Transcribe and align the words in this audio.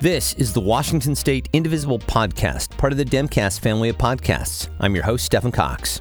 This 0.00 0.32
is 0.32 0.54
the 0.54 0.62
Washington 0.62 1.14
State 1.14 1.50
Indivisible 1.52 1.98
Podcast, 1.98 2.74
part 2.78 2.90
of 2.90 2.96
the 2.96 3.04
Demcast 3.04 3.60
family 3.60 3.90
of 3.90 3.98
podcasts. 3.98 4.70
I'm 4.80 4.94
your 4.94 5.04
host, 5.04 5.26
Stephen 5.26 5.52
Cox. 5.52 6.00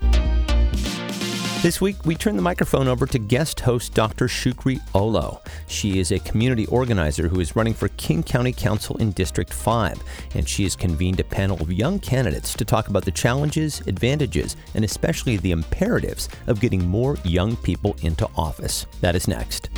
This 1.62 1.82
week, 1.82 2.06
we 2.06 2.16
turn 2.16 2.38
the 2.38 2.42
microphone 2.42 2.88
over 2.88 3.06
to 3.06 3.20
guest 3.20 3.60
host 3.60 3.94
Dr. 3.94 4.30
Shukri 4.30 4.80
Olow. 4.96 5.42
She 5.68 6.00
is 6.00 6.14
a 6.14 6.20
community 6.20 6.66
organizer 6.68 7.28
who 7.28 7.42
is 7.42 7.58
running 7.58 7.74
for 7.74 7.90
King 7.90 8.24
County 8.24 8.54
Council 8.54 8.96
in 9.00 9.12
District 9.12 9.54
5, 9.54 10.02
and 10.34 10.48
she 10.48 10.64
has 10.64 10.78
convened 10.78 11.20
a 11.20 11.26
panel 11.26 11.62
of 11.62 11.70
young 11.70 12.00
candidates 12.00 12.54
to 12.54 12.64
talk 12.64 12.88
about 12.88 13.04
the 13.04 13.12
challenges, 13.12 13.82
advantages, 13.82 14.56
and 14.76 14.86
especially 14.86 15.36
the 15.36 15.52
imperatives 15.52 16.30
of 16.48 16.62
getting 16.62 16.88
more 16.88 17.18
young 17.26 17.58
people 17.58 17.98
into 18.02 18.30
office. 18.38 18.86
That 19.02 19.18
is 19.18 19.28
next. 19.28 19.70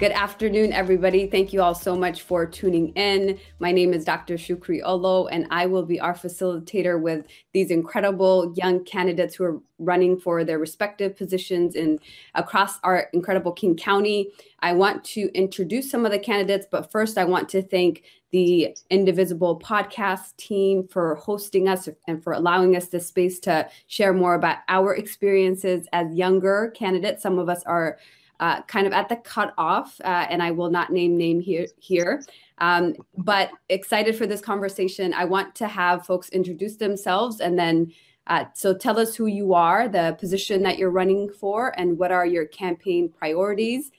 Good 0.00 0.10
afternoon, 0.10 0.72
everybody. 0.72 1.28
Thank 1.28 1.52
you 1.52 1.62
all 1.62 1.74
so 1.74 1.94
much 1.94 2.22
for 2.22 2.46
tuning 2.46 2.88
in. 2.94 3.38
My 3.60 3.70
name 3.70 3.94
is 3.94 4.04
Dr. 4.04 4.34
Shukri 4.34 4.82
Olow, 4.82 5.28
and 5.30 5.46
I 5.52 5.66
will 5.66 5.84
be 5.84 6.00
our 6.00 6.14
facilitator 6.14 7.00
with 7.00 7.24
these 7.52 7.70
incredible 7.70 8.52
young 8.56 8.84
candidates 8.84 9.36
who 9.36 9.44
are 9.44 9.60
running 9.78 10.18
for 10.18 10.42
their 10.42 10.58
respective 10.58 11.16
positions 11.16 11.76
in 11.76 12.00
across 12.34 12.80
our 12.80 13.08
incredible 13.12 13.52
King 13.52 13.76
County. 13.76 14.32
I 14.58 14.72
want 14.72 15.04
to 15.04 15.30
introduce 15.32 15.92
some 15.92 16.04
of 16.04 16.10
the 16.10 16.18
candidates, 16.18 16.66
but 16.68 16.90
first, 16.90 17.16
I 17.16 17.24
want 17.24 17.48
to 17.50 17.62
thank 17.62 18.02
the 18.32 18.76
Indivisible 18.90 19.60
podcast 19.60 20.36
team 20.38 20.88
for 20.88 21.14
hosting 21.14 21.68
us 21.68 21.88
and 22.08 22.20
for 22.20 22.32
allowing 22.32 22.74
us 22.74 22.88
this 22.88 23.06
space 23.06 23.38
to 23.40 23.68
share 23.86 24.12
more 24.12 24.34
about 24.34 24.58
our 24.68 24.92
experiences 24.92 25.86
as 25.92 26.12
younger 26.12 26.72
candidates. 26.74 27.22
Some 27.22 27.38
of 27.38 27.48
us 27.48 27.62
are 27.62 27.98
uh, 28.44 28.60
kind 28.62 28.86
of 28.86 28.92
at 28.92 29.08
the 29.08 29.16
cutoff, 29.16 29.98
uh, 30.04 30.26
and 30.28 30.42
I 30.42 30.50
will 30.50 30.68
not 30.68 30.92
name 30.92 31.16
name 31.16 31.40
here 31.40 31.66
here. 31.78 32.22
Um, 32.58 32.94
but 33.16 33.50
excited 33.70 34.16
for 34.16 34.26
this 34.26 34.42
conversation. 34.42 35.14
I 35.14 35.24
want 35.24 35.54
to 35.56 35.66
have 35.66 36.04
folks 36.04 36.28
introduce 36.28 36.76
themselves 36.76 37.40
and 37.40 37.58
then. 37.58 37.92
Uh, 38.26 38.46
so 38.54 38.72
tell 38.72 38.98
us 38.98 39.14
who 39.14 39.26
you 39.26 39.52
are, 39.52 39.86
the 39.86 40.16
position 40.18 40.62
that 40.62 40.78
you're 40.78 40.90
running 40.90 41.28
for, 41.28 41.78
and 41.78 41.98
what 41.98 42.10
are 42.10 42.24
your 42.24 42.46
campaign 42.46 43.06
priorities. 43.06 43.90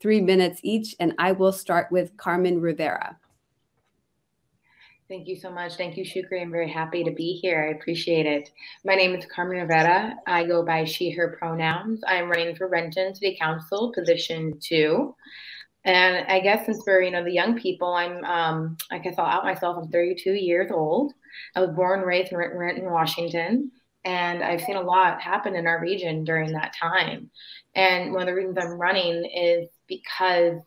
Three 0.00 0.22
minutes 0.22 0.60
each, 0.62 0.96
and 0.98 1.12
I 1.18 1.32
will 1.32 1.52
start 1.52 1.92
with 1.92 2.16
Carmen 2.16 2.58
Rivera. 2.58 3.18
Thank 5.08 5.28
you 5.28 5.36
so 5.36 5.50
much. 5.50 5.76
Thank 5.76 5.96
you, 5.96 6.04
Shukri. 6.04 6.42
I'm 6.42 6.50
very 6.50 6.68
happy 6.68 7.04
to 7.04 7.12
be 7.12 7.38
here. 7.40 7.64
I 7.64 7.76
appreciate 7.76 8.26
it. 8.26 8.50
My 8.84 8.96
name 8.96 9.14
is 9.14 9.24
Carmen 9.26 9.58
Rivera. 9.58 10.16
I 10.26 10.44
go 10.44 10.64
by 10.64 10.82
she, 10.82 11.10
her 11.10 11.36
pronouns. 11.38 12.00
I'm 12.04 12.28
running 12.28 12.56
for 12.56 12.66
Renton 12.66 13.14
City 13.14 13.36
Council, 13.40 13.92
position 13.92 14.58
two. 14.60 15.14
And 15.84 16.26
I 16.26 16.40
guess 16.40 16.66
since 16.66 16.82
we're, 16.84 17.02
you 17.02 17.12
know, 17.12 17.22
the 17.22 17.32
young 17.32 17.56
people, 17.56 17.94
I'm, 17.94 18.24
um, 18.24 18.76
I 18.90 18.98
guess 18.98 19.14
I'll 19.16 19.26
out 19.26 19.44
myself. 19.44 19.76
I'm 19.80 19.92
32 19.92 20.32
years 20.32 20.72
old. 20.72 21.12
I 21.54 21.60
was 21.60 21.70
born 21.70 22.00
and 22.00 22.08
raised 22.08 22.32
in 22.32 22.38
Renton, 22.38 22.90
Washington. 22.90 23.70
And 24.04 24.42
I've 24.42 24.62
seen 24.62 24.76
a 24.76 24.82
lot 24.82 25.20
happen 25.20 25.54
in 25.54 25.68
our 25.68 25.80
region 25.80 26.24
during 26.24 26.52
that 26.52 26.74
time. 26.74 27.30
And 27.76 28.12
one 28.12 28.22
of 28.22 28.26
the 28.26 28.34
reasons 28.34 28.58
I'm 28.58 28.72
running 28.72 29.24
is 29.24 29.68
because 29.86 30.58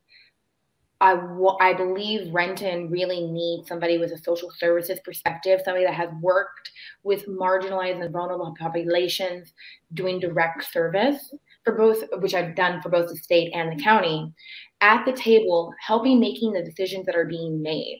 I, 1.02 1.18
I 1.62 1.74
believe 1.74 2.34
Renton 2.34 2.90
really 2.90 3.26
needs 3.26 3.70
somebody 3.70 3.98
with 3.98 4.12
a 4.12 4.18
social 4.18 4.52
services 4.52 5.00
perspective, 5.04 5.62
somebody 5.64 5.86
that 5.86 5.94
has 5.94 6.10
worked 6.22 6.72
with 7.04 7.26
marginalized 7.28 8.04
and 8.04 8.12
vulnerable 8.12 8.54
populations 8.60 9.54
doing 9.94 10.20
direct 10.20 10.66
service 10.72 11.34
for 11.64 11.76
both, 11.76 12.04
which 12.20 12.34
I've 12.34 12.56
done 12.56 12.82
for 12.82 12.90
both 12.90 13.10
the 13.10 13.18
state 13.18 13.52
and 13.54 13.72
the 13.72 13.84
county, 13.84 14.34
at 14.82 15.06
the 15.06 15.14
table, 15.14 15.74
helping 15.86 16.20
making 16.20 16.52
the 16.54 16.64
decisions 16.64 17.06
that 17.06 17.16
are 17.16 17.26
being 17.26 17.62
made. 17.62 18.00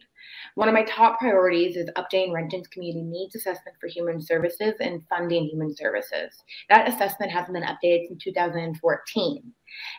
One 0.56 0.68
of 0.68 0.74
my 0.74 0.84
top 0.84 1.20
priorities 1.20 1.78
is 1.78 1.90
updating 1.98 2.34
Renton's 2.34 2.68
community 2.68 3.04
needs 3.04 3.36
assessment 3.36 3.78
for 3.80 3.88
human 3.88 4.22
services 4.22 4.74
and 4.82 5.02
funding 5.08 5.46
human 5.46 5.74
services. 5.76 6.44
That 6.70 6.88
assessment 6.88 7.32
hasn't 7.32 7.54
been 7.54 7.64
updated 7.64 8.08
since 8.08 8.24
2014. 8.24 9.54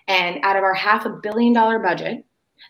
And 0.09 0.41
out 0.43 0.57
of 0.57 0.63
our 0.63 0.75
half 0.75 1.07
a 1.07 1.19
billion 1.23 1.53
dollar 1.53 1.79
budget, 1.79 2.25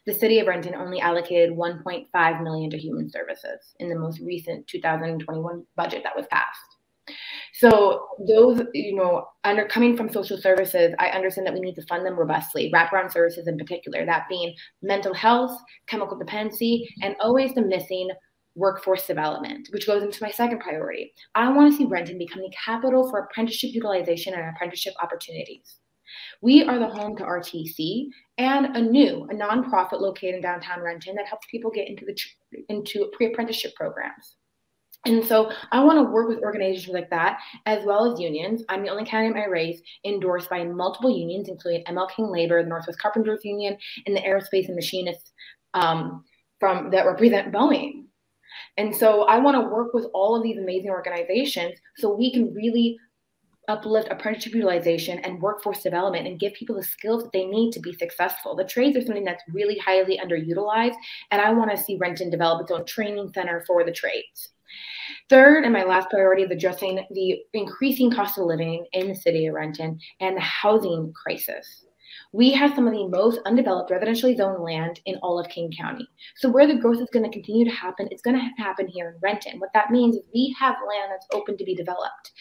the 0.07 0.15
city 0.15 0.39
of 0.39 0.47
Renton 0.47 0.75
only 0.75 1.01
allocated 1.01 1.57
1.5 1.57 2.43
million 2.43 2.71
to 2.71 2.79
human 2.79 3.11
services 3.11 3.75
in 3.79 3.89
the 3.89 3.99
most 3.99 4.21
recent 4.21 4.67
2021 4.67 5.65
budget 5.77 6.03
that 6.05 6.17
was 6.17 6.27
passed. 6.31 6.59
So 7.55 8.07
those, 8.29 8.63
you 8.73 8.95
know, 8.95 9.27
under 9.45 9.67
coming 9.67 9.97
from 9.97 10.13
social 10.13 10.39
services, 10.39 10.95
I 10.99 11.09
understand 11.09 11.47
that 11.47 11.55
we 11.55 11.61
need 11.61 11.75
to 11.75 11.87
fund 11.87 12.07
them 12.07 12.19
robustly, 12.19 12.71
wraparound 12.73 13.13
services 13.13 13.49
in 13.49 13.59
particular, 13.59 14.07
that 14.07 14.29
being 14.29 14.55
mental 14.83 15.13
health, 15.13 15.59
chemical 15.87 16.19
dependency, 16.19 16.89
and 17.03 17.17
always 17.21 17.53
the 17.55 17.63
missing 17.63 18.09
workforce 18.55 19.07
development, 19.07 19.69
which 19.73 19.87
goes 19.87 20.03
into 20.03 20.23
my 20.23 20.31
second 20.31 20.61
priority. 20.61 21.13
I 21.35 21.51
want 21.51 21.73
to 21.73 21.77
see 21.77 21.87
Renton 21.87 22.19
become 22.19 22.43
the 22.43 22.53
capital 22.65 23.09
for 23.11 23.19
apprenticeship 23.19 23.71
utilization 23.73 24.35
and 24.35 24.49
apprenticeship 24.49 24.95
opportunities. 25.03 25.80
We 26.41 26.65
are 26.65 26.79
the 26.79 26.89
home 26.89 27.17
to 27.17 27.25
RTC 27.25 28.07
and 28.39 28.75
ANEW, 28.75 29.31
a 29.31 29.35
nonprofit 29.35 30.01
located 30.01 30.37
in 30.37 30.41
downtown 30.41 30.81
Renton 30.81 31.15
that 31.17 31.27
helps 31.27 31.47
people 31.51 31.71
get 31.71 31.89
into 31.89 32.05
the 32.05 32.65
into 32.69 33.11
pre-apprenticeship 33.15 33.75
programs. 33.75 34.37
And 35.07 35.25
so 35.25 35.51
I 35.73 35.83
want 35.83 35.99
to 35.99 36.11
work 36.11 36.29
with 36.29 36.41
organizations 36.41 36.93
like 36.93 37.09
that, 37.09 37.39
as 37.65 37.85
well 37.85 38.13
as 38.13 38.21
unions. 38.21 38.63
I'm 38.69 38.83
the 38.83 38.91
only 38.91 39.05
candidate 39.05 39.35
in 39.35 39.43
my 39.43 39.49
race 39.49 39.81
endorsed 40.05 40.51
by 40.51 40.63
multiple 40.65 41.11
unions, 41.11 41.49
including 41.49 41.85
ML 41.85 42.11
King 42.11 42.27
Labor, 42.27 42.63
the 42.63 42.69
Northwest 42.69 43.01
Carpenters 43.01 43.41
Union, 43.43 43.79
and 44.07 44.15
the 44.15 44.21
Aerospace 44.21 44.67
and 44.67 44.77
Machinists 44.77 45.33
um, 45.73 46.25
from 46.59 46.91
that 46.91 47.07
represent 47.07 47.53
Boeing. 47.53 48.05
And 48.77 48.95
so 48.95 49.23
I 49.23 49.39
want 49.39 49.57
to 49.57 49.69
work 49.69 49.95
with 49.95 50.07
all 50.13 50.37
of 50.37 50.43
these 50.43 50.59
amazing 50.59 50.91
organizations 50.91 51.79
so 51.97 52.15
we 52.15 52.33
can 52.33 52.53
really 52.53 52.99
uplift 53.71 54.09
apprenticeship 54.11 54.55
utilization 54.55 55.21
and 55.21 55.41
workforce 55.41 55.83
development 55.83 56.27
and 56.27 56.41
give 56.41 56.53
people 56.55 56.77
the 56.77 56.83
skills 56.83 57.23
that 57.23 57.33
they 57.33 57.47
need 57.47 57.73
to 57.73 57.81
be 57.81 57.93
successful. 57.95 58.57
The 58.57 58.65
trades 58.65 58.97
are 58.97 59.03
something 59.03 59.25
that's 59.25 59.45
really 59.53 59.79
highly 59.79 60.19
underutilized, 60.19 60.97
and 61.31 61.41
I 61.41 61.53
want 61.53 61.71
to 61.71 61.77
see 61.77 61.97
Renton 61.97 62.31
develop 62.31 62.63
its 62.63 62.71
own 62.71 62.85
training 62.85 63.31
center 63.33 63.65
for 63.67 63.85
the 63.85 63.93
trades. 63.93 64.51
Third, 65.29 65.65
and 65.65 65.73
my 65.73 65.85
last 65.85 66.11
priority 66.11 66.43
is 66.43 66.51
addressing 66.51 67.05
the 67.11 67.39
increasing 67.55 68.11
cost 68.11 68.39
of 68.39 68.45
living 68.45 68.87
in 68.93 69.09
the 69.09 69.15
city 69.15 69.47
of 69.47 69.55
Renton 69.55 69.99
and 70.21 70.37
the 70.37 70.41
housing 70.41 71.13
crisis. 71.13 71.85
We 72.33 72.53
have 72.53 72.75
some 72.75 72.87
of 72.87 72.93
the 72.93 73.09
most 73.09 73.41
undeveloped 73.45 73.91
residentially 73.91 74.37
zoned 74.37 74.63
land 74.63 75.01
in 75.07 75.17
all 75.17 75.39
of 75.39 75.49
King 75.49 75.73
County. 75.77 76.09
So 76.37 76.49
where 76.49 76.67
the 76.67 76.77
growth 76.77 77.01
is 77.01 77.09
going 77.13 77.25
to 77.25 77.33
continue 77.33 77.65
to 77.65 77.71
happen, 77.75 78.09
it's 78.11 78.23
going 78.23 78.37
to 78.37 78.63
happen 78.63 78.87
here 78.87 79.11
in 79.11 79.21
Renton. 79.21 79.59
What 79.59 79.71
that 79.75 79.91
means 79.91 80.17
is 80.17 80.23
we 80.33 80.55
have 80.59 80.77
land 80.89 81.11
that's 81.11 81.27
open 81.33 81.57
to 81.57 81.65
be 81.65 81.75
developed. 81.75 82.33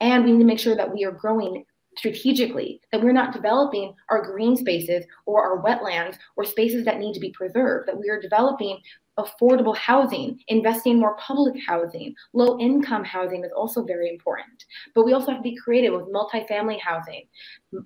And 0.00 0.24
we 0.24 0.32
need 0.32 0.38
to 0.38 0.44
make 0.44 0.60
sure 0.60 0.76
that 0.76 0.92
we 0.92 1.04
are 1.04 1.12
growing 1.12 1.64
strategically, 1.96 2.80
that 2.92 3.02
we're 3.02 3.12
not 3.12 3.32
developing 3.32 3.92
our 4.08 4.22
green 4.22 4.56
spaces 4.56 5.04
or 5.26 5.42
our 5.42 5.62
wetlands 5.62 6.16
or 6.36 6.44
spaces 6.44 6.84
that 6.84 6.98
need 6.98 7.12
to 7.12 7.20
be 7.20 7.30
preserved, 7.30 7.88
that 7.88 7.98
we 7.98 8.08
are 8.08 8.20
developing 8.20 8.78
affordable 9.18 9.76
housing, 9.76 10.38
investing 10.46 10.92
in 10.92 11.00
more 11.00 11.16
public 11.16 11.54
housing. 11.66 12.14
Low 12.32 12.58
income 12.60 13.02
housing 13.02 13.44
is 13.44 13.50
also 13.54 13.84
very 13.84 14.08
important. 14.08 14.64
But 14.94 15.04
we 15.04 15.12
also 15.12 15.32
have 15.32 15.38
to 15.38 15.42
be 15.42 15.56
creative 15.56 15.92
with 15.92 16.12
multifamily 16.12 16.80
housing 16.80 17.24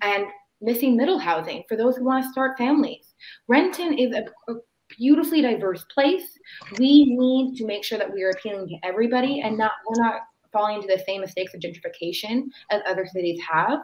and 0.03 0.25
missing 0.61 0.95
middle 0.95 1.17
housing 1.17 1.63
for 1.67 1.75
those 1.75 1.97
who 1.97 2.05
want 2.05 2.23
to 2.23 2.31
start 2.31 2.57
families. 2.57 3.15
Renton 3.47 3.97
is 3.97 4.15
a, 4.15 4.25
a 4.51 4.55
beautifully 4.89 5.41
diverse 5.41 5.83
place. 5.85 6.37
We 6.77 7.05
need 7.05 7.57
to 7.57 7.65
make 7.65 7.83
sure 7.83 7.97
that 7.97 8.13
we 8.13 8.21
are 8.21 8.29
appealing 8.29 8.67
to 8.67 8.75
everybody 8.83 9.41
and 9.41 9.57
not 9.57 9.71
we're 9.87 10.03
not 10.03 10.21
falling 10.53 10.75
into 10.81 10.87
the 10.87 11.03
same 11.05 11.21
mistakes 11.21 11.53
of 11.53 11.59
gentrification 11.59 12.43
as 12.71 12.81
other 12.87 13.05
cities 13.05 13.41
have. 13.51 13.79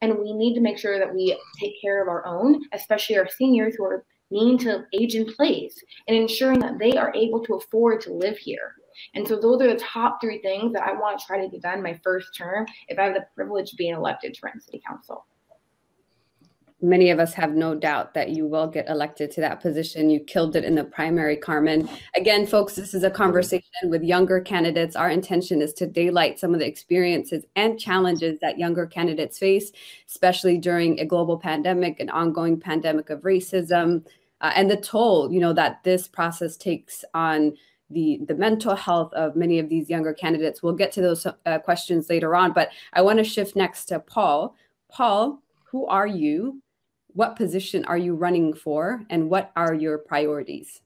And 0.00 0.18
we 0.18 0.32
need 0.32 0.54
to 0.54 0.60
make 0.60 0.78
sure 0.78 0.98
that 0.98 1.12
we 1.12 1.36
take 1.58 1.80
care 1.80 2.02
of 2.02 2.08
our 2.08 2.26
own, 2.26 2.60
especially 2.72 3.18
our 3.18 3.28
seniors 3.28 3.74
who 3.74 3.84
are 3.84 4.04
needing 4.30 4.58
to 4.58 4.84
age 4.92 5.14
in 5.14 5.26
place 5.26 5.82
and 6.08 6.16
ensuring 6.16 6.60
that 6.60 6.78
they 6.78 6.96
are 6.96 7.12
able 7.14 7.42
to 7.44 7.54
afford 7.54 8.00
to 8.02 8.12
live 8.12 8.38
here. 8.38 8.74
And 9.14 9.26
so 9.26 9.36
those 9.40 9.60
are 9.62 9.72
the 9.72 9.80
top 9.80 10.20
three 10.20 10.40
things 10.42 10.72
that 10.74 10.86
I 10.86 10.92
want 10.92 11.18
to 11.18 11.26
try 11.26 11.40
to 11.40 11.48
get 11.48 11.62
done 11.62 11.82
my 11.82 11.98
first 12.04 12.36
term 12.36 12.66
if 12.88 12.98
I 12.98 13.04
have 13.04 13.14
the 13.14 13.26
privilege 13.34 13.72
of 13.72 13.78
being 13.78 13.94
elected 13.94 14.34
to 14.34 14.40
Renton 14.42 14.60
City 14.60 14.82
Council 14.86 15.24
many 16.82 17.10
of 17.10 17.18
us 17.18 17.32
have 17.34 17.54
no 17.54 17.74
doubt 17.74 18.12
that 18.14 18.30
you 18.30 18.46
will 18.46 18.66
get 18.66 18.88
elected 18.88 19.30
to 19.30 19.40
that 19.40 19.60
position. 19.60 20.10
You 20.10 20.20
killed 20.20 20.56
it 20.56 20.64
in 20.64 20.74
the 20.74 20.84
primary, 20.84 21.36
Carmen. 21.36 21.88
Again, 22.16 22.46
folks, 22.46 22.74
this 22.74 22.92
is 22.92 23.04
a 23.04 23.10
conversation 23.10 23.88
with 23.88 24.02
younger 24.02 24.40
candidates. 24.40 24.96
Our 24.96 25.08
intention 25.08 25.62
is 25.62 25.72
to 25.74 25.86
daylight 25.86 26.40
some 26.40 26.52
of 26.52 26.60
the 26.60 26.66
experiences 26.66 27.44
and 27.56 27.78
challenges 27.78 28.40
that 28.40 28.58
younger 28.58 28.86
candidates 28.86 29.38
face, 29.38 29.70
especially 30.08 30.58
during 30.58 30.98
a 30.98 31.06
global 31.06 31.38
pandemic, 31.38 32.00
an 32.00 32.10
ongoing 32.10 32.58
pandemic 32.58 33.10
of 33.10 33.20
racism, 33.20 34.04
uh, 34.40 34.52
and 34.56 34.70
the 34.70 34.76
toll, 34.76 35.32
you 35.32 35.38
know, 35.38 35.52
that 35.52 35.84
this 35.84 36.08
process 36.08 36.56
takes 36.56 37.04
on 37.14 37.56
the 37.90 38.20
the 38.26 38.34
mental 38.34 38.74
health 38.74 39.12
of 39.12 39.36
many 39.36 39.58
of 39.58 39.68
these 39.68 39.90
younger 39.90 40.14
candidates. 40.14 40.62
We'll 40.62 40.72
get 40.72 40.92
to 40.92 41.02
those 41.02 41.26
uh, 41.26 41.58
questions 41.58 42.08
later 42.08 42.34
on, 42.34 42.52
but 42.52 42.70
I 42.92 43.02
want 43.02 43.18
to 43.18 43.24
shift 43.24 43.54
next 43.54 43.84
to 43.86 44.00
Paul. 44.00 44.56
Paul, 44.88 45.42
who 45.64 45.86
are 45.86 46.06
you? 46.06 46.61
What 47.14 47.36
position 47.36 47.84
are 47.84 47.98
you 47.98 48.14
running 48.14 48.54
for 48.54 49.02
and 49.10 49.28
what 49.28 49.52
are 49.56 49.74
your 49.74 49.98
priorities? 49.98 50.80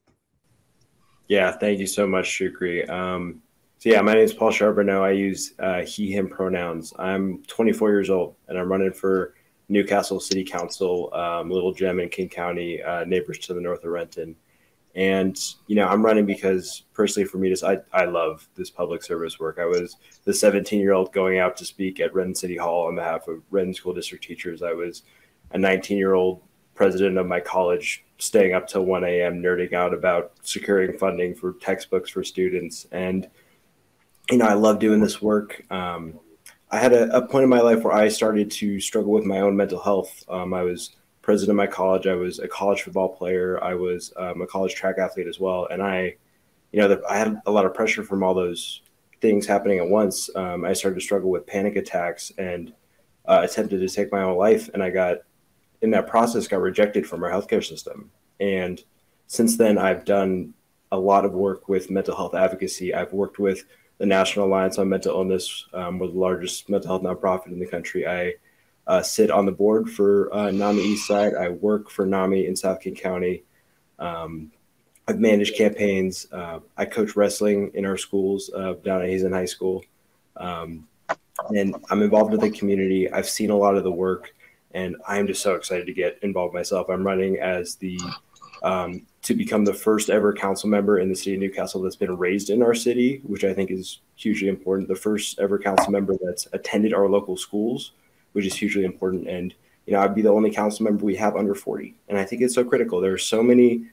Yeah, 1.29 1.53
thank 1.53 1.79
you 1.79 1.87
so 1.87 2.07
much, 2.07 2.27
Shukri. 2.27 2.89
Um, 2.89 3.43
so 3.79 3.91
yeah, 3.91 4.01
my 4.01 4.15
name 4.15 4.23
is 4.23 4.33
Paul 4.33 4.51
Charbonneau. 4.51 5.05
I 5.05 5.11
use 5.11 5.55
uh, 5.59 5.83
he, 5.83 6.11
him 6.11 6.29
pronouns. 6.29 6.93
I'm 6.99 7.43
24 7.45 7.91
years 7.91 8.11
old 8.11 8.37
and 8.49 8.59
I'm 8.59 8.71
running 8.71 8.93
for 8.93 9.35
Newcastle 9.69 10.21
City 10.21 10.45
Council, 10.45 11.13
um, 11.13 11.51
Little 11.51 11.73
Gem 11.73 12.01
in 12.01 12.09
King 12.09 12.29
County, 12.29 12.83
uh, 12.83 13.05
neighbors 13.05 13.39
to 13.41 13.55
the 13.55 13.61
north 13.61 13.85
of 13.85 13.91
Renton. 13.91 14.37
And, 14.95 15.39
you 15.67 15.77
know, 15.77 15.87
I'm 15.87 16.03
running 16.03 16.25
because 16.25 16.85
personally 16.95 17.29
for 17.29 17.37
me, 17.37 17.51
just, 17.51 17.65
I, 17.65 17.79
I 17.93 18.07
love 18.07 18.49
this 18.55 18.71
public 18.71 19.03
service 19.03 19.39
work. 19.39 19.59
I 19.61 19.67
was 19.67 19.97
the 20.25 20.33
17 20.33 20.81
year 20.81 20.95
old 20.95 21.13
going 21.13 21.39
out 21.39 21.57
to 21.59 21.67
speak 21.67 22.01
at 22.01 22.15
Renton 22.15 22.35
City 22.35 22.57
Hall 22.57 22.87
on 22.87 22.95
behalf 22.95 23.29
of 23.29 23.43
Renton 23.51 23.75
School 23.75 23.93
District 23.93 24.25
teachers. 24.25 24.63
I 24.63 24.73
was 24.73 25.03
a 25.53 25.59
19 25.59 25.97
year 25.97 26.15
old 26.15 26.43
president 26.75 27.19
of 27.19 27.27
my 27.27 27.41
college 27.41 28.05
staying 28.19 28.55
up 28.55 28.67
till 28.67 28.85
1 28.85 29.05
a.m. 29.05 29.43
nerding 29.43 29.73
out 29.73 29.93
about 29.93 30.33
securing 30.43 30.97
funding 30.97 31.35
for 31.35 31.55
textbooks 31.55 32.11
for 32.11 32.23
students. 32.25 32.87
And, 32.93 33.29
you 34.31 34.39
know, 34.39 34.47
I 34.47 34.55
love 34.55 34.79
doing 34.79 35.01
this 35.01 35.21
work. 35.21 35.63
Um, 35.71 36.19
I 36.71 36.79
had 36.79 36.93
a, 36.93 37.15
a, 37.17 37.27
point 37.27 37.45
in 37.45 37.51
my 37.51 37.61
life 37.61 37.85
where 37.85 37.93
I 37.93 38.09
started 38.09 38.51
to 38.53 38.81
struggle 38.81 39.13
with 39.13 39.25
my 39.25 39.41
own 39.41 39.57
mental 39.57 39.81
health. 39.81 40.25
Um, 40.29 40.53
I 40.53 40.63
was 40.63 40.97
president 41.23 41.51
of 41.51 41.57
my 41.57 41.67
college. 41.67 42.07
I 42.07 42.15
was 42.15 42.39
a 42.39 42.49
college 42.49 42.83
football 42.83 43.09
player. 43.09 43.63
I 43.63 43.75
was 43.75 44.13
um, 44.17 44.43
a 44.43 44.47
college 44.47 44.75
track 44.75 44.97
athlete 44.99 45.27
as 45.27 45.39
well. 45.39 45.67
And 45.71 45.83
I, 45.83 46.17
you 46.73 46.81
know, 46.81 46.89
the, 46.89 47.03
I 47.09 47.19
had 47.19 47.41
a 47.47 47.51
lot 47.51 47.67
of 47.67 47.75
pressure 47.75 48.03
from 48.03 48.23
all 48.23 48.35
those 48.35 48.83
things 49.21 49.47
happening 49.47 49.79
at 49.79 49.89
once. 49.89 50.31
Um, 50.35 50.65
I 50.65 50.73
started 50.73 50.97
to 50.97 51.05
struggle 51.05 51.31
with 51.31 51.47
panic 51.47 51.77
attacks 51.77 52.33
and 52.39 52.73
uh, 53.27 53.41
attempted 53.43 53.81
to 53.81 53.89
take 53.89 54.13
my 54.13 54.23
own 54.23 54.37
life. 54.37 54.71
And 54.75 54.83
I 54.83 54.91
got, 54.91 55.19
in 55.83 55.91
that 55.91 56.07
process, 56.07 56.49
got 56.49 56.61
rejected 56.61 57.07
from 57.07 57.23
our 57.23 57.31
healthcare 57.31 57.65
system. 57.65 58.11
And 58.41 58.83
since 59.27 59.57
then, 59.57 59.79
I've 59.79 60.05
done 60.05 60.55
a 60.93 60.99
lot 60.99 61.25
of 61.25 61.33
work 61.33 61.69
with 61.69 61.91
mental 61.91 62.17
health 62.17 62.35
advocacy. 62.35 62.95
I've 62.95 63.13
worked 63.13 63.39
with 63.39 63.65
the 63.99 64.07
National 64.07 64.47
Alliance 64.47 64.79
on 64.79 64.89
Mental 64.89 65.17
Illness. 65.17 65.67
Um, 65.73 65.99
we're 65.99 66.09
the 66.09 66.19
largest 66.19 66.69
mental 66.69 66.89
health 66.89 67.03
nonprofit 67.03 67.53
in 67.53 67.59
the 67.59 67.67
country. 67.67 68.07
I 68.07 68.35
uh, 68.87 69.03
sit 69.03 69.31
on 69.31 69.47
the 69.47 69.53
board 69.53 69.91
for 69.91 70.33
uh, 70.35 70.51
NAMI 70.51 70.83
East 70.83 71.07
Side. 71.07 71.35
I 71.35 71.49
work 71.49 71.91
for 71.91 72.07
NAMI 72.07 72.47
in 72.47 72.55
South 72.55 72.81
King 72.81 72.95
County. 72.95 73.43
Um, 73.99 74.53
I've 75.09 75.19
managed 75.19 75.57
campaigns. 75.57 76.27
Uh, 76.33 76.61
I 76.77 76.85
coach 76.85 77.17
wrestling 77.17 77.71
in 77.75 77.85
our 77.85 77.97
schools 77.97 78.51
uh, 78.55 78.75
down 78.85 79.03
at 79.03 79.09
Hazen 79.09 79.33
High 79.33 79.45
School. 79.47 79.85
Um, 80.37 80.87
and 81.55 81.77
I'm 81.91 82.03
involved 82.03 82.33
with 82.33 82.41
the 82.41 82.51
community. 82.51 83.11
I've 83.11 83.29
seen 83.29 83.51
a 83.51 83.57
lot 83.57 83.77
of 83.77 83.85
the 83.85 83.91
work, 83.91 84.35
and 84.73 84.97
I'm 85.07 85.27
just 85.27 85.43
so 85.43 85.55
excited 85.55 85.87
to 85.87 85.93
get 85.93 86.19
involved 86.23 86.55
myself. 86.55 86.89
I'm 86.89 87.07
running 87.07 87.39
as 87.39 87.77
the 87.77 87.99
um, 88.63 89.07
to 89.23 89.35
become 89.35 89.65
the 89.65 89.75
first 89.75 90.09
ever 90.09 90.33
council 90.33 90.69
member 90.69 90.99
in 90.99 91.09
the 91.09 91.17
city 91.17 91.35
of 91.35 91.41
Newcastle 91.41 91.83
that's 91.83 91.97
been 91.97 92.17
raised 92.17 92.51
in 92.51 92.63
our 92.63 92.75
city, 92.75 93.21
which 93.25 93.45
I 93.45 93.53
think 93.53 93.71
is 93.71 94.01
hugely 94.15 94.49
important. 94.49 94.89
The 94.89 94.95
first 94.95 95.39
ever 95.39 95.59
council 95.59 95.91
member 95.91 96.15
that's 96.23 96.47
attended 96.53 96.95
our 96.95 97.09
local 97.09 97.37
schools, 97.37 97.93
which 98.33 98.47
is 98.47 98.55
hugely 98.55 98.85
important. 98.85 99.29
And 99.29 99.55
you 99.87 99.93
know, 99.93 100.01
I'd 100.01 100.15
be 100.15 100.23
the 100.23 100.31
only 100.31 100.51
council 100.51 100.85
member 100.85 101.05
we 101.05 101.17
have 101.17 101.37
under 101.37 101.55
40, 101.55 101.95
and 102.09 102.19
I 102.19 102.25
think 102.25 102.43
it's 102.43 102.55
so 102.55 102.65
critical. 102.65 103.01
There 103.01 103.13
are 103.13 103.19
so 103.19 103.43
many, 103.43 103.87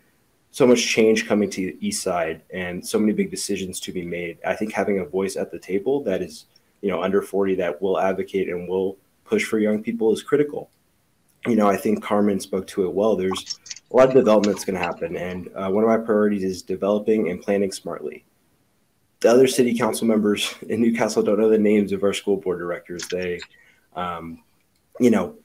so 0.51 0.65
much 0.65 0.85
change 0.85 1.27
coming 1.27 1.49
to 1.51 1.67
the 1.67 1.77
east 1.87 2.01
side, 2.01 2.41
and 2.51 2.85
so 2.85 2.97
many 2.99 3.13
big 3.13 3.29
decisions 3.29 3.79
to 3.81 3.91
be 3.91 4.03
made. 4.03 4.39
I 4.45 4.55
think 4.55 4.73
having 4.73 4.99
a 4.99 5.05
voice 5.05 5.35
at 5.35 5.51
the 5.51 5.59
table 5.59 6.03
that 6.03 6.23
is, 6.23 6.45
you 6.81 6.89
know, 6.89 7.03
under 7.03 7.21
40 7.21 7.55
that 7.55 7.79
will 7.79 7.99
advocate 7.99 8.49
and 8.49 8.67
will 8.67 8.97
push 9.33 9.45
for 9.45 9.57
young 9.57 9.81
people 9.81 10.13
is 10.13 10.21
critical. 10.21 10.69
You 11.47 11.55
know, 11.55 11.67
I 11.67 11.75
think 11.75 12.03
Carmen 12.03 12.39
spoke 12.39 12.67
to 12.67 12.85
it 12.85 12.93
well. 12.93 13.15
There's 13.15 13.59
a 13.91 13.95
lot 13.95 14.09
of 14.09 14.13
development 14.13 14.55
that's 14.55 14.63
going 14.63 14.79
to 14.79 14.85
happen. 14.85 15.17
And 15.17 15.49
uh, 15.55 15.69
one 15.71 15.83
of 15.83 15.89
my 15.89 15.97
priorities 15.97 16.43
is 16.43 16.61
developing 16.61 17.31
and 17.31 17.41
planning 17.41 17.71
smartly. 17.71 18.25
The 19.21 19.31
other 19.31 19.47
city 19.47 19.75
council 19.75 20.05
members 20.05 20.53
in 20.69 20.81
Newcastle 20.81 21.23
don't 21.23 21.39
know 21.39 21.49
the 21.49 21.57
names 21.57 21.91
of 21.93 22.03
our 22.03 22.13
school 22.13 22.37
board 22.37 22.59
directors. 22.59 23.07
They, 23.07 23.39
um, 23.95 24.43
you 24.99 25.09
know, 25.09 25.35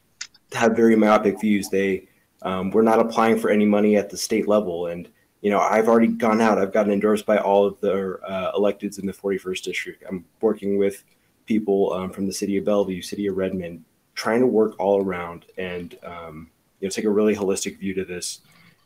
have 0.52 0.76
very 0.76 0.94
myopic 0.94 1.40
views. 1.40 1.70
They, 1.70 2.08
um, 2.42 2.70
we're 2.70 2.82
not 2.82 3.00
applying 3.00 3.38
for 3.38 3.48
any 3.48 3.64
money 3.64 3.96
at 3.96 4.10
the 4.10 4.18
state 4.18 4.46
level. 4.46 4.88
And, 4.88 5.08
you 5.40 5.50
know, 5.50 5.60
I've 5.60 5.88
already 5.88 6.08
gone 6.08 6.42
out, 6.42 6.58
I've 6.58 6.74
gotten 6.74 6.92
endorsed 6.92 7.24
by 7.24 7.38
all 7.38 7.64
of 7.64 7.80
the 7.80 8.18
uh, 8.18 8.52
electeds 8.52 8.98
in 8.98 9.06
the 9.06 9.14
41st 9.14 9.62
district. 9.62 10.04
I'm 10.06 10.26
working 10.42 10.76
with 10.76 11.04
people 11.48 11.92
um, 11.94 12.10
from 12.10 12.26
the 12.26 12.32
city 12.32 12.58
of 12.58 12.64
Bellevue, 12.64 13.00
city 13.00 13.26
of 13.26 13.36
Redmond, 13.36 13.82
trying 14.14 14.40
to 14.40 14.46
work 14.46 14.78
all 14.78 15.02
around 15.02 15.46
and, 15.56 15.96
um, 16.04 16.50
you 16.80 16.86
know 16.86 16.90
take 16.90 17.06
a 17.06 17.10
really 17.10 17.34
holistic 17.34 17.78
view 17.78 17.92
to 17.94 18.04
this 18.04 18.40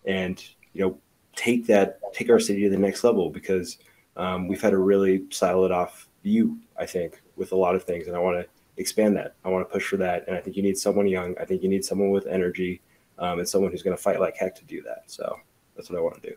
and 0.06 0.42
you 0.72 0.80
know 0.80 0.98
take 1.36 1.66
that 1.66 2.00
take 2.14 2.30
our 2.30 2.40
city 2.40 2.62
to 2.62 2.70
the 2.70 2.78
next 2.78 3.04
level 3.04 3.28
because 3.28 3.78
um, 4.16 4.48
we've 4.48 4.62
had 4.62 4.72
a 4.72 4.78
really 4.78 5.20
siloed 5.28 5.70
off 5.70 6.08
view 6.22 6.58
i 6.78 6.86
think 6.86 7.20
with 7.36 7.52
a 7.52 7.56
lot 7.56 7.74
of 7.74 7.84
things. 7.84 8.06
And 8.06 8.16
i 8.16 8.18
want 8.18 8.40
to 8.40 8.48
expand 8.78 9.14
that. 9.16 9.34
I 9.44 9.48
want 9.50 9.68
to 9.68 9.72
push 9.72 9.86
for 9.86 9.98
that. 9.98 10.26
And 10.26 10.36
i 10.36 10.40
think 10.40 10.56
you 10.56 10.62
need 10.62 10.78
someone 10.78 11.06
young. 11.06 11.34
I 11.38 11.44
think 11.44 11.62
you 11.62 11.68
need 11.68 11.84
someone 11.84 12.10
with 12.10 12.26
energy 12.26 12.80
um, 13.18 13.38
and 13.38 13.48
someone 13.48 13.70
who's 13.70 13.82
going 13.82 13.96
to 13.96 14.02
fight 14.02 14.20
like 14.20 14.36
heck 14.36 14.54
to 14.56 14.64
do 14.64 14.80
that. 14.82 15.02
So 15.06 15.38
that's 15.76 15.90
what 15.90 15.98
i 15.98 16.02
want 16.02 16.22
to 16.22 16.30
do 16.30 16.36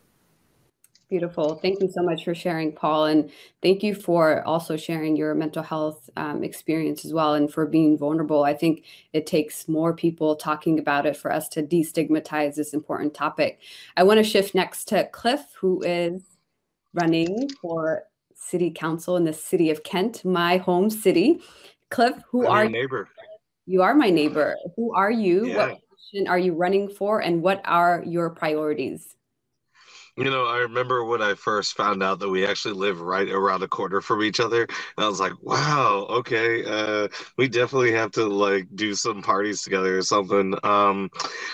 Beautiful. 1.08 1.56
Thank 1.56 1.82
you 1.82 1.90
so 1.92 2.02
much 2.02 2.24
for 2.24 2.34
sharing, 2.34 2.72
Paul. 2.72 3.06
And 3.06 3.30
thank 3.62 3.84
you 3.84 3.94
for 3.94 4.44
also 4.44 4.76
sharing 4.76 5.16
your 5.16 5.36
mental 5.36 5.62
health 5.62 6.10
um, 6.18 6.44
experience 6.44 7.06
as 7.06 7.14
well 7.14 7.36
and 7.36 7.52
for 7.52 7.68
being 7.68 7.96
vulnerable. 7.96 8.44
I 8.44 8.56
think 8.56 8.86
it 9.14 9.28
takes 9.28 9.68
more 9.68 9.94
people 9.94 10.36
talking 10.36 10.80
about 10.80 11.06
it 11.06 11.16
for 11.16 11.32
us 11.32 11.48
to 11.50 11.62
destigmatize 11.62 12.56
this 12.56 12.74
important 12.74 13.14
topic. 13.14 13.60
I 13.96 14.04
want 14.04 14.18
to 14.18 14.24
shift 14.24 14.56
next 14.56 14.86
to 14.86 15.08
Cliff, 15.12 15.42
who 15.60 15.84
is 15.84 16.24
running 16.96 17.50
for 17.62 18.04
city 18.34 18.72
council 18.72 19.16
in 19.16 19.26
the 19.26 19.34
city 19.34 19.70
of 19.70 19.84
Kent, 19.84 20.26
my 20.26 20.58
home 20.58 20.90
city. 20.90 21.40
Cliff, 21.92 22.16
who 22.32 22.48
I'm 22.48 22.52
are 22.52 22.64
your 22.64 22.72
neighbor? 22.72 23.10
You 23.68 23.84
are 23.84 23.94
my 23.94 24.10
neighbor. 24.10 24.56
Who 24.76 24.94
are 24.96 25.12
you? 25.12 25.48
Yeah. 25.48 25.58
What 25.58 25.80
position 25.90 26.28
are 26.28 26.40
you 26.40 26.54
running 26.54 26.90
for? 26.90 27.22
And 27.22 27.44
what 27.44 27.62
are 27.66 28.04
your 28.08 28.32
priorities? 28.32 29.16
You 30.18 30.24
know, 30.30 30.46
I 30.46 30.60
remember 30.60 31.04
when 31.04 31.22
I 31.22 31.34
first 31.34 31.76
found 31.76 32.02
out 32.02 32.20
that 32.20 32.30
we 32.30 32.46
actually 32.46 32.76
live 32.76 33.02
right 33.02 33.28
around 33.30 33.64
a 33.64 33.68
corner 33.68 34.00
from 34.00 34.24
each 34.24 34.40
other. 34.40 34.62
And 34.62 35.06
I 35.06 35.10
was 35.10 35.20
like, 35.20 35.34
wow, 35.42 36.08
okay, 36.10 36.64
uh, 36.64 37.10
we 37.38 37.50
definitely 37.50 37.92
have 37.92 38.12
to 38.12 38.26
like 38.26 38.66
do 38.76 38.96
some 38.96 39.22
parties 39.22 39.62
together 39.62 39.98
or 39.98 40.02
something. 40.02 40.56
Um, 40.64 41.10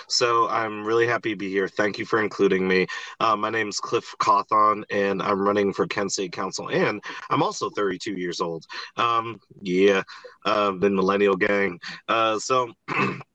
so 0.06 0.48
I'm 0.48 0.84
really 0.84 1.08
happy 1.08 1.30
to 1.30 1.36
be 1.36 1.48
here. 1.50 1.66
Thank 1.66 1.98
you 1.98 2.04
for 2.04 2.22
including 2.22 2.68
me. 2.68 2.86
Uh, 3.18 3.34
my 3.34 3.50
name 3.50 3.68
is 3.68 3.80
Cliff 3.80 4.14
Cawthon, 4.20 4.84
and 4.90 5.20
I'm 5.20 5.40
running 5.40 5.72
for 5.72 5.88
Kent 5.88 6.12
State 6.12 6.30
Council. 6.30 6.68
And 6.68 7.02
I'm 7.30 7.42
also 7.42 7.68
32 7.68 8.12
years 8.12 8.40
old. 8.40 8.64
Um, 8.96 9.40
yeah, 9.60 10.04
uh, 10.44 10.70
been 10.70 10.94
millennial 10.94 11.36
gang. 11.36 11.80
Uh, 12.06 12.38
so. 12.38 12.72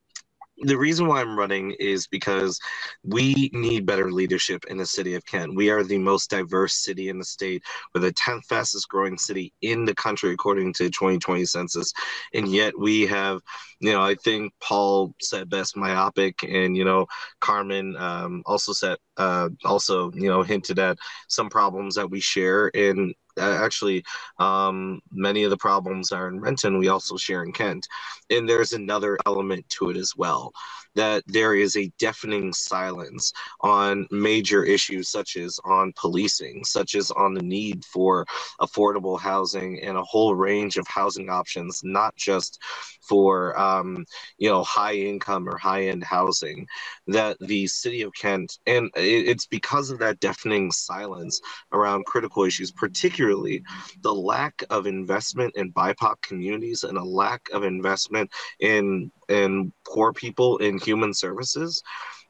the 0.59 0.77
reason 0.77 1.07
why 1.07 1.21
I'm 1.21 1.37
running 1.37 1.71
is 1.79 2.07
because 2.07 2.59
we 3.03 3.49
need 3.53 3.85
better 3.85 4.11
leadership 4.11 4.65
in 4.69 4.77
the 4.77 4.85
city 4.85 5.13
of 5.13 5.25
Kent. 5.25 5.55
We 5.55 5.69
are 5.69 5.83
the 5.83 5.97
most 5.97 6.29
diverse 6.29 6.73
city 6.73 7.09
in 7.09 7.19
the 7.19 7.25
state. 7.25 7.63
We're 7.93 8.01
the 8.01 8.13
10th 8.13 8.45
fastest 8.45 8.89
growing 8.89 9.17
city 9.17 9.53
in 9.61 9.85
the 9.85 9.93
country, 9.93 10.31
according 10.31 10.73
to 10.73 10.89
2020 10.89 11.45
census. 11.45 11.93
And 12.33 12.47
yet 12.47 12.77
we 12.77 13.05
have, 13.07 13.41
you 13.79 13.91
know, 13.91 14.01
I 14.01 14.15
think 14.15 14.53
Paul 14.59 15.13
said 15.21 15.49
best 15.49 15.77
myopic, 15.77 16.43
and, 16.43 16.75
you 16.75 16.85
know, 16.85 17.05
Carmen 17.39 17.95
um, 17.97 18.41
also 18.45 18.73
said, 18.73 18.97
uh, 19.17 19.49
also, 19.63 20.11
you 20.13 20.29
know, 20.29 20.41
hinted 20.41 20.79
at 20.79 20.97
some 21.27 21.49
problems 21.49 21.95
that 21.95 22.09
we 22.09 22.19
share 22.19 22.67
in 22.69 23.13
actually 23.38 24.03
um, 24.39 25.01
many 25.12 25.44
of 25.44 25.50
the 25.50 25.58
problems 25.58 26.12
are 26.12 26.27
in 26.27 26.39
Renton. 26.39 26.77
We 26.77 26.88
also 26.88 27.17
share 27.17 27.44
in 27.44 27.51
Kent, 27.51 27.88
and 28.29 28.48
there's 28.48 28.74
another 28.74 29.17
element 29.25 29.67
to 29.70 29.89
it 29.89 29.98
as 29.98 30.13
well 30.15 30.53
that 30.97 31.23
there 31.27 31.53
is 31.53 31.77
a 31.77 31.91
deafening 31.99 32.51
silence 32.51 33.31
on 33.61 34.07
major 34.09 34.63
issues 34.63 35.09
such 35.09 35.37
as 35.37 35.59
on 35.63 35.93
policing, 35.95 36.63
such 36.65 36.95
as 36.95 37.11
on 37.11 37.35
the 37.35 37.41
need 37.41 37.85
for 37.85 38.25
affordable 38.59 39.19
housing 39.19 39.79
and 39.83 39.95
a 39.95 40.03
whole 40.03 40.33
range 40.33 40.77
of 40.77 40.87
housing 40.87 41.29
options, 41.29 41.81
not 41.83 42.15
just 42.15 42.59
for 43.07 43.57
um, 43.59 44.05
you 44.39 44.49
know 44.49 44.63
high 44.63 44.95
income 44.95 45.47
or 45.47 45.55
high 45.57 45.83
end 45.85 46.03
housing. 46.03 46.65
That 47.05 47.37
the 47.39 47.67
city 47.67 48.01
of 48.01 48.11
Kent, 48.13 48.57
and 48.65 48.89
it's 48.95 49.45
because 49.45 49.91
of 49.91 49.99
that 49.99 50.19
deafening 50.19 50.71
silence 50.71 51.39
around 51.71 52.07
critical 52.07 52.43
issues, 52.43 52.71
particularly 52.71 53.63
the 54.01 54.13
lack 54.13 54.63
of 54.71 54.87
investment 54.87 55.55
in 55.55 55.71
BIPOC 55.73 56.21
communities 56.23 56.83
and 56.83 56.97
a 56.97 57.03
lack 57.03 57.47
of 57.53 57.63
investment 57.63 58.31
in 58.59 59.11
and 59.29 59.72
poor 59.86 60.13
people 60.13 60.57
in 60.57 60.79
human 60.79 61.13
services 61.13 61.84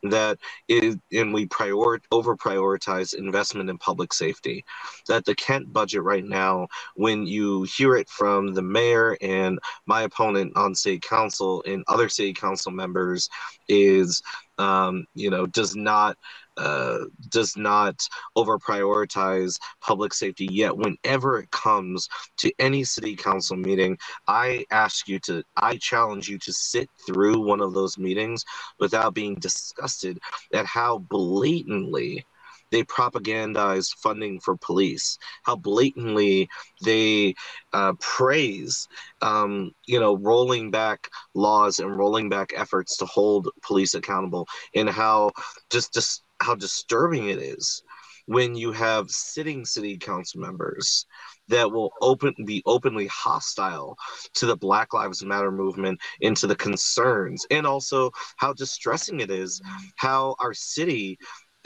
that 0.03 0.37
is, 0.67 0.97
and 1.11 1.33
we 1.33 1.45
prior 1.47 1.99
over 2.11 2.37
prioritize 2.37 3.15
investment 3.15 3.69
in 3.69 3.77
public 3.77 4.13
safety. 4.13 4.63
That 5.07 5.25
the 5.25 5.35
Kent 5.35 5.71
budget 5.73 6.03
right 6.03 6.23
now, 6.23 6.67
when 6.95 7.25
you 7.25 7.63
hear 7.63 7.95
it 7.95 8.09
from 8.09 8.53
the 8.53 8.61
mayor 8.61 9.17
and 9.21 9.59
my 9.85 10.03
opponent 10.03 10.53
on 10.55 10.75
city 10.75 10.99
council 10.99 11.63
and 11.65 11.83
other 11.87 12.09
city 12.09 12.33
council 12.33 12.71
members, 12.71 13.29
is 13.67 14.21
um, 14.57 15.05
you 15.15 15.29
know 15.29 15.45
does 15.45 15.75
not 15.75 16.17
uh, 16.57 16.99
does 17.29 17.55
not 17.55 17.95
over 18.35 18.57
prioritize 18.57 19.57
public 19.81 20.13
safety 20.13 20.47
yet. 20.51 20.75
Whenever 20.77 21.39
it 21.39 21.51
comes 21.51 22.07
to 22.37 22.51
any 22.59 22.83
city 22.83 23.15
council 23.15 23.57
meeting 23.57 23.97
i 24.27 24.65
ask 24.71 25.07
you 25.07 25.19
to 25.19 25.43
i 25.55 25.75
challenge 25.77 26.27
you 26.29 26.37
to 26.37 26.53
sit 26.53 26.89
through 27.05 27.39
one 27.39 27.61
of 27.61 27.73
those 27.73 27.97
meetings 27.97 28.43
without 28.79 29.13
being 29.13 29.35
disgusted 29.35 30.19
at 30.53 30.65
how 30.65 30.99
blatantly 31.09 32.25
they 32.69 32.83
propagandize 32.83 33.95
funding 33.95 34.41
for 34.41 34.57
police, 34.57 35.17
how 35.43 35.55
blatantly 35.55 36.49
they 36.83 37.33
uh, 37.71 37.93
praise, 38.01 38.89
um, 39.21 39.71
you 39.85 39.99
know, 40.01 40.17
rolling 40.17 40.69
back 40.69 41.09
laws 41.33 41.79
and 41.79 41.97
rolling 41.97 42.27
back 42.27 42.51
efforts 42.53 42.97
to 42.97 43.05
hold 43.05 43.47
police 43.63 43.93
accountable, 43.93 44.45
and 44.75 44.89
how 44.89 45.31
just 45.69 45.93
just 45.93 46.23
how 46.39 46.55
disturbing 46.55 47.29
it 47.29 47.39
is 47.39 47.83
when 48.27 48.55
you 48.55 48.71
have 48.73 49.09
sitting 49.09 49.65
city 49.65 49.97
council 49.97 50.41
members 50.41 51.05
that 51.47 51.71
will 51.71 51.91
open 52.01 52.33
be 52.45 52.61
openly 52.65 53.07
hostile 53.07 53.97
to 54.33 54.45
the 54.45 54.55
black 54.55 54.93
lives 54.93 55.23
matter 55.23 55.51
movement 55.51 55.99
and 56.21 56.35
to 56.37 56.45
the 56.45 56.55
concerns 56.55 57.45
and 57.51 57.65
also 57.65 58.11
how 58.35 58.53
distressing 58.53 59.21
it 59.21 59.31
is 59.31 59.61
how 59.95 60.35
our 60.39 60.53
city 60.53 61.17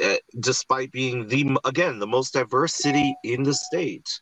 uh, 0.04 0.16
despite 0.40 0.92
being 0.92 1.28
the 1.28 1.58
again 1.66 2.00
the 2.00 2.08
most 2.08 2.34
diverse 2.34 2.75
city 2.75 3.16
in 3.24 3.44
the 3.44 3.54
state 3.54 4.22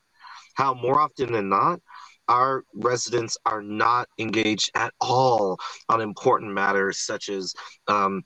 how 0.56 0.74
more 0.74 1.00
often 1.00 1.32
than 1.34 1.50
not 1.50 1.80
our 2.30 2.64
residents 2.76 3.38
are 3.46 3.62
not 3.62 4.08
engaged 4.20 4.72
at 4.76 4.94
all 5.02 5.58
on 5.90 6.00
important 6.00 6.54
matters 6.54 7.00
such 7.00 7.28
as 7.28 7.54
um, 7.88 8.24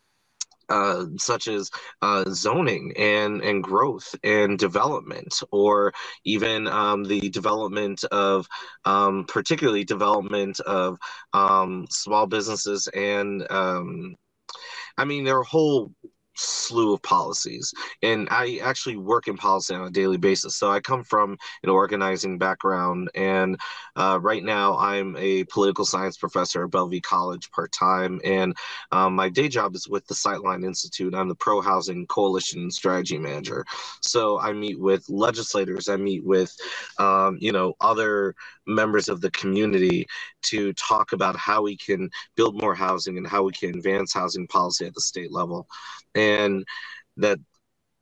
uh, 0.74 1.06
such 1.18 1.48
as 1.48 1.70
uh, 2.02 2.24
zoning 2.30 2.94
and, 2.98 3.42
and 3.44 3.64
growth 3.64 4.16
and 4.24 4.58
development, 4.58 5.34
or 5.52 5.94
even 6.26 6.68
um, 6.68 7.04
the 7.04 7.30
development 7.30 8.04
of, 8.06 8.48
um, 8.86 9.26
particularly 9.28 9.84
development 9.84 10.60
of 10.62 10.98
um, 11.34 11.86
small 11.90 12.26
businesses 12.26 12.88
and, 12.94 13.46
um, 13.52 14.16
I 14.98 15.06
mean, 15.06 15.24
there 15.24 15.40
are 15.40 15.44
whole 15.44 15.92
slew 16.36 16.94
of 16.94 17.02
policies. 17.02 17.74
And 18.02 18.28
i 18.32 18.58
actually 18.64 18.98
work 18.98 19.28
in 19.28 19.38
policy 19.38 19.74
on 19.76 19.88
a 19.88 19.92
daily 19.92 20.18
basis. 20.18 20.56
So 20.56 20.72
i 20.72 20.80
come 20.80 21.04
from 21.04 21.38
an 21.64 21.70
organizing 21.70 22.38
background. 22.38 23.10
And 23.16 23.60
uh, 23.96 24.20
right 24.22 24.44
now 24.44 24.78
i'm 24.78 25.16
a 25.18 25.44
political 25.46 25.86
science 25.86 26.18
professor 26.18 26.64
at 26.64 26.72
bellevue 26.72 27.02
college 27.02 27.52
part-time. 27.52 28.20
And 28.24 28.56
um, 28.92 29.16
my 29.16 29.30
day 29.30 29.48
job 29.48 29.76
is 29.76 29.88
with 29.88 30.06
the 30.08 30.16
sightline 30.16 30.66
institute. 30.66 31.14
I'm 31.16 31.30
the 31.30 31.36
pro 31.36 31.62
housing 31.62 32.08
coalition 32.08 32.72
strategy 32.72 33.18
manager. 33.18 33.66
So 34.02 34.40
i 34.40 34.54
meet 34.54 34.80
with 34.80 35.10
legislators. 35.10 35.90
I 35.90 35.98
meet 35.98 36.24
with 36.26 36.56
um, 37.00 37.38
you 37.40 37.52
know 37.52 37.74
other 37.82 38.36
members 38.66 39.10
of 39.10 39.22
the 39.22 39.32
community 39.32 40.08
to 40.42 40.74
talk 40.74 41.12
about 41.14 41.36
how 41.36 41.62
we 41.64 41.78
can 41.78 42.10
build 42.36 42.60
more 42.62 42.76
housing 42.76 43.18
and 43.18 43.28
how 43.28 43.44
we 43.44 43.52
can 43.52 43.70
advance 43.70 44.14
housing 44.14 44.48
policy 44.48 44.86
at 44.86 44.94
the 44.94 45.02
state 45.02 45.32
level 45.32 45.68
and 46.16 46.66
that 47.18 47.40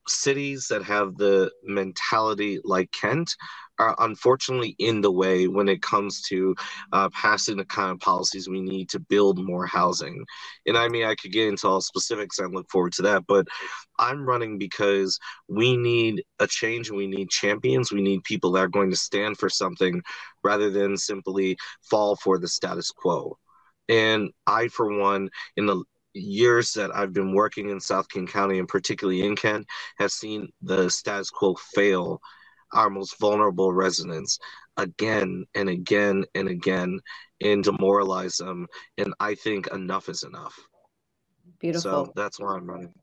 cities 0.08 0.68
that 0.70 0.84
have 0.84 1.18
the 1.18 1.52
mentality 1.64 2.60
like 2.64 2.92
Kent 2.92 3.36
are 3.80 3.96
unfortunately 4.00 4.76
in 4.78 5.02
the 5.02 5.12
way 5.12 5.48
when 5.48 5.68
it 5.68 5.82
comes 5.82 6.22
to 6.24 6.56
uh, 6.92 7.10
passing 7.10 7.58
the 7.58 7.66
kind 7.66 7.92
of 7.92 8.00
policies 8.00 8.48
we 8.48 8.62
need 8.62 8.90
to 8.90 9.00
build 9.00 9.44
more 9.44 9.66
housing. 9.66 10.24
And 10.68 10.78
I 10.78 10.88
mean, 10.88 11.06
I 11.06 11.16
could 11.16 11.32
get 11.32 11.48
into 11.48 11.68
all 11.68 11.82
specifics 11.82 12.38
and 12.40 12.54
look 12.54 12.70
forward 12.70 12.94
to 12.94 13.04
that, 13.04 13.26
but 13.28 13.48
I'm 13.98 14.26
running 14.26 14.58
because 14.58 15.18
we 15.48 15.78
need 15.78 16.24
a 16.40 16.48
change 16.48 16.90
and 16.90 16.98
we 16.98 17.08
need 17.08 17.30
champions. 17.30 17.92
We 17.92 18.02
need 18.02 18.24
people 18.24 18.52
that 18.52 18.60
are 18.60 18.68
going 18.68 18.92
to 18.92 18.98
stand 18.98 19.38
for 19.38 19.50
something 19.50 20.02
rather 20.44 20.70
than 20.70 20.98
simply 20.98 21.58
fall 21.90 22.16
for 22.16 22.38
the 22.38 22.48
status 22.48 22.92
quo. 22.92 23.38
And 23.90 24.32
I, 24.46 24.68
for 24.68 24.98
one, 24.98 25.30
in 25.58 25.66
the 25.66 25.84
years 26.14 26.74
that 26.74 26.96
I've 26.96 27.14
been 27.14 27.34
working 27.34 27.70
in 27.70 27.80
South 27.80 28.10
King 28.10 28.28
County 28.28 28.60
and 28.60 28.68
particularly 28.68 29.22
in 29.22 29.36
Kent 29.36 29.68
have 29.98 30.12
seen 30.12 30.50
the 30.62 30.90
status 30.90 31.30
quo 31.30 31.56
fail 31.74 32.22
our 32.74 32.90
most 32.90 33.20
vulnerable 33.20 33.74
residents 33.74 34.40
again 34.78 35.46
and 35.56 35.70
again 35.70 36.24
and 36.36 36.48
again 36.48 37.00
and 37.42 37.64
demoralize 37.64 38.38
them. 38.38 38.68
And 38.98 39.14
I 39.20 39.36
think 39.36 39.68
enough 39.68 40.10
is 40.10 40.24
enough. 40.24 40.58
Beautiful. 41.60 42.06
So 42.06 42.14
that's 42.16 42.40
why 42.40 42.56
I'm 42.56 42.66
running. 42.66 42.94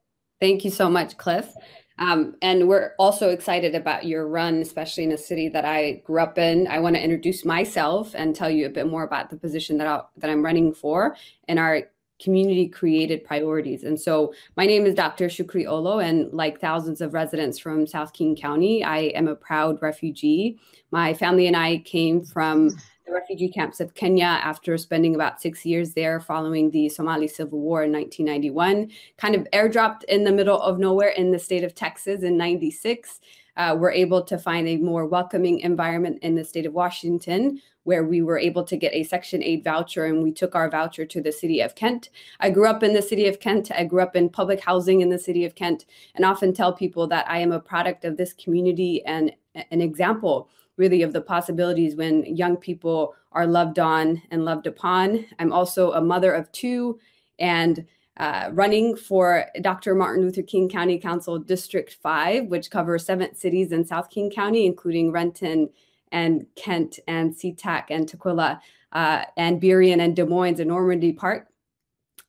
Thank 0.40 0.64
you 0.64 0.70
so 0.70 0.88
much, 0.88 1.16
Cliff. 1.16 1.52
Um, 1.98 2.36
and 2.42 2.68
we're 2.68 2.92
also 2.98 3.30
excited 3.30 3.74
about 3.74 4.06
your 4.06 4.28
run, 4.28 4.60
especially 4.60 5.04
in 5.04 5.12
a 5.12 5.18
city 5.18 5.48
that 5.48 5.64
I 5.64 6.02
grew 6.04 6.20
up 6.20 6.38
in. 6.38 6.68
I 6.68 6.78
want 6.78 6.94
to 6.94 7.02
introduce 7.02 7.44
myself 7.44 8.14
and 8.14 8.36
tell 8.36 8.48
you 8.48 8.66
a 8.66 8.70
bit 8.70 8.86
more 8.86 9.02
about 9.02 9.30
the 9.30 9.36
position 9.36 9.78
that, 9.78 9.88
i 9.88 10.00
that 10.18 10.30
I'm 10.30 10.44
running 10.44 10.72
for 10.72 11.16
in 11.48 11.58
our 11.58 11.82
community 12.18 12.68
created 12.68 13.24
priorities. 13.24 13.84
And 13.84 13.98
so 13.98 14.34
my 14.56 14.66
name 14.66 14.86
is 14.86 14.94
Dr. 14.94 15.26
Shukri 15.26 15.66
Olow, 15.66 15.98
and 16.00 16.32
like 16.32 16.60
thousands 16.60 17.00
of 17.00 17.14
residents 17.14 17.58
from 17.58 17.86
South 17.86 18.12
King 18.12 18.34
County, 18.36 18.82
I 18.82 18.98
am 18.98 19.28
a 19.28 19.36
proud 19.36 19.80
refugee. 19.82 20.58
My 20.90 21.14
family 21.14 21.46
and 21.46 21.56
I 21.56 21.78
came 21.78 22.24
from 22.24 22.70
the 23.06 23.14
refugee 23.14 23.48
camps 23.48 23.80
of 23.80 23.94
Kenya 23.94 24.24
after 24.24 24.76
spending 24.76 25.14
about 25.14 25.40
six 25.40 25.64
years 25.64 25.94
there 25.94 26.20
following 26.20 26.70
the 26.70 26.88
Somali 26.88 27.28
Civil 27.28 27.60
War 27.60 27.84
in 27.84 27.92
1991. 27.92 28.90
Kind 29.16 29.34
of 29.34 29.46
airdropped 29.52 30.04
in 30.04 30.24
the 30.24 30.32
middle 30.32 30.60
of 30.60 30.78
nowhere 30.78 31.10
in 31.10 31.30
the 31.30 31.38
state 31.38 31.64
of 31.64 31.74
Texas 31.74 32.22
in 32.22 32.36
96. 32.36 33.20
Uh, 33.56 33.76
we're 33.76 33.90
able 33.90 34.22
to 34.22 34.38
find 34.38 34.68
a 34.68 34.76
more 34.76 35.06
welcoming 35.06 35.58
environment 35.60 36.18
in 36.22 36.36
the 36.36 36.44
state 36.44 36.64
of 36.64 36.74
Washington, 36.74 37.60
where 37.88 38.04
we 38.04 38.20
were 38.20 38.38
able 38.38 38.62
to 38.64 38.76
get 38.76 38.92
a 38.92 39.02
Section 39.02 39.42
8 39.42 39.64
voucher 39.64 40.04
and 40.04 40.22
we 40.22 40.30
took 40.30 40.54
our 40.54 40.68
voucher 40.68 41.06
to 41.06 41.22
the 41.22 41.32
city 41.32 41.62
of 41.62 41.74
Kent. 41.74 42.10
I 42.38 42.50
grew 42.50 42.68
up 42.68 42.82
in 42.82 42.92
the 42.92 43.00
city 43.00 43.26
of 43.26 43.40
Kent. 43.40 43.70
I 43.70 43.84
grew 43.84 44.02
up 44.02 44.14
in 44.14 44.28
public 44.28 44.60
housing 44.60 45.00
in 45.00 45.08
the 45.08 45.18
city 45.18 45.46
of 45.46 45.54
Kent 45.54 45.86
and 46.14 46.22
often 46.22 46.52
tell 46.52 46.74
people 46.74 47.06
that 47.06 47.24
I 47.30 47.38
am 47.38 47.50
a 47.50 47.58
product 47.58 48.04
of 48.04 48.18
this 48.18 48.34
community 48.34 49.02
and 49.06 49.32
an 49.70 49.80
example 49.80 50.50
really 50.76 51.00
of 51.00 51.14
the 51.14 51.22
possibilities 51.22 51.96
when 51.96 52.26
young 52.26 52.58
people 52.58 53.14
are 53.32 53.46
loved 53.46 53.78
on 53.78 54.20
and 54.30 54.44
loved 54.44 54.66
upon. 54.66 55.24
I'm 55.38 55.50
also 55.50 55.92
a 55.92 56.00
mother 56.02 56.34
of 56.34 56.52
two 56.52 57.00
and 57.38 57.86
uh, 58.18 58.50
running 58.52 58.96
for 58.96 59.46
Dr. 59.62 59.94
Martin 59.94 60.22
Luther 60.22 60.42
King 60.42 60.68
County 60.68 60.98
Council 60.98 61.38
District 61.38 61.96
5, 62.02 62.48
which 62.48 62.70
covers 62.70 63.06
seven 63.06 63.34
cities 63.34 63.72
in 63.72 63.86
South 63.86 64.10
King 64.10 64.30
County, 64.30 64.66
including 64.66 65.10
Renton, 65.10 65.70
and 66.12 66.46
Kent 66.56 66.98
and 67.06 67.34
SeaTac 67.34 67.86
and 67.90 68.08
Tukwila 68.08 68.60
uh, 68.92 69.24
and 69.36 69.60
Burien 69.60 70.00
and 70.00 70.16
Des 70.16 70.24
Moines 70.24 70.60
and 70.60 70.68
Normandy 70.68 71.12
Park. 71.12 71.48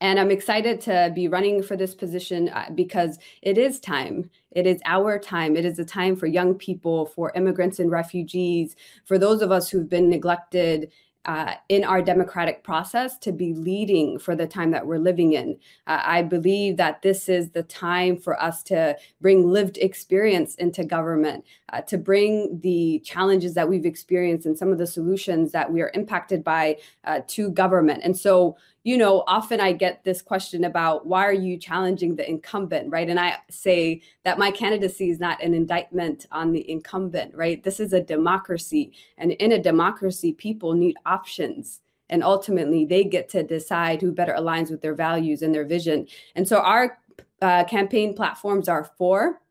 And 0.01 0.17
I'm 0.17 0.31
excited 0.31 0.79
to 0.81 1.11
be 1.13 1.27
running 1.27 1.61
for 1.61 1.75
this 1.75 1.93
position 1.93 2.49
uh, 2.49 2.69
because 2.73 3.19
it 3.41 3.57
is 3.57 3.81
time. 3.81 4.29
It 4.51 4.65
is 4.65 4.81
our 4.85 5.19
time. 5.19 5.57
It 5.57 5.65
is 5.65 5.77
a 5.77 5.83
time 5.83 6.15
for 6.15 6.25
young 6.25 6.55
people, 6.55 7.07
for 7.07 7.33
immigrants 7.35 7.79
and 7.79 7.91
refugees, 7.91 8.77
for 9.03 9.17
those 9.17 9.41
of 9.41 9.51
us 9.51 9.69
who've 9.69 9.89
been 9.89 10.09
neglected 10.09 10.91
uh, 11.25 11.53
in 11.67 11.83
our 11.83 12.01
democratic 12.01 12.63
process 12.63 13.17
to 13.17 13.31
be 13.31 13.53
leading 13.53 14.17
for 14.17 14.35
the 14.35 14.47
time 14.47 14.71
that 14.71 14.85
we're 14.85 14.97
living 14.97 15.33
in. 15.33 15.57
Uh, 15.85 16.01
I 16.03 16.21
believe 16.21 16.77
that 16.77 17.01
this 17.01 17.27
is 17.27 17.51
the 17.51 17.63
time 17.63 18.17
for 18.17 18.41
us 18.41 18.63
to 18.63 18.97
bring 19.19 19.47
lived 19.47 19.77
experience 19.77 20.55
into 20.55 20.83
government, 20.83 21.43
uh, 21.73 21.81
to 21.81 21.97
bring 21.97 22.59
the 22.61 22.99
challenges 23.05 23.53
that 23.55 23.67
we've 23.67 23.85
experienced 23.85 24.45
and 24.45 24.57
some 24.57 24.71
of 24.71 24.77
the 24.77 24.87
solutions 24.87 25.51
that 25.51 25.71
we 25.71 25.81
are 25.81 25.91
impacted 25.93 26.43
by 26.43 26.77
uh, 27.03 27.19
to 27.27 27.51
government. 27.51 28.01
And 28.03 28.17
so, 28.17 28.57
you 28.83 28.97
know, 28.97 29.23
often 29.27 29.59
I 29.59 29.73
get 29.73 30.03
this 30.03 30.21
question 30.21 30.63
about 30.63 31.05
why 31.05 31.25
are 31.25 31.33
you 31.33 31.57
challenging 31.57 32.15
the 32.15 32.27
incumbent, 32.29 32.91
right? 32.91 33.09
And 33.09 33.19
I 33.19 33.37
say 33.49 34.01
that 34.23 34.39
my 34.39 34.51
candidacy 34.51 35.09
is 35.09 35.19
not 35.19 35.43
an 35.43 35.53
indictment 35.53 36.25
on 36.31 36.51
the 36.51 36.69
incumbent, 36.69 37.35
right? 37.35 37.61
This 37.61 37.79
is 37.79 37.93
a 37.93 38.01
democracy. 38.01 38.93
And 39.17 39.33
in 39.33 39.51
a 39.51 39.61
democracy, 39.61 40.33
people 40.33 40.73
need 40.73 40.95
options. 41.05 41.81
And 42.09 42.23
ultimately, 42.23 42.85
they 42.85 43.03
get 43.03 43.29
to 43.29 43.43
decide 43.43 44.01
who 44.01 44.11
better 44.11 44.33
aligns 44.33 44.71
with 44.71 44.81
their 44.81 44.95
values 44.95 45.41
and 45.41 45.53
their 45.53 45.65
vision. 45.65 46.07
And 46.35 46.47
so 46.47 46.59
our 46.59 46.97
uh, 47.41 47.65
campaign 47.65 48.15
platforms 48.15 48.67
are 48.67 48.91
four 48.97 49.41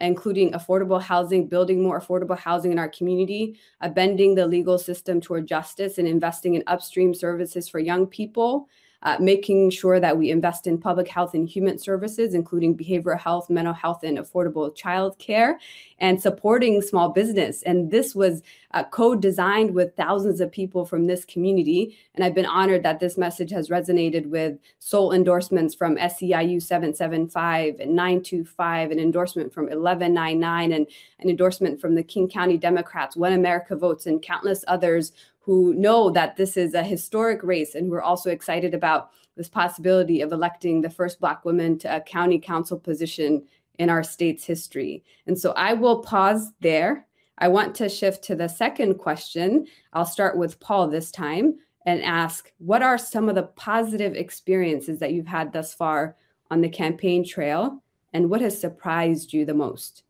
including 0.00 0.52
affordable 0.52 1.00
housing, 1.00 1.46
building 1.46 1.82
more 1.82 2.00
affordable 2.00 2.38
housing 2.38 2.72
in 2.72 2.78
our 2.78 2.88
community, 2.88 3.58
bending 3.94 4.34
the 4.34 4.46
legal 4.46 4.78
system 4.78 5.20
toward 5.20 5.46
justice, 5.46 5.98
and 5.98 6.08
investing 6.08 6.54
in 6.54 6.64
upstream 6.66 7.14
services 7.14 7.68
for 7.68 7.78
young 7.78 8.06
people. 8.06 8.68
Uh, 9.02 9.16
making 9.18 9.70
sure 9.70 9.98
that 9.98 10.16
we 10.16 10.30
invest 10.30 10.66
in 10.66 10.78
public 10.78 11.08
health 11.08 11.34
and 11.34 11.48
human 11.48 11.78
services, 11.78 12.34
including 12.34 12.76
behavioral 12.76 13.18
health, 13.18 13.48
mental 13.48 13.72
health, 13.72 14.02
and 14.02 14.18
affordable 14.18 14.74
child 14.74 15.18
care, 15.18 15.58
and 15.98 16.20
supporting 16.20 16.82
small 16.82 17.08
business. 17.10 17.62
And 17.62 17.90
this 17.90 18.14
was 18.14 18.42
uh, 18.72 18.84
co-designed 18.84 19.74
with 19.74 19.96
thousands 19.96 20.40
of 20.40 20.52
people 20.52 20.84
from 20.84 21.06
this 21.06 21.24
community. 21.24 21.98
And 22.14 22.24
I've 22.24 22.34
been 22.34 22.46
honored 22.46 22.82
that 22.84 23.00
this 23.00 23.18
message 23.18 23.50
has 23.50 23.68
resonated 23.68 24.26
with 24.26 24.58
sole 24.78 25.12
endorsements 25.12 25.74
from 25.74 25.96
SEIU 25.96 26.62
775 26.62 27.80
and 27.80 27.96
925, 27.96 28.90
an 28.90 28.98
endorsement 28.98 29.52
from 29.52 29.64
1199, 29.64 30.72
and 30.72 30.86
an 31.18 31.28
endorsement 31.30 31.80
from 31.80 31.94
the 31.94 32.02
King 32.02 32.28
County 32.28 32.58
Democrats, 32.58 33.16
When 33.16 33.32
America 33.32 33.76
Votes, 33.76 34.06
and 34.06 34.22
countless 34.22 34.64
others 34.68 35.12
who 35.40 35.74
know 35.74 36.10
that 36.10 36.36
this 36.36 36.56
is 36.56 36.74
a 36.74 36.82
historic 36.82 37.42
race 37.42 37.74
and 37.74 37.86
who 37.86 37.94
are 37.94 38.02
also 38.02 38.30
excited 38.30 38.74
about 38.74 39.10
this 39.36 39.48
possibility 39.48 40.20
of 40.20 40.32
electing 40.32 40.80
the 40.80 40.90
first 40.90 41.18
Black 41.18 41.44
woman 41.44 41.78
to 41.78 41.96
a 41.96 42.00
county 42.00 42.38
council 42.38 42.78
position 42.78 43.42
in 43.78 43.88
our 43.88 44.02
state's 44.02 44.44
history. 44.44 45.02
And 45.26 45.38
so 45.38 45.52
I 45.52 45.72
will 45.72 46.02
pause 46.02 46.52
there. 46.60 47.06
I 47.38 47.48
want 47.48 47.74
to 47.76 47.88
shift 47.88 48.22
to 48.24 48.34
the 48.34 48.48
second 48.48 48.94
question. 48.98 49.66
I'll 49.94 50.04
start 50.04 50.36
with 50.36 50.60
Paul 50.60 50.88
this 50.88 51.10
time 51.10 51.58
and 51.86 52.02
ask 52.02 52.52
what 52.58 52.82
are 52.82 52.98
some 52.98 53.30
of 53.30 53.34
the 53.34 53.44
positive 53.44 54.14
experiences 54.14 54.98
that 54.98 55.14
you've 55.14 55.26
had 55.26 55.52
thus 55.52 55.72
far 55.72 56.16
on 56.50 56.60
the 56.60 56.68
campaign 56.68 57.24
trail 57.24 57.82
and 58.12 58.28
what 58.28 58.40
has 58.40 58.60
surprised 58.60 59.32
you 59.32 59.44
the 59.44 59.54
most? 59.54 60.02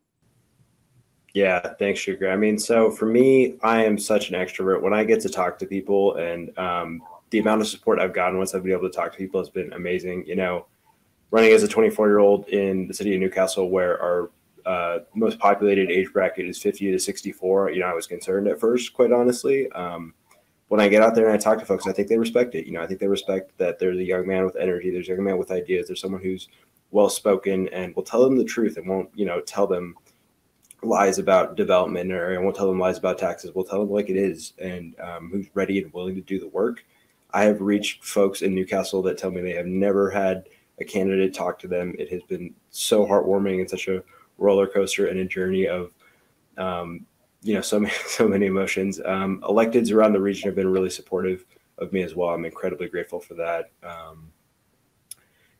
Yeah, 1.33 1.73
thanks, 1.79 1.99
Shukri. 2.01 2.31
I 2.31 2.35
mean, 2.35 2.59
so 2.59 2.91
for 2.91 3.05
me, 3.05 3.55
I 3.63 3.85
am 3.85 3.97
such 3.97 4.29
an 4.29 4.35
extrovert. 4.35 4.81
When 4.81 4.93
I 4.93 5.03
get 5.03 5.21
to 5.21 5.29
talk 5.29 5.57
to 5.59 5.65
people, 5.65 6.15
and 6.15 6.57
um, 6.57 7.01
the 7.29 7.39
amount 7.39 7.61
of 7.61 7.67
support 7.67 7.99
I've 7.99 8.13
gotten 8.13 8.37
once 8.37 8.53
I've 8.53 8.63
been 8.63 8.73
able 8.73 8.89
to 8.89 8.95
talk 8.95 9.13
to 9.13 9.17
people 9.17 9.39
has 9.39 9.49
been 9.49 9.71
amazing. 9.73 10.25
You 10.27 10.35
know, 10.35 10.65
running 11.31 11.51
as 11.53 11.63
a 11.63 11.67
24 11.67 12.07
year 12.07 12.19
old 12.19 12.47
in 12.49 12.87
the 12.87 12.93
city 12.93 13.13
of 13.13 13.21
Newcastle, 13.21 13.69
where 13.69 14.01
our 14.01 14.31
uh, 14.65 14.99
most 15.15 15.39
populated 15.39 15.89
age 15.89 16.11
bracket 16.13 16.45
is 16.45 16.61
50 16.61 16.91
to 16.91 16.99
64, 16.99 17.71
you 17.71 17.79
know, 17.79 17.87
I 17.87 17.93
was 17.93 18.07
concerned 18.07 18.47
at 18.47 18.59
first, 18.59 18.93
quite 18.93 19.11
honestly. 19.11 19.71
Um, 19.71 20.13
when 20.67 20.79
I 20.79 20.87
get 20.87 21.01
out 21.01 21.15
there 21.15 21.25
and 21.25 21.33
I 21.33 21.37
talk 21.37 21.59
to 21.59 21.65
folks, 21.65 21.87
I 21.87 21.91
think 21.91 22.07
they 22.07 22.17
respect 22.17 22.55
it. 22.55 22.65
You 22.65 22.73
know, 22.73 22.81
I 22.81 22.87
think 22.87 22.99
they 22.99 23.07
respect 23.07 23.57
that 23.57 23.79
there's 23.79 23.97
a 23.97 24.03
young 24.03 24.27
man 24.27 24.45
with 24.45 24.55
energy, 24.55 24.89
there's 24.89 25.07
a 25.07 25.13
young 25.13 25.23
man 25.23 25.37
with 25.37 25.51
ideas, 25.51 25.87
there's 25.87 26.01
someone 26.01 26.21
who's 26.21 26.47
well 26.91 27.09
spoken 27.09 27.67
and 27.69 27.95
will 27.95 28.03
tell 28.03 28.23
them 28.23 28.37
the 28.37 28.43
truth 28.43 28.77
and 28.77 28.87
won't, 28.87 29.09
you 29.15 29.25
know, 29.25 29.41
tell 29.41 29.65
them 29.65 29.95
lies 30.83 31.19
about 31.19 31.55
development 31.55 32.11
or 32.11 32.33
I 32.33 32.37
won't 32.41 32.55
tell 32.55 32.67
them 32.67 32.79
lies 32.79 32.97
about 32.97 33.17
taxes. 33.17 33.51
We'll 33.53 33.65
tell 33.65 33.79
them 33.79 33.91
like 33.91 34.09
it 34.09 34.17
is 34.17 34.53
and 34.57 34.99
um, 34.99 35.29
who's 35.31 35.47
ready 35.53 35.81
and 35.81 35.93
willing 35.93 36.15
to 36.15 36.21
do 36.21 36.39
the 36.39 36.47
work. 36.47 36.83
I 37.33 37.43
have 37.43 37.61
reached 37.61 38.03
folks 38.03 38.41
in 38.41 38.55
Newcastle 38.55 39.01
that 39.03 39.17
tell 39.17 39.31
me 39.31 39.41
they 39.41 39.53
have 39.53 39.67
never 39.67 40.09
had 40.09 40.45
a 40.79 40.83
candidate 40.83 41.33
talk 41.33 41.59
to 41.59 41.67
them. 41.67 41.95
It 41.97 42.09
has 42.09 42.23
been 42.23 42.53
so 42.71 43.05
heartwarming 43.05 43.61
and 43.61 43.69
such 43.69 43.87
a 43.87 44.03
roller 44.37 44.67
coaster 44.67 45.07
and 45.07 45.19
a 45.19 45.25
journey 45.25 45.67
of, 45.67 45.91
um, 46.57 47.05
you 47.43 47.53
know, 47.53 47.61
so 47.61 47.79
many, 47.79 47.93
so 48.07 48.27
many 48.27 48.47
emotions. 48.47 48.99
Um, 49.05 49.41
electeds 49.47 49.93
around 49.93 50.13
the 50.13 50.21
region 50.21 50.49
have 50.49 50.55
been 50.55 50.71
really 50.71 50.89
supportive 50.89 51.45
of 51.77 51.93
me 51.93 52.01
as 52.01 52.15
well. 52.15 52.29
I'm 52.29 52.45
incredibly 52.45 52.89
grateful 52.89 53.19
for 53.19 53.35
that. 53.35 53.71
Um, 53.83 54.31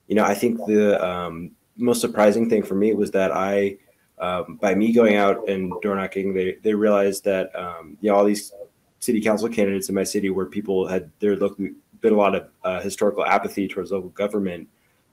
you 0.07 0.15
know, 0.15 0.23
I 0.23 0.33
think 0.33 0.57
the 0.65 1.03
um, 1.05 1.51
most 1.77 2.01
surprising 2.01 2.49
thing 2.49 2.63
for 2.63 2.75
me 2.75 2.93
was 2.93 3.11
that 3.11 3.31
I 3.31 3.77
um, 4.21 4.55
by 4.61 4.75
me 4.75 4.93
going 4.93 5.15
out 5.15 5.49
and 5.49 5.73
door 5.81 5.95
knocking, 5.95 6.33
they 6.33 6.57
they 6.61 6.73
realized 6.73 7.25
that 7.25 7.53
um, 7.55 7.97
you 8.01 8.09
know 8.09 8.15
all 8.15 8.23
these 8.23 8.53
city 8.99 9.19
council 9.19 9.49
candidates 9.49 9.89
in 9.89 9.95
my 9.95 10.03
city 10.03 10.29
where 10.29 10.45
people 10.45 10.87
had 10.87 11.11
there 11.19 11.35
looked 11.35 11.59
been 12.01 12.13
a 12.13 12.17
lot 12.17 12.35
of 12.35 12.47
uh, 12.63 12.79
historical 12.81 13.25
apathy 13.25 13.67
towards 13.67 13.91
local 13.91 14.09
government. 14.09 14.67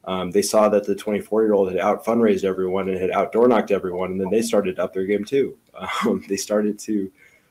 Um, 0.05 0.31
they 0.31 0.43
saw 0.43 0.69
that 0.71 0.87
the 0.87 0.95
24 0.95 1.43
year 1.43 1.53
old 1.53 1.71
had 1.71 1.81
out 1.81 2.05
fundraised 2.05 2.45
everyone 2.45 2.89
and 2.89 2.99
had 2.99 3.11
out 3.11 3.33
door 3.33 3.49
knocked 3.49 3.71
everyone, 3.71 4.13
and 4.13 4.21
then 4.21 4.31
they 4.31 4.43
started 4.43 4.79
up 4.79 4.93
their 4.93 5.07
game 5.07 5.25
too. 5.25 5.57
Um, 6.05 6.25
they 6.29 6.37
started 6.37 6.77
to. 6.81 7.11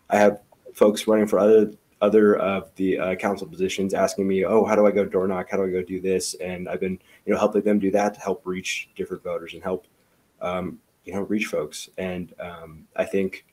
I 0.09 0.17
have 0.17 0.41
folks 0.73 1.07
running 1.07 1.27
for 1.27 1.39
other 1.39 1.71
other 2.01 2.35
of 2.35 2.69
the 2.75 2.99
uh, 2.99 3.15
council 3.15 3.47
positions 3.47 3.93
asking 3.93 4.27
me, 4.27 4.45
"Oh, 4.45 4.65
how 4.65 4.75
do 4.75 4.85
I 4.85 4.91
go 4.91 5.05
door 5.05 5.27
knock? 5.27 5.49
How 5.49 5.57
do 5.57 5.63
I 5.63 5.71
go 5.71 5.81
do 5.81 6.01
this?" 6.01 6.33
And 6.35 6.67
I've 6.67 6.81
been, 6.81 6.99
you 7.25 7.33
know, 7.33 7.39
helping 7.39 7.61
them 7.61 7.79
do 7.79 7.89
that 7.91 8.13
to 8.15 8.19
help 8.19 8.41
reach 8.45 8.89
different 8.95 9.23
voters 9.23 9.53
and 9.53 9.63
help 9.63 9.87
um, 10.41 10.79
you 11.07 11.13
know 11.13 11.21
reach 11.21 11.45
folks. 11.45 11.89
And 11.97 12.33
um, 12.39 12.85
i 12.95 13.05
think 13.05 13.45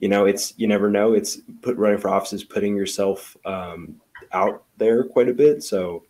you 0.00 0.08
know 0.08 0.26
it's 0.26 0.52
you 0.56 0.66
never 0.66 0.90
know. 0.90 1.14
It's 1.14 1.38
put 1.62 1.76
running 1.76 1.98
for 1.98 2.08
office 2.08 2.32
is 2.32 2.44
putting 2.44 2.76
yourself 2.76 3.36
um, 3.44 4.00
out 4.32 4.64
there 4.76 5.04
quite 5.04 5.28
a 5.28 5.34
bit. 5.34 5.62
So 5.62 6.04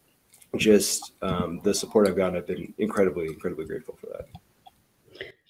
just 0.56 1.12
um, 1.22 1.60
the 1.64 1.74
support 1.74 2.08
i've 2.08 2.16
gotten 2.16 2.36
i've 2.36 2.46
been 2.46 2.72
incredibly 2.78 3.26
incredibly 3.26 3.66
grateful 3.66 3.96
for 4.00 4.06
that. 4.06 4.26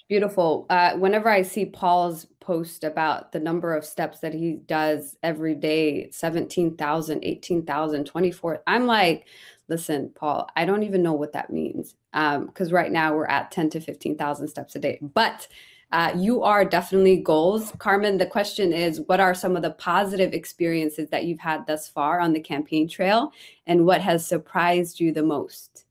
Beautiful. 0.09 0.66
Uh, 0.69 0.95
whenever 0.95 1.29
i 1.29 1.42
see 1.42 1.64
paul's 1.64 2.27
post 2.40 2.83
about 2.83 3.31
the 3.33 3.38
number 3.38 3.75
of 3.75 3.85
steps 3.85 4.21
that 4.21 4.35
he 4.35 4.55
does 4.66 5.16
every 5.23 5.55
day 5.55 6.11
17000 6.11 7.21
18000 7.23 8.05
24 8.05 8.62
i'm 8.66 8.87
like 8.87 9.27
listen, 9.69 10.11
Paul, 10.14 10.49
I 10.57 10.64
don't 10.64 10.83
even 10.83 11.03
know 11.03 11.12
what 11.12 11.33
that 11.33 11.51
means 11.51 11.95
because 12.16 12.68
um, 12.68 12.74
right 12.74 12.90
now 12.90 13.14
we're 13.14 13.26
at 13.26 13.50
10 13.50 13.68
to 13.70 13.81
15,000 13.81 14.48
steps 14.48 14.74
a 14.74 14.79
day. 14.79 14.98
But 15.02 15.46
uh, 15.92 16.12
you 16.16 16.42
are 16.42 16.64
definitely 16.64 17.18
goals. 17.18 17.72
Carmen, 17.79 18.16
the 18.16 18.26
question 18.26 18.72
is 18.72 19.02
what 19.02 19.20
are 19.20 19.35
some 19.35 19.55
of 19.55 19.62
the 19.62 19.72
positive 19.72 20.33
experiences 20.33 21.11
that 21.11 21.24
you've 21.24 21.38
had 21.38 21.66
thus 21.66 21.88
far 21.88 22.20
on 22.20 22.33
the 22.33 22.40
campaign 22.40 22.88
trail 22.88 23.33
and 23.66 23.85
what 23.85 24.00
has 24.00 24.26
surprised 24.26 24.98
you 24.98 25.12
the 25.12 25.22
most? 25.22 25.85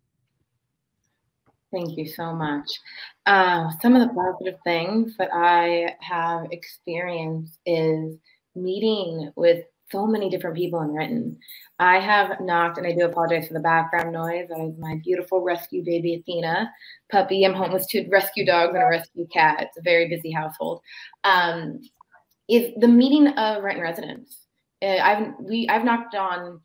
Thank 1.72 1.96
you 1.96 2.08
so 2.08 2.34
much. 2.34 2.68
Uh, 3.26 3.70
some 3.82 3.96
of 3.96 4.08
the 4.08 4.14
positive 4.14 4.60
things 4.64 5.16
that 5.18 5.30
I 5.32 5.96
have 6.00 6.48
experienced 6.52 7.60
is 7.66 8.18
meeting 8.56 9.32
with 9.36 9.66
so 9.92 10.08
many 10.08 10.30
different 10.30 10.56
people 10.56 10.82
in 10.82 10.92
Renton. 10.92 11.38
I 11.80 12.00
have 12.00 12.40
knocked, 12.42 12.78
and 12.78 12.88
I 12.88 12.94
do 12.94 13.06
apologize 13.06 13.48
for 13.48 13.54
the 13.54 13.60
background 13.60 14.12
noise. 14.12 14.48
That 14.50 14.60
is 14.60 14.78
my 14.80 15.00
beautiful 15.04 15.42
rescue 15.42 15.84
baby 15.84 16.16
Athena 16.16 16.72
puppy. 17.12 17.44
I'm 17.44 17.54
home 17.54 17.74
with 17.74 17.88
two 17.90 18.08
rescue 18.10 18.46
dogs 18.46 18.74
and 18.74 18.84
a 18.84 18.88
rescue 18.88 19.28
cat. 19.28 19.62
It's 19.62 19.78
a 19.78 19.82
very 19.82 20.08
busy 20.08 20.32
household. 20.32 20.82
Um, 21.24 21.82
is 22.48 22.74
the 22.78 22.88
meeting 22.88 23.28
of 23.28 23.64
Renton 23.64 23.84
residents. 23.84 24.46
Uh, 24.82 24.98
I've 24.98 25.34
we 25.40 25.68
I've 25.70 25.84
knocked 25.84 26.16
on 26.16 26.62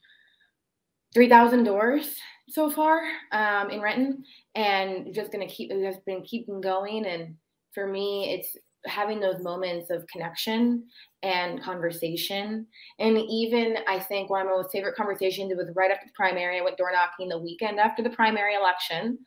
three 1.14 1.28
thousand 1.28 1.64
doors 1.64 2.14
so 2.48 2.70
far 2.70 3.02
um, 3.33 3.70
in 3.70 3.80
Renton, 3.80 4.24
and 4.54 5.14
just 5.14 5.33
gonna 5.33 5.46
keep 5.48 5.70
just 5.70 6.04
been 6.04 6.22
keeping 6.22 6.61
going. 6.61 7.06
And 7.06 7.37
for 7.72 7.87
me, 7.87 8.35
it's 8.35 8.56
having 8.86 9.20
those 9.20 9.42
moments 9.42 9.90
of 9.90 10.06
connection 10.06 10.84
and 11.22 11.62
conversation. 11.62 12.66
And 12.98 13.18
even 13.18 13.76
I 13.86 13.98
think 13.98 14.30
one 14.30 14.42
of 14.42 14.46
my 14.46 14.54
most 14.54 14.72
favorite 14.72 14.96
conversations 14.96 15.52
was 15.54 15.68
right 15.74 15.90
after 15.90 16.06
the 16.06 16.12
primary. 16.14 16.58
I 16.58 16.62
went 16.62 16.78
door 16.78 16.90
knocking 16.92 17.28
the 17.28 17.38
weekend 17.38 17.78
after 17.78 18.02
the 18.02 18.10
primary 18.10 18.54
election. 18.54 19.18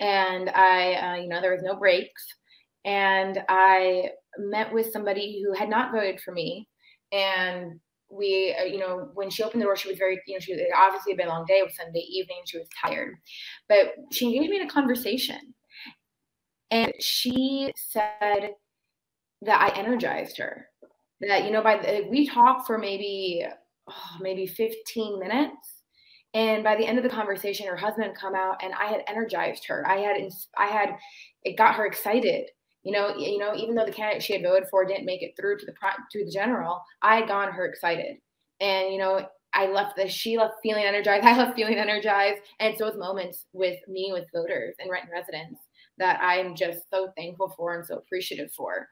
And 0.00 0.50
I, 0.50 0.94
uh, 0.94 1.14
you 1.16 1.28
know, 1.28 1.40
there 1.40 1.52
was 1.52 1.62
no 1.62 1.76
breaks. 1.76 2.26
And 2.84 3.42
I 3.48 4.10
met 4.38 4.72
with 4.72 4.92
somebody 4.92 5.42
who 5.42 5.52
had 5.52 5.68
not 5.68 5.92
voted 5.92 6.20
for 6.20 6.32
me. 6.32 6.68
And 7.12 7.80
we, 8.10 8.54
uh, 8.58 8.64
you 8.64 8.78
know, 8.78 9.10
when 9.14 9.30
she 9.30 9.42
opened 9.42 9.60
the 9.60 9.66
door, 9.66 9.76
she 9.76 9.88
was 9.88 9.98
very, 9.98 10.20
you 10.26 10.34
know, 10.34 10.40
she 10.40 10.52
was, 10.52 10.62
obviously 10.76 11.12
had 11.12 11.18
been 11.18 11.26
a 11.26 11.30
long 11.30 11.44
day. 11.46 11.58
It 11.58 11.64
was 11.64 11.76
Sunday 11.76 12.00
evening. 12.00 12.42
She 12.46 12.58
was 12.58 12.68
tired. 12.82 13.14
But 13.68 13.94
she 14.12 14.26
engaged 14.26 14.50
me 14.50 14.60
in 14.60 14.66
a 14.66 14.70
conversation. 14.70 15.54
And 16.70 16.92
she 17.00 17.72
said, 17.76 18.50
that 19.44 19.60
I 19.60 19.78
energized 19.78 20.38
her. 20.38 20.66
That 21.20 21.44
you 21.44 21.50
know, 21.50 21.62
by 21.62 21.78
the, 21.78 22.06
we 22.10 22.26
talked 22.26 22.66
for 22.66 22.78
maybe 22.78 23.46
oh, 23.88 24.16
maybe 24.20 24.46
15 24.46 25.18
minutes, 25.18 25.82
and 26.34 26.64
by 26.64 26.76
the 26.76 26.86
end 26.86 26.98
of 26.98 27.04
the 27.04 27.10
conversation, 27.10 27.66
her 27.66 27.76
husband 27.76 28.16
come 28.20 28.34
out, 28.34 28.62
and 28.62 28.74
I 28.74 28.86
had 28.86 29.04
energized 29.06 29.66
her. 29.68 29.86
I 29.88 29.98
had 29.98 30.16
I 30.58 30.66
had 30.66 30.96
it 31.42 31.56
got 31.56 31.76
her 31.76 31.86
excited. 31.86 32.50
You 32.82 32.92
know, 32.92 33.16
you 33.16 33.38
know, 33.38 33.54
even 33.54 33.74
though 33.74 33.86
the 33.86 33.92
candidate 33.92 34.22
she 34.22 34.34
had 34.34 34.42
voted 34.42 34.68
for 34.70 34.84
didn't 34.84 35.06
make 35.06 35.22
it 35.22 35.34
through 35.38 35.58
to 35.58 35.66
the 35.66 35.72
to 35.72 36.24
the 36.24 36.30
general, 36.30 36.82
I 37.00 37.16
had 37.16 37.28
gotten 37.28 37.54
her 37.54 37.66
excited, 37.66 38.16
and 38.60 38.92
you 38.92 38.98
know, 38.98 39.26
I 39.54 39.68
left 39.68 39.96
the 39.96 40.08
she 40.08 40.36
left 40.36 40.54
feeling 40.62 40.84
energized. 40.84 41.24
I 41.26 41.36
left 41.36 41.56
feeling 41.56 41.78
energized, 41.78 42.40
and 42.60 42.70
it's 42.70 42.80
those 42.80 42.96
moments 42.98 43.46
with 43.52 43.78
me 43.88 44.10
with 44.12 44.26
voters 44.34 44.74
and 44.78 44.90
Renton 44.90 45.12
residents 45.12 45.60
that 45.98 46.20
I'm 46.20 46.56
just 46.56 46.80
so 46.92 47.10
thankful 47.16 47.54
for 47.56 47.76
and 47.76 47.86
so 47.86 47.96
appreciative 47.96 48.52
for. 48.52 48.88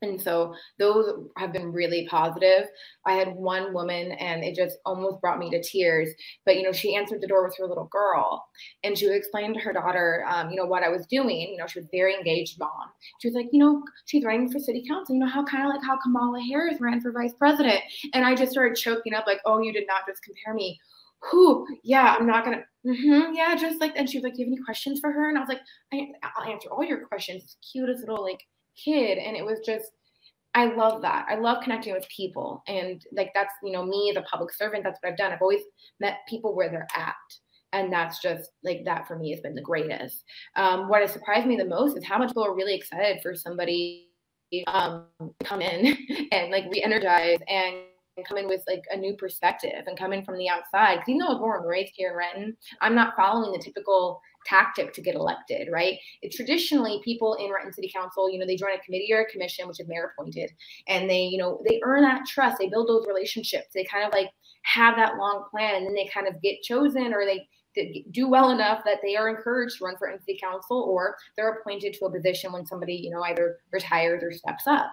And 0.00 0.20
so 0.20 0.54
those 0.78 1.12
have 1.36 1.52
been 1.52 1.72
really 1.72 2.06
positive. 2.08 2.68
I 3.04 3.14
had 3.14 3.34
one 3.34 3.74
woman 3.74 4.12
and 4.12 4.44
it 4.44 4.54
just 4.54 4.78
almost 4.86 5.20
brought 5.20 5.38
me 5.38 5.50
to 5.50 5.62
tears. 5.62 6.08
But, 6.46 6.56
you 6.56 6.62
know, 6.62 6.72
she 6.72 6.94
answered 6.94 7.20
the 7.20 7.26
door 7.26 7.44
with 7.44 7.56
her 7.58 7.66
little 7.66 7.88
girl 7.90 8.46
and 8.84 8.96
she 8.96 9.08
explained 9.08 9.54
to 9.54 9.60
her 9.60 9.72
daughter, 9.72 10.24
um, 10.28 10.50
you 10.50 10.56
know, 10.56 10.66
what 10.66 10.84
I 10.84 10.88
was 10.88 11.06
doing. 11.06 11.50
You 11.50 11.56
know, 11.56 11.66
she 11.66 11.80
was 11.80 11.88
very 11.90 12.14
engaged 12.14 12.58
mom. 12.60 12.70
She 13.20 13.28
was 13.28 13.34
like, 13.34 13.48
you 13.52 13.58
know, 13.58 13.82
she's 14.06 14.24
running 14.24 14.50
for 14.50 14.60
city 14.60 14.84
council, 14.86 15.16
you 15.16 15.20
know, 15.20 15.28
how 15.28 15.44
kind 15.44 15.64
of 15.64 15.70
like 15.70 15.84
how 15.84 15.98
Kamala 16.00 16.40
Harris 16.42 16.80
ran 16.80 17.00
for 17.00 17.10
vice 17.10 17.34
president. 17.34 17.80
And 18.14 18.24
I 18.24 18.36
just 18.36 18.52
started 18.52 18.76
choking 18.76 19.14
up 19.14 19.26
like, 19.26 19.40
oh, 19.46 19.60
you 19.60 19.72
did 19.72 19.84
not 19.88 20.06
just 20.06 20.22
compare 20.22 20.54
me 20.54 20.78
who, 21.20 21.66
yeah, 21.82 22.14
I'm 22.16 22.26
not 22.26 22.44
gonna, 22.44 22.62
mm-hmm, 22.86 23.34
yeah, 23.34 23.56
just 23.56 23.80
like, 23.80 23.92
and 23.96 24.08
she 24.08 24.18
was 24.18 24.22
like, 24.22 24.34
do 24.34 24.42
you 24.42 24.46
have 24.46 24.52
any 24.52 24.64
questions 24.64 25.00
for 25.00 25.10
her? 25.10 25.28
And 25.28 25.36
I 25.36 25.40
was 25.40 25.48
like, 25.48 25.60
I, 25.92 26.06
I'll 26.22 26.48
answer 26.48 26.68
all 26.68 26.84
your 26.84 27.06
questions. 27.06 27.42
it's 27.42 27.56
cute 27.72 27.88
Cutest 27.88 28.06
little 28.06 28.22
like 28.22 28.40
kid. 28.82 29.18
And 29.18 29.36
it 29.36 29.44
was 29.44 29.60
just, 29.64 29.86
I 30.54 30.66
love 30.74 31.02
that. 31.02 31.26
I 31.28 31.36
love 31.36 31.62
connecting 31.62 31.92
with 31.92 32.08
people. 32.08 32.62
And 32.66 33.02
like, 33.12 33.30
that's, 33.34 33.52
you 33.62 33.72
know, 33.72 33.84
me 33.84 34.12
a 34.16 34.22
public 34.22 34.52
servant, 34.52 34.84
that's 34.84 34.98
what 35.02 35.10
I've 35.10 35.18
done. 35.18 35.32
I've 35.32 35.42
always 35.42 35.62
met 36.00 36.18
people 36.28 36.56
where 36.56 36.70
they're 36.70 36.88
at. 36.96 37.14
And 37.72 37.92
that's 37.92 38.20
just 38.20 38.50
like 38.64 38.82
that 38.86 39.06
for 39.06 39.18
me 39.18 39.30
has 39.30 39.40
been 39.40 39.54
the 39.54 39.60
greatest. 39.60 40.24
Um, 40.56 40.88
what 40.88 41.02
has 41.02 41.12
surprised 41.12 41.46
me 41.46 41.56
the 41.56 41.66
most 41.66 41.96
is 41.96 42.04
how 42.04 42.18
much 42.18 42.28
people 42.28 42.44
are 42.44 42.56
really 42.56 42.74
excited 42.74 43.20
for 43.22 43.34
somebody 43.34 44.08
um, 44.66 45.06
come 45.44 45.60
in 45.60 45.96
and 46.32 46.50
like 46.50 46.64
re-energize 46.70 47.38
and 47.46 47.76
come 48.26 48.38
in 48.38 48.48
with 48.48 48.62
like 48.66 48.82
a 48.90 48.96
new 48.96 49.14
perspective 49.16 49.84
and 49.86 49.98
come 49.98 50.12
in 50.12 50.24
from 50.24 50.38
the 50.38 50.48
outside. 50.48 50.96
Because 50.96 51.08
even 51.10 51.18
though 51.18 51.26
I 51.26 51.30
was 51.30 51.38
born 51.38 51.60
and 51.60 51.68
raised 51.68 51.92
here 51.94 52.10
in 52.10 52.16
Renton, 52.16 52.56
I'm 52.80 52.94
not 52.94 53.14
following 53.16 53.52
the 53.52 53.62
typical 53.62 54.20
tactic 54.48 54.92
to 54.94 55.02
get 55.02 55.14
elected, 55.14 55.68
right? 55.70 55.98
It, 56.22 56.32
traditionally, 56.32 57.00
people 57.04 57.34
in 57.34 57.50
Renton 57.50 57.72
City 57.72 57.90
Council, 57.94 58.30
you 58.30 58.38
know, 58.38 58.46
they 58.46 58.56
join 58.56 58.74
a 58.74 58.84
committee 58.84 59.12
or 59.12 59.20
a 59.20 59.30
commission, 59.30 59.68
which 59.68 59.80
is 59.80 59.88
mayor 59.88 60.12
appointed, 60.12 60.50
and 60.86 61.08
they, 61.08 61.22
you 61.22 61.38
know, 61.38 61.62
they 61.68 61.80
earn 61.84 62.02
that 62.02 62.26
trust. 62.26 62.58
They 62.58 62.68
build 62.68 62.88
those 62.88 63.06
relationships. 63.06 63.68
They 63.74 63.84
kind 63.84 64.06
of 64.06 64.12
like 64.12 64.30
have 64.62 64.96
that 64.96 65.16
long 65.16 65.44
plan, 65.50 65.76
and 65.76 65.86
then 65.86 65.94
they 65.94 66.10
kind 66.12 66.26
of 66.26 66.40
get 66.42 66.62
chosen 66.62 67.12
or 67.12 67.24
they 67.24 67.46
do 68.10 68.28
well 68.28 68.50
enough 68.50 68.82
that 68.84 68.98
they 69.02 69.14
are 69.14 69.28
encouraged 69.28 69.78
to 69.78 69.84
run 69.84 69.96
for 69.96 70.10
city 70.18 70.36
council 70.42 70.82
or 70.90 71.16
they're 71.36 71.52
appointed 71.52 71.94
to 71.94 72.06
a 72.06 72.10
position 72.10 72.50
when 72.50 72.66
somebody 72.66 72.94
you 72.94 73.08
know 73.08 73.22
either 73.22 73.58
retires 73.70 74.20
or 74.20 74.32
steps 74.32 74.66
up 74.66 74.90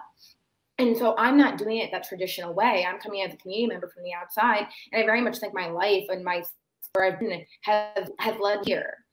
and 0.78 0.96
so 0.96 1.14
I'm 1.16 1.36
not 1.36 1.58
doing 1.58 1.78
it 1.78 1.90
that 1.92 2.06
traditional 2.06 2.52
way. 2.52 2.86
I'm 2.86 3.00
coming 3.00 3.22
as 3.22 3.32
a 3.32 3.36
community 3.38 3.66
member 3.66 3.88
from 3.88 4.02
the 4.02 4.12
outside, 4.12 4.66
and 4.92 5.02
I 5.02 5.06
very 5.06 5.22
much 5.22 5.38
think 5.38 5.54
my 5.54 5.68
life 5.68 6.04
and 6.08 6.22
my 6.22 6.44
where 6.92 7.04
I've 7.04 7.20
been 7.20 7.44
has 7.62 8.10
has 8.18 8.38
led 8.40 8.60
here, 8.66 9.05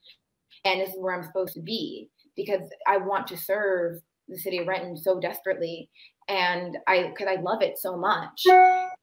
and 0.66 0.80
this 0.80 0.90
is 0.90 1.00
where 1.00 1.14
I'm 1.14 1.24
supposed 1.24 1.54
to 1.56 1.62
be 1.62 2.10
because 2.36 2.62
I 2.88 2.98
want 2.98 3.28
to 3.28 3.38
serve 3.38 4.00
the 4.28 4.38
city 4.38 4.60
of 4.60 4.68
Renton 4.68 4.98
so 4.98 5.20
desperately, 5.20 5.90
and 6.28 6.78
I 6.88 7.10
because 7.10 7.28
I 7.28 7.42
love 7.42 7.62
it 7.62 7.78
so 7.78 7.98
much, 7.98 8.46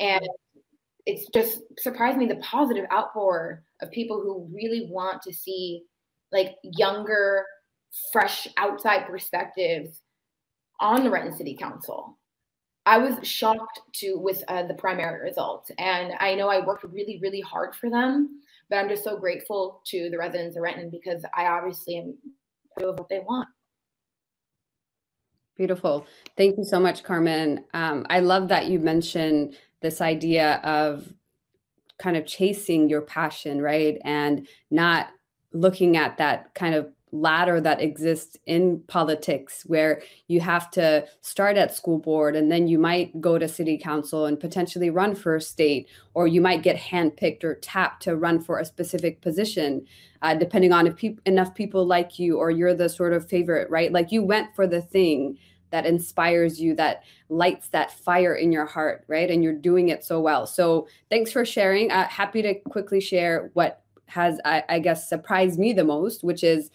and 0.01 0.27
it's 1.07 1.27
just 1.35 1.61
surprised 1.79 2.19
me 2.19 2.27
the 2.27 2.37
positive 2.37 2.87
outpour 2.93 3.63
of 3.83 3.91
people 3.91 4.21
who 4.21 4.49
really 4.53 4.89
want 4.91 5.23
to 5.23 5.33
see 5.33 5.83
like 6.33 6.57
younger, 6.63 7.45
fresh 8.13 8.47
outside 8.57 9.07
perspectives 9.07 10.03
on 10.81 11.05
the 11.05 11.11
Renton 11.11 11.37
City 11.37 11.57
Council. 11.57 12.17
I 12.87 12.99
was 12.99 13.27
shocked 13.27 13.81
to 13.97 14.17
with 14.19 14.43
uh, 14.49 14.63
the 14.67 14.75
primary 14.75 15.23
results, 15.23 15.71
and 15.79 16.15
I 16.19 16.35
know 16.35 16.49
I 16.49 16.65
worked 16.65 16.85
really, 16.85 17.19
really 17.21 17.41
hard 17.41 17.75
for 17.75 17.91
them. 17.91 18.41
But 18.71 18.79
I'm 18.79 18.89
just 18.89 19.05
so 19.05 19.19
grateful 19.19 19.83
to 19.89 20.09
the 20.09 20.17
residents 20.17 20.57
of 20.57 20.63
Renton 20.63 20.91
because 20.91 21.25
I 21.37 21.47
obviously 21.47 21.99
am 21.99 22.17
doing 22.79 22.95
what 22.97 23.09
they 23.09 23.19
want. 23.19 23.49
Beautiful. 25.57 26.07
Thank 26.39 26.57
you 26.57 26.65
so 26.65 26.81
much, 26.81 27.03
Carmen. 27.03 27.65
Um, 27.75 28.07
I 28.09 28.21
love 28.21 28.49
that 28.49 28.67
you 28.67 28.79
mentioned 28.79 29.57
this 29.83 30.01
idea 30.01 30.55
of 30.65 31.13
kind 31.99 32.17
of 32.17 32.25
chasing 32.25 32.89
your 32.89 33.03
passion, 33.03 33.61
right? 33.61 33.99
And 34.05 34.49
not 34.71 35.09
looking 35.53 35.97
at 35.97 36.17
that 36.19 36.55
kind 36.55 36.75
of 36.75 36.91
ladder 37.13 37.61
that 37.61 37.81
exists 37.81 38.37
in 38.47 38.81
politics 38.87 39.65
where 39.67 40.03
you 40.29 40.41
have 40.41 40.71
to 40.71 41.07
start 41.21 41.57
at 41.57 41.75
school 41.75 41.99
board 41.99 42.37
and 42.37 42.51
then 42.51 42.69
you 42.69 42.79
might 42.79 43.21
go 43.21 43.39
to 43.39 43.49
city 43.49 43.77
council 43.77 44.27
and 44.27 44.39
potentially 44.39 44.91
run 44.91 45.15
for 45.15 45.37
a 45.37 45.41
state 45.41 45.89
or 46.15 46.27
you 46.27 46.41
might 46.41 46.63
get 46.63 46.77
handpicked 46.77 47.43
or 47.43 47.57
tapped 47.57 48.03
to 48.03 48.17
run 48.17 48.41
for 48.41 48.59
a 48.59 48.65
specific 48.65 49.21
position 49.21 49.85
uh, 50.23 50.35
depending 50.35 50.73
on 50.73 50.87
if 50.87 50.97
pe- 50.97 51.17
enough 51.27 51.55
people 51.55 51.85
like 51.85 52.19
you 52.19 52.39
or 52.39 52.51
you're 52.51 52.75
the 52.75 52.89
sort 52.89 53.13
of 53.13 53.29
favorite 53.29 53.69
right? 53.71 53.93
Like 53.93 54.13
you 54.13 54.23
went 54.23 54.55
for 54.55 54.67
the 54.67 54.83
thing 54.83 55.39
that 55.71 55.87
inspires 55.87 56.61
you 56.61 56.75
that 56.75 57.05
lights 57.29 57.69
that 57.69 57.93
fire 57.93 58.35
in 58.35 58.53
your 58.53 58.67
heart 58.67 59.05
right? 59.09 59.31
And 59.31 59.43
you're 59.43 59.53
doing 59.53 59.89
it 59.89 60.05
so 60.05 60.21
well. 60.21 60.47
So 60.47 60.87
thanks 61.09 61.33
for 61.33 61.45
sharing. 61.45 61.91
Uh, 61.91 62.09
happy 62.09 62.43
to 62.43 62.55
quickly 62.55 63.01
share 63.01 63.51
what 63.55 63.83
has 64.07 64.41
I, 64.45 64.65
I 64.69 64.79
guess 64.81 65.09
surprised 65.09 65.59
me 65.59 65.73
the 65.73 65.85
most 65.85 66.25
which 66.25 66.43
is 66.43 66.71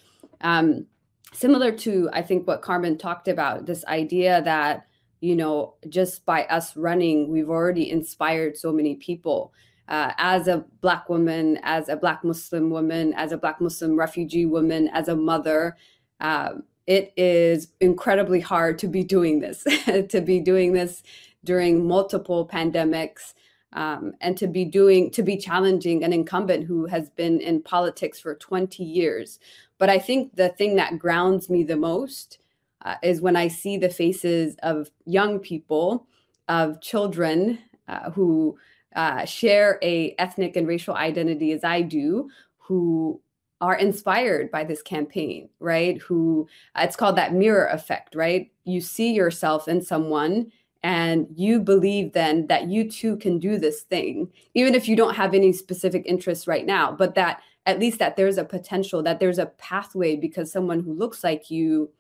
um, 0.46 0.86
similar 1.34 1.72
to, 1.72 2.08
I 2.14 2.22
think, 2.22 2.48
what 2.48 2.62
Carmen 2.62 2.98
talked 2.98 3.28
about 3.28 3.66
this 3.66 3.84
idea 3.86 4.44
that, 4.44 4.86
you 5.20 5.36
know, 5.36 5.74
just 5.90 6.24
by 6.24 6.46
us 6.46 6.78
running, 6.78 7.30
we've 7.30 7.50
already 7.50 7.90
inspired 7.90 8.56
so 8.56 8.72
many 8.72 8.96
people. 8.96 9.52
Uh, 9.88 10.14
as 10.18 10.48
a 10.48 10.64
Black 10.82 11.10
woman, 11.10 11.60
as 11.64 11.90
a 11.90 11.96
Black 11.96 12.24
Muslim 12.24 12.70
woman, 12.70 13.14
as 13.16 13.32
a 13.32 13.38
Black 13.38 13.60
Muslim 13.60 13.96
refugee 13.96 14.46
woman, 14.46 14.88
as 14.90 15.08
a 15.08 15.16
mother, 15.16 15.76
uh, 16.22 16.52
it 16.86 17.12
is 17.18 17.70
incredibly 17.82 18.40
hard 18.40 18.78
to 18.80 18.88
be 18.88 19.04
doing 19.04 19.40
this, 19.40 19.64
to 20.10 20.22
be 20.22 20.40
doing 20.40 20.74
this 20.74 21.02
during 21.44 21.88
multiple 21.88 22.48
pandemics. 22.48 23.34
Um, 23.74 24.14
and 24.22 24.38
to 24.38 24.48
be 24.48 24.64
doing 24.64 25.12
to 25.12 25.22
be 25.22 25.36
challenging 25.36 26.06
an 26.06 26.14
incumbent 26.14 26.64
who 26.64 26.86
has 26.86 27.10
been 27.10 27.42
in 27.42 27.62
politics 27.62 28.22
for 28.22 28.34
20 28.34 28.82
years 28.82 29.38
but 29.78 29.90
I 29.90 30.00
think 30.00 30.36
the 30.36 30.50
thing 30.50 30.76
that 30.76 31.00
grounds 31.00 31.50
me 31.50 31.64
the 31.64 31.76
most 31.76 32.40
uh, 32.84 32.96
is 33.02 33.22
when 33.22 33.36
I 33.36 33.48
see 33.48 33.78
the 33.78 33.90
faces 33.90 34.56
of 34.64 34.90
young 35.06 35.40
people, 35.40 36.08
of 36.48 36.82
children 36.82 37.60
uh, 37.88 38.12
who 38.12 38.58
uh, 38.96 39.26
share 39.26 39.80
a 39.82 40.16
ethnic 40.18 40.56
and 40.56 40.68
racial 40.68 40.96
identity 40.96 41.52
as 41.52 41.64
I 41.64 41.82
do, 41.82 42.30
who 42.58 43.20
are 43.62 43.76
inspired 43.76 44.52
by 44.52 44.64
this 44.64 44.82
campaign, 44.82 45.50
right? 45.60 46.02
Who 46.02 46.48
uh, 46.76 46.82
it's 46.84 46.96
called 46.96 47.16
that 47.18 47.34
mirror 47.34 47.68
effect, 47.68 48.16
right? 48.16 48.52
You 48.64 48.82
see 48.82 49.14
yourself 49.14 49.68
in 49.68 49.82
someone 49.82 50.52
and 50.84 51.28
you 51.36 51.60
believe 51.62 52.14
then 52.14 52.46
that 52.48 52.68
you 52.68 52.90
too 52.90 53.18
can 53.18 53.40
do 53.40 53.58
this 53.58 53.82
thing, 53.82 54.30
even 54.54 54.76
if 54.76 54.88
you 54.88 54.96
don't 54.96 55.16
have 55.16 55.34
any 55.34 55.52
specific 55.52 56.04
interests 56.06 56.46
right 56.48 56.66
now, 56.66 56.92
but 56.92 57.16
that 57.16 57.42
at 57.66 57.80
least 57.80 58.00
that 58.00 58.16
there's 58.16 58.38
a 58.38 58.46
potential 58.46 59.02
that 59.04 59.20
there's 59.20 59.40
a 59.40 59.48
pathway 59.48 60.16
because 60.16 60.52
someone 60.52 60.82
who 60.82 60.94
looks 60.94 61.24
like 61.24 61.50
you 61.50 61.92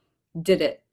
did 0.42 0.62
it. 0.62 0.84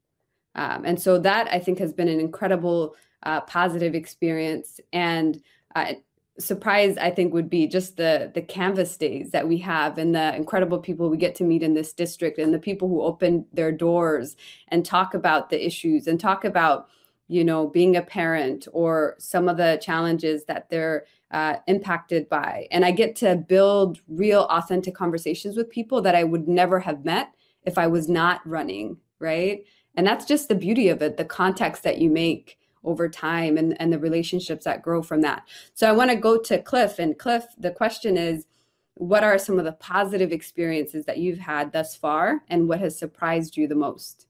Um, 0.54 0.84
and 0.84 1.00
so 1.00 1.18
that 1.18 1.48
i 1.50 1.58
think 1.58 1.78
has 1.78 1.92
been 1.92 2.08
an 2.08 2.20
incredible 2.20 2.94
uh, 3.22 3.40
positive 3.42 3.94
experience. 3.94 4.80
And 4.92 5.42
uh, 5.74 5.94
surprise 6.38 6.96
i 6.96 7.10
think 7.10 7.34
would 7.34 7.50
be 7.50 7.66
just 7.66 7.98
the 7.98 8.30
the 8.34 8.40
canvas 8.40 8.96
days 8.96 9.30
that 9.32 9.46
we 9.46 9.58
have 9.58 9.98
and 9.98 10.14
the 10.14 10.34
incredible 10.34 10.78
people 10.78 11.10
we 11.10 11.16
get 11.18 11.34
to 11.34 11.44
meet 11.44 11.62
in 11.62 11.74
this 11.74 11.92
district 11.92 12.38
and 12.38 12.54
the 12.54 12.58
people 12.58 12.88
who 12.88 13.02
open 13.02 13.44
their 13.52 13.70
doors 13.70 14.34
and 14.68 14.84
talk 14.84 15.12
about 15.12 15.50
the 15.50 15.66
issues 15.66 16.06
and 16.06 16.18
talk 16.18 16.44
about 16.46 16.88
you 17.28 17.44
know 17.44 17.66
being 17.66 17.96
a 17.96 18.02
parent 18.02 18.66
or 18.72 19.14
some 19.18 19.46
of 19.46 19.58
the 19.58 19.78
challenges 19.82 20.44
that 20.44 20.70
they're 20.70 21.04
uh, 21.32 21.56
impacted 21.66 22.28
by. 22.28 22.66
And 22.70 22.84
I 22.84 22.90
get 22.90 23.16
to 23.16 23.36
build 23.36 24.00
real, 24.08 24.42
authentic 24.50 24.94
conversations 24.94 25.56
with 25.56 25.70
people 25.70 26.02
that 26.02 26.14
I 26.14 26.24
would 26.24 26.46
never 26.46 26.78
have 26.80 27.04
met 27.04 27.32
if 27.64 27.78
I 27.78 27.86
was 27.86 28.08
not 28.08 28.46
running, 28.46 28.98
right? 29.18 29.64
And 29.96 30.06
that's 30.06 30.24
just 30.24 30.48
the 30.48 30.54
beauty 30.54 30.88
of 30.88 31.02
it 31.02 31.16
the 31.16 31.24
context 31.24 31.82
that 31.84 31.98
you 31.98 32.10
make 32.10 32.58
over 32.84 33.08
time 33.08 33.56
and, 33.56 33.80
and 33.80 33.92
the 33.92 33.98
relationships 33.98 34.64
that 34.64 34.82
grow 34.82 35.02
from 35.02 35.20
that. 35.22 35.46
So 35.74 35.88
I 35.88 35.92
want 35.92 36.10
to 36.10 36.16
go 36.16 36.38
to 36.38 36.60
Cliff. 36.60 36.98
And 36.98 37.18
Cliff, 37.18 37.44
the 37.58 37.70
question 37.70 38.16
is 38.16 38.46
what 38.94 39.24
are 39.24 39.38
some 39.38 39.58
of 39.58 39.64
the 39.64 39.72
positive 39.72 40.32
experiences 40.32 41.06
that 41.06 41.18
you've 41.18 41.38
had 41.38 41.72
thus 41.72 41.96
far, 41.96 42.42
and 42.48 42.68
what 42.68 42.80
has 42.80 42.98
surprised 42.98 43.56
you 43.56 43.66
the 43.66 43.74
most? 43.74 44.26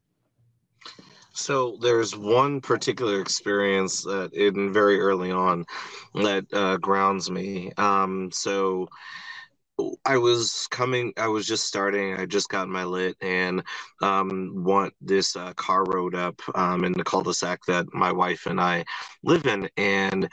So 1.35 1.79
there's 1.81 2.17
one 2.17 2.61
particular 2.61 3.21
experience 3.21 4.03
that 4.03 4.35
in 4.35 4.73
very 4.73 5.01
early 5.01 5.31
on 5.31 5.65
that 6.15 6.45
uh, 6.53 6.77
grounds 6.77 7.31
me. 7.31 7.73
Um, 7.77 8.31
so 8.33 8.89
I 10.05 10.19
was 10.19 10.69
coming, 10.71 11.13
I 11.17 11.29
was 11.29 11.47
just 11.47 11.67
starting, 11.67 12.15
I 12.15 12.27
just 12.27 12.49
got 12.49 12.69
my 12.69 12.85
lit 12.85 13.17
and 13.21 13.63
um, 14.03 14.53
want 14.63 14.95
this 15.01 15.35
uh, 15.35 15.55
car 15.55 15.85
rode 15.85 16.15
up 16.15 16.41
um, 16.55 16.85
in 16.85 16.93
the 16.93 17.05
cul-de-sac 17.05 17.61
that 17.67 17.93
my 17.93 18.13
wife 18.13 18.47
and 18.47 18.61
I 18.61 18.85
live 19.25 19.47
in. 19.47 19.69
And 19.77 20.29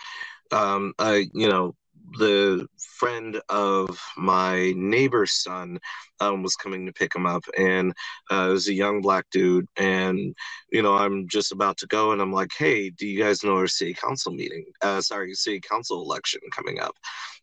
um, 0.52 0.94
I, 1.00 1.28
you 1.34 1.48
know, 1.48 1.76
the 2.18 2.68
friend 2.98 3.42
of 3.50 4.00
my 4.18 4.74
neighbor's 4.76 5.32
son 5.32 5.80
um, 6.20 6.44
was 6.44 6.56
coming 6.56 6.86
to 6.86 6.94
pick 6.94 7.16
him 7.16 7.26
up, 7.26 7.44
and 7.58 7.94
uh, 8.32 8.48
it 8.50 8.52
was 8.52 8.68
a 8.68 8.74
young 8.74 9.02
black 9.02 9.26
dude. 9.32 9.68
And 9.78 10.36
you 10.72 10.82
know, 10.82 10.96
I'm 10.96 11.28
just 11.28 11.52
about 11.52 11.78
to 11.78 11.88
go, 11.88 12.12
and 12.12 12.22
I'm 12.22 12.34
like, 12.34 12.52
"Hey, 12.58 12.90
do 12.90 13.08
you 13.08 13.22
guys 13.24 13.44
know 13.44 13.56
our 13.56 13.68
city 13.68 13.94
council 13.94 14.32
meeting? 14.34 14.66
Uh, 14.82 15.02
sorry, 15.02 15.34
city 15.34 15.62
council 15.62 16.02
election 16.02 16.42
coming 16.52 16.80
up?" 16.80 16.96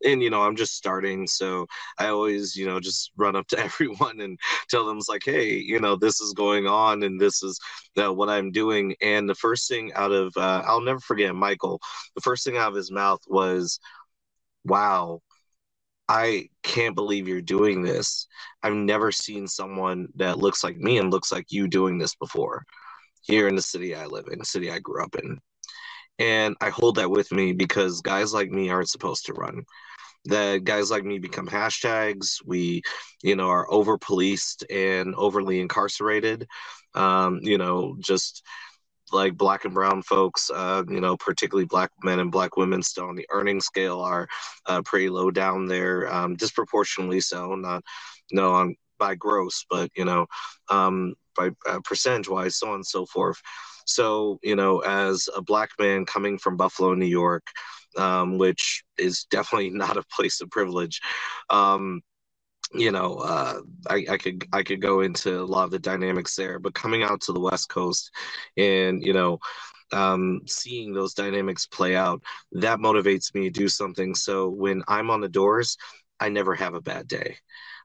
And 0.05 0.23
you 0.23 0.31
know, 0.31 0.43
I'm 0.43 0.57
just 0.57 0.75
starting, 0.77 1.27
so 1.27 1.67
I 1.99 2.09
always, 2.09 2.55
you 2.57 2.67
know, 2.67 2.81
just 2.81 3.13
run 3.17 3.37
up 3.37 3.47
to 3.49 3.59
everyone 3.65 4.21
and 4.21 4.39
tell 4.69 4.87
them, 4.87 4.99
"It's 4.99 5.09
like, 5.09 5.23
hey, 5.25 5.55
you 5.57 5.81
know, 5.81 5.97
this 5.97 6.21
is 6.21 6.35
going 6.35 6.67
on, 6.67 7.03
and 7.03 7.21
this 7.21 7.43
is 7.43 7.59
uh, 8.03 8.13
what 8.13 8.29
I'm 8.29 8.51
doing." 8.53 8.95
And 9.01 9.29
the 9.29 9.35
first 9.35 9.69
thing 9.69 9.93
out 9.95 10.13
of, 10.13 10.37
uh, 10.37 10.63
I'll 10.67 10.81
never 10.83 11.01
forget, 11.01 11.35
Michael. 11.35 11.81
The 12.15 12.21
first 12.23 12.45
thing 12.45 12.57
out 12.57 12.69
of 12.71 12.75
his 12.75 12.91
mouth 12.91 13.21
was 13.29 13.81
wow, 14.67 15.21
I 16.09 16.49
can't 16.63 16.95
believe 16.95 17.27
you're 17.29 17.43
doing 17.43 17.83
this. 17.83 18.27
I've 18.63 18.75
never 18.75 19.11
seen 19.11 19.49
someone 19.49 20.09
that 20.17 20.39
looks 20.39 20.63
like 20.63 20.77
me 20.77 20.99
and 20.99 21.11
looks 21.11 21.33
like 21.33 21.47
you 21.51 21.69
doing 21.69 21.99
this 21.99 22.15
before 22.15 22.65
here 23.23 23.49
in 23.49 23.57
the 23.57 23.63
city 23.63 23.95
I 23.95 24.07
live 24.07 24.27
in, 24.31 24.45
city 24.45 24.71
I 24.71 24.79
grew 24.79 25.03
up 25.03 25.17
in. 25.17 25.39
And 26.19 26.57
I 26.61 26.71
hold 26.71 26.97
that 26.97 27.11
with 27.11 27.31
me 27.33 27.53
because 27.53 28.01
guys 28.01 28.33
like 28.33 28.51
me 28.51 28.71
aren't 28.71 28.89
supposed 28.89 29.27
to 29.27 29.35
run. 29.35 29.65
That 30.27 30.65
guys 30.65 30.91
like 30.91 31.05
me 31.05 31.19
become 31.19 31.47
hashtags. 31.47 32.39
We, 32.45 32.83
you 33.23 33.37
know, 33.37 33.49
are 33.49 33.71
over 33.71 33.99
policed 33.99 34.65
and 34.71 35.15
overly 35.15 35.61
incarcerated. 35.61 36.47
Um, 36.95 37.41
you 37.43 37.59
know, 37.59 37.97
just 38.01 38.43
like 39.13 39.37
black 39.37 39.65
and 39.65 39.75
brown 39.75 40.03
folks, 40.03 40.51
uh, 40.51 40.83
you 40.89 41.01
know, 41.01 41.17
particularly 41.17 41.67
black 41.67 41.91
men 42.03 42.19
and 42.19 42.33
black 42.33 42.57
women 42.57 42.83
still 42.83 43.07
on 43.07 43.17
the 43.17 43.27
earning 43.31 43.61
scale 43.61 44.01
are 44.01 44.29
uh, 44.67 44.83
pretty 44.83 45.09
low 45.09 45.31
down 45.31 45.67
there, 45.67 46.13
um, 46.13 46.35
disproportionately 46.35 47.21
so, 47.21 47.55
not, 47.55 47.83
you 48.31 48.37
know, 48.37 48.53
on 48.53 48.75
by 48.99 49.15
gross, 49.15 49.65
but, 49.69 49.91
you 49.97 50.05
know, 50.05 50.27
um, 50.71 51.15
by 51.37 51.51
uh, 51.69 51.81
percentage 51.85 52.29
wise, 52.29 52.57
so 52.57 52.69
on 52.69 52.77
and 52.77 52.87
so 52.87 53.07
forth. 53.07 53.41
So, 53.87 54.39
you 54.43 54.57
know, 54.57 54.81
as 54.81 55.29
a 55.35 55.43
black 55.43 55.71
man 55.79 56.05
coming 56.07 56.39
from 56.39 56.57
Buffalo, 56.57 56.95
New 56.95 57.07
York, 57.07 57.47
um, 57.97 58.39
which 58.39 58.85
is 58.99 59.27
definitely 59.31 59.71
not 59.75 59.97
a 59.97 60.05
place 60.15 60.41
of 60.41 60.51
privilege, 60.51 61.01
um, 61.51 62.01
you 62.75 62.91
know, 62.93 63.17
uh, 63.17 63.61
I, 63.89 64.07
I 64.11 64.19
could 64.19 64.47
I 64.53 64.63
could 64.63 64.81
go 64.81 65.01
into 65.01 65.41
a 65.41 65.45
lot 65.45 65.65
of 65.65 65.71
the 65.71 65.79
dynamics 65.79 66.37
there, 66.37 66.59
but 66.59 66.75
coming 66.75 67.03
out 67.03 67.21
to 67.23 67.33
the 67.33 67.41
West 67.41 67.69
Coast, 67.69 68.11
and 68.57 69.03
you 69.05 69.13
know, 69.13 69.39
um, 69.93 70.41
seeing 70.47 70.93
those 70.93 71.15
dynamics 71.15 71.67
play 71.67 71.97
out, 71.97 72.23
that 72.53 72.79
motivates 72.79 73.35
me 73.35 73.43
to 73.45 73.51
do 73.51 73.69
something. 73.69 74.15
So 74.15 74.49
when 74.49 74.83
I'm 74.89 75.11
on 75.11 75.21
the 75.21 75.29
doors, 75.29 75.77
I 76.21 76.29
never 76.29 76.55
have 76.55 76.75
a 76.75 76.81
bad 76.81 77.09
day. 77.09 77.37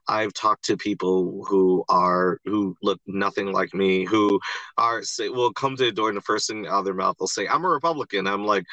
I've 0.08 0.32
talked 0.34 0.64
to 0.64 0.76
people 0.76 1.44
who 1.48 1.84
are 1.88 2.40
who 2.44 2.76
look 2.82 3.00
nothing 3.06 3.52
like 3.52 3.72
me, 3.74 4.04
who 4.04 4.40
are 4.76 5.02
say 5.02 5.28
will 5.28 5.52
come 5.52 5.76
to 5.76 5.84
the 5.84 5.92
door 5.92 6.08
and 6.08 6.16
the 6.16 6.22
first 6.22 6.48
thing 6.48 6.66
out 6.66 6.80
of 6.80 6.84
their 6.84 6.94
mouth 6.94 7.16
they'll 7.18 7.28
say, 7.28 7.46
"I'm 7.48 7.64
a 7.64 7.68
Republican." 7.68 8.26
I'm 8.26 8.44
like, 8.44 8.64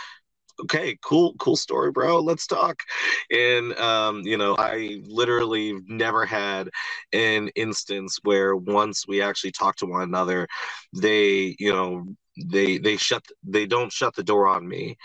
okay, 0.63 0.98
cool, 1.04 1.34
cool 1.39 1.56
story, 1.56 1.91
bro. 1.91 2.19
Let's 2.19 2.48
talk. 2.48 2.82
And 3.32 3.74
um, 3.80 4.22
you 4.24 4.38
know, 4.38 4.56
I 4.58 5.02
literally 5.06 5.74
never 5.88 6.26
had 6.26 6.69
an 7.13 7.50
instance 7.56 8.19
where 8.24 8.56
once 8.56 9.08
we 9.08 9.22
actually 9.22 9.52
talk 9.52 9.76
to 9.78 9.86
one 9.86 10.02
another, 10.04 10.48
they, 10.95 11.56
you 11.60 11.72
know, 11.72 12.06
they 12.45 12.78
they 12.78 12.98
shut 12.98 13.26
they 13.43 13.65
don't 13.65 13.91
shut 13.91 14.15
the 14.15 14.24
door 14.24 14.48
on 14.48 14.67
me. 14.67 14.98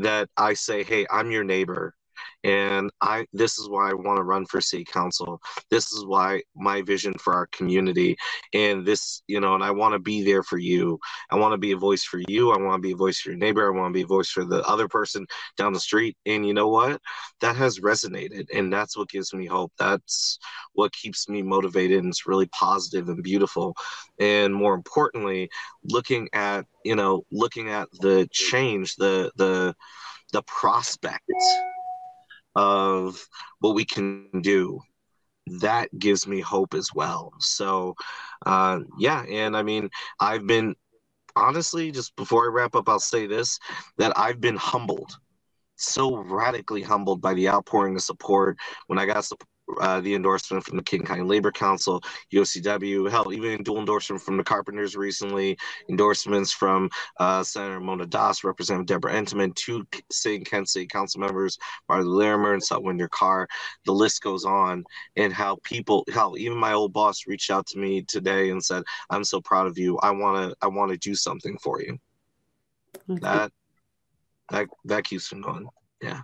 That 0.00 0.28
I 0.36 0.54
say, 0.54 0.84
hey, 0.84 1.06
I'm 1.10 1.30
your 1.30 1.44
neighbor 1.44 1.94
and 2.44 2.90
i 3.00 3.26
this 3.32 3.58
is 3.58 3.68
why 3.68 3.90
i 3.90 3.94
want 3.94 4.16
to 4.16 4.22
run 4.22 4.46
for 4.46 4.60
city 4.60 4.84
council. 4.84 5.40
This 5.70 5.92
is 5.92 6.04
why 6.04 6.42
my 6.54 6.82
vision 6.82 7.14
for 7.14 7.34
our 7.34 7.46
community. 7.48 8.16
And 8.54 8.86
this 8.86 9.22
you 9.26 9.40
know 9.40 9.54
and 9.54 9.64
i 9.64 9.70
want 9.70 9.94
to 9.94 9.98
be 9.98 10.22
there 10.22 10.42
for 10.42 10.58
you. 10.58 10.98
I 11.30 11.36
want 11.36 11.52
to 11.52 11.58
be 11.58 11.72
a 11.72 11.76
voice 11.76 12.04
for 12.04 12.20
you. 12.28 12.50
I 12.50 12.58
want 12.58 12.82
to 12.82 12.86
be 12.86 12.92
a 12.92 12.96
voice 12.96 13.20
for 13.20 13.30
your 13.30 13.38
neighbor. 13.38 13.66
I 13.66 13.76
want 13.76 13.92
to 13.92 13.98
be 13.98 14.02
a 14.02 14.06
voice 14.06 14.30
for 14.30 14.44
the 14.44 14.62
other 14.62 14.88
person 14.88 15.26
down 15.56 15.72
the 15.72 15.80
street. 15.80 16.16
And 16.26 16.46
you 16.46 16.54
know 16.54 16.68
what? 16.68 17.00
That 17.40 17.56
has 17.56 17.80
resonated. 17.80 18.46
And 18.54 18.72
that's 18.72 18.96
what 18.96 19.08
gives 19.08 19.32
me 19.34 19.46
hope. 19.46 19.72
That's 19.78 20.38
what 20.72 20.92
keeps 20.92 21.28
me 21.28 21.42
motivated. 21.42 21.98
And 21.98 22.08
it's 22.08 22.26
really 22.26 22.46
positive 22.46 23.08
and 23.08 23.22
beautiful. 23.22 23.74
And 24.20 24.54
more 24.54 24.74
importantly 24.74 25.50
looking 25.84 26.28
at 26.32 26.66
you 26.84 26.96
know 26.96 27.24
looking 27.30 27.70
at 27.70 27.88
the 28.00 28.28
change 28.32 28.96
the 28.96 29.30
the 29.36 29.74
the 30.32 30.42
prospect 30.42 31.22
of 32.58 33.28
what 33.60 33.74
we 33.74 33.84
can 33.84 34.28
do. 34.42 34.80
That 35.60 35.96
gives 35.98 36.26
me 36.26 36.40
hope 36.40 36.74
as 36.74 36.90
well. 36.94 37.32
So 37.38 37.94
uh, 38.46 38.80
yeah 38.98 39.22
and 39.28 39.56
i 39.56 39.62
mean 39.62 39.90
i've 40.20 40.46
been 40.46 40.74
honestly 41.36 41.90
just 41.90 42.14
before 42.16 42.44
i 42.46 42.52
wrap 42.52 42.74
up 42.74 42.88
i'll 42.88 43.00
say 43.00 43.26
this 43.26 43.58
that 43.98 44.12
i've 44.16 44.40
been 44.40 44.56
humbled 44.56 45.18
so 45.76 46.16
radically 46.16 46.82
humbled 46.82 47.20
by 47.20 47.34
the 47.34 47.48
outpouring 47.48 47.94
of 47.94 48.02
support. 48.02 48.58
When 48.88 48.98
i 48.98 49.06
got 49.06 49.24
uh, 49.80 50.00
the 50.00 50.14
endorsement 50.14 50.64
from 50.64 50.76
the 50.76 50.82
King 50.82 51.04
County 51.04 51.22
Labor 51.22 51.52
Council, 51.52 52.02
UCW, 52.32 53.10
hell, 53.10 53.32
even 53.32 53.62
dual 53.62 53.78
endorsement 53.78 54.22
from 54.22 54.36
the 54.36 54.44
Carpenters 54.44 54.96
recently, 54.96 55.58
endorsements 55.88 56.52
from 56.52 56.90
uh, 57.18 57.42
Senator 57.42 57.80
Mona 57.80 58.06
Das, 58.06 58.44
Representative 58.44 58.86
Deborah 58.86 59.12
Entenman, 59.12 59.54
two 59.54 59.86
St. 60.10 60.46
Kent 60.46 60.68
City 60.68 60.86
Council 60.86 61.20
members, 61.20 61.58
Marli 61.88 62.04
Larimer 62.04 62.54
and 62.54 62.62
Satwinder 62.62 63.08
Kaur. 63.08 63.46
The 63.84 63.92
list 63.92 64.22
goes 64.22 64.44
on, 64.44 64.84
and 65.16 65.32
how 65.32 65.58
people, 65.62 66.04
how 66.12 66.36
even 66.36 66.56
my 66.56 66.72
old 66.72 66.92
boss 66.92 67.26
reached 67.26 67.50
out 67.50 67.66
to 67.68 67.78
me 67.78 68.02
today 68.02 68.50
and 68.50 68.64
said, 68.64 68.82
"I'm 69.10 69.24
so 69.24 69.40
proud 69.40 69.66
of 69.66 69.78
you. 69.78 69.98
I 69.98 70.10
want 70.10 70.50
to, 70.50 70.56
I 70.62 70.68
want 70.68 70.90
to 70.90 70.96
do 70.96 71.14
something 71.14 71.58
for 71.58 71.82
you." 71.82 71.98
Okay. 73.10 73.20
That, 73.20 73.52
that, 74.50 74.66
that 74.86 75.04
keeps 75.04 75.32
me 75.32 75.40
going. 75.40 75.68
Yeah. 76.02 76.20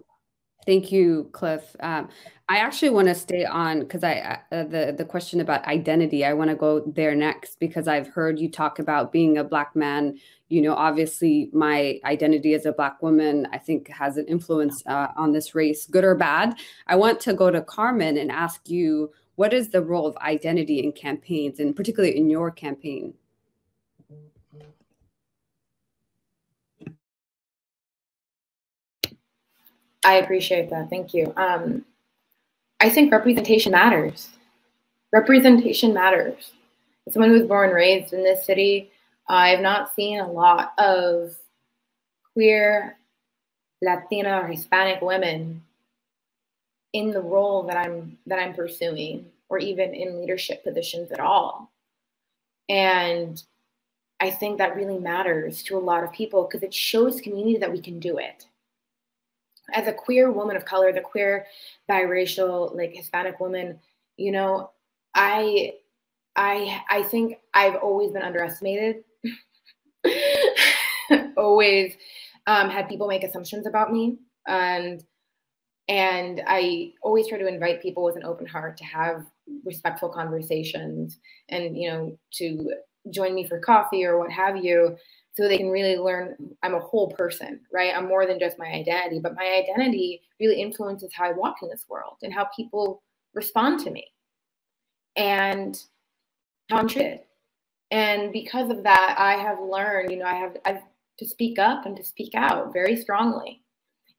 Thank 0.66 0.90
you, 0.90 1.28
Cliff. 1.32 1.76
Um, 1.80 2.08
I 2.48 2.58
actually 2.58 2.90
want 2.90 3.08
to 3.08 3.14
stay 3.14 3.44
on 3.44 3.80
because 3.80 4.04
I 4.04 4.38
uh, 4.52 4.64
the 4.64 4.94
the 4.96 5.04
question 5.04 5.40
about 5.40 5.66
identity. 5.66 6.24
I 6.24 6.34
want 6.34 6.50
to 6.50 6.56
go 6.56 6.80
there 6.80 7.14
next 7.14 7.58
because 7.58 7.88
I've 7.88 8.08
heard 8.08 8.38
you 8.38 8.50
talk 8.50 8.78
about 8.78 9.12
being 9.12 9.38
a 9.38 9.44
black 9.44 9.74
man. 9.74 10.18
You 10.48 10.62
know, 10.62 10.74
obviously, 10.74 11.50
my 11.52 12.00
identity 12.04 12.54
as 12.54 12.66
a 12.66 12.72
black 12.72 13.02
woman, 13.02 13.48
I 13.52 13.58
think, 13.58 13.88
has 13.88 14.16
an 14.16 14.26
influence 14.26 14.82
uh, 14.86 15.08
on 15.16 15.32
this 15.32 15.54
race, 15.54 15.86
good 15.86 16.04
or 16.04 16.14
bad. 16.14 16.54
I 16.86 16.96
want 16.96 17.20
to 17.20 17.34
go 17.34 17.50
to 17.50 17.62
Carmen 17.62 18.18
and 18.18 18.30
ask 18.30 18.68
you, 18.68 19.10
what 19.36 19.52
is 19.52 19.70
the 19.70 19.82
role 19.82 20.06
of 20.06 20.16
identity 20.18 20.80
in 20.82 20.92
campaigns, 20.92 21.60
and 21.60 21.74
particularly 21.74 22.16
in 22.16 22.30
your 22.30 22.50
campaign? 22.50 23.14
I 30.04 30.14
appreciate 30.14 30.70
that. 30.70 30.90
Thank 30.90 31.14
you. 31.14 31.32
Um, 31.36 31.84
I 32.80 32.90
think 32.90 33.10
representation 33.10 33.72
matters. 33.72 34.28
Representation 35.12 35.94
matters. 35.94 36.52
As 37.06 37.14
someone 37.14 37.30
who 37.30 37.38
was 37.38 37.48
born 37.48 37.70
and 37.70 37.74
raised 37.74 38.12
in 38.12 38.22
this 38.22 38.44
city, 38.44 38.90
I've 39.28 39.60
not 39.60 39.94
seen 39.94 40.20
a 40.20 40.30
lot 40.30 40.72
of 40.78 41.34
queer, 42.32 42.96
Latina, 43.82 44.40
or 44.40 44.48
Hispanic 44.48 45.00
women 45.00 45.62
in 46.92 47.10
the 47.10 47.22
role 47.22 47.62
that 47.64 47.76
I'm 47.76 48.18
that 48.26 48.38
I'm 48.38 48.54
pursuing, 48.54 49.26
or 49.48 49.58
even 49.58 49.94
in 49.94 50.20
leadership 50.20 50.62
positions 50.62 51.10
at 51.10 51.20
all. 51.20 51.70
And 52.68 53.42
I 54.20 54.30
think 54.30 54.58
that 54.58 54.76
really 54.76 54.98
matters 54.98 55.62
to 55.64 55.76
a 55.76 55.78
lot 55.78 56.04
of 56.04 56.12
people 56.12 56.44
because 56.44 56.62
it 56.62 56.72
shows 56.72 57.20
community 57.20 57.58
that 57.58 57.72
we 57.72 57.80
can 57.80 57.98
do 57.98 58.18
it 58.18 58.46
as 59.72 59.86
a 59.86 59.92
queer 59.92 60.30
woman 60.30 60.56
of 60.56 60.64
color, 60.64 60.92
the 60.92 61.00
queer 61.00 61.46
biracial, 61.90 62.74
like 62.74 62.94
Hispanic 62.94 63.40
woman, 63.40 63.78
you 64.16 64.32
know, 64.32 64.70
I 65.14 65.74
I 66.36 66.82
I 66.90 67.02
think 67.02 67.38
I've 67.54 67.76
always 67.76 68.12
been 68.12 68.22
underestimated. 68.22 69.04
always 71.36 71.94
um, 72.46 72.70
had 72.70 72.88
people 72.88 73.06
make 73.06 73.24
assumptions 73.24 73.66
about 73.66 73.92
me 73.92 74.18
and 74.46 75.04
and 75.88 76.42
I 76.46 76.92
always 77.02 77.28
try 77.28 77.38
to 77.38 77.46
invite 77.46 77.82
people 77.82 78.04
with 78.04 78.16
an 78.16 78.24
open 78.24 78.46
heart 78.46 78.76
to 78.78 78.84
have 78.84 79.26
respectful 79.64 80.08
conversations 80.08 81.18
and 81.50 81.76
you 81.76 81.90
know 81.90 82.18
to 82.34 82.72
join 83.10 83.34
me 83.34 83.46
for 83.46 83.60
coffee 83.60 84.04
or 84.04 84.18
what 84.18 84.30
have 84.30 84.56
you 84.56 84.96
so 85.34 85.48
they 85.48 85.58
can 85.58 85.70
really 85.70 85.96
learn 85.96 86.36
I'm 86.62 86.74
a 86.74 86.80
whole 86.80 87.10
person, 87.10 87.60
right? 87.72 87.92
I'm 87.94 88.06
more 88.06 88.26
than 88.26 88.38
just 88.38 88.58
my 88.58 88.66
identity, 88.66 89.18
but 89.18 89.34
my 89.34 89.64
identity 89.64 90.22
really 90.40 90.60
influences 90.60 91.12
how 91.12 91.24
I 91.24 91.32
walk 91.32 91.56
in 91.62 91.68
this 91.68 91.86
world 91.88 92.16
and 92.22 92.32
how 92.32 92.48
people 92.56 93.02
respond 93.34 93.80
to 93.80 93.90
me 93.90 94.06
and 95.16 95.80
how 96.70 96.78
I'm 96.78 96.88
treated. 96.88 97.20
And 97.90 98.32
because 98.32 98.70
of 98.70 98.82
that, 98.84 99.16
I 99.18 99.34
have 99.34 99.60
learned, 99.60 100.10
you 100.10 100.18
know, 100.18 100.24
I 100.24 100.34
have 100.34 100.56
I've 100.64 100.82
to 101.18 101.26
speak 101.26 101.58
up 101.58 101.86
and 101.86 101.96
to 101.96 102.04
speak 102.04 102.34
out 102.34 102.72
very 102.72 102.96
strongly. 102.96 103.62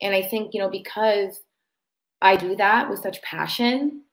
And 0.01 0.13
I 0.13 0.21
think, 0.21 0.53
you 0.53 0.59
know, 0.59 0.69
because 0.69 1.41
I 2.21 2.35
do 2.35 2.55
that 2.55 2.89
with 2.89 2.99
such 2.99 3.21
passion, 3.21 4.03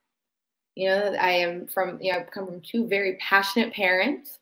you 0.75 0.89
know, 0.89 1.15
I 1.19 1.31
am 1.31 1.67
from, 1.67 2.01
you 2.01 2.11
know, 2.11 2.19
I've 2.19 2.31
come 2.31 2.45
from 2.45 2.61
two 2.61 2.87
very 2.87 3.17
passionate 3.17 3.73
parents 3.73 4.39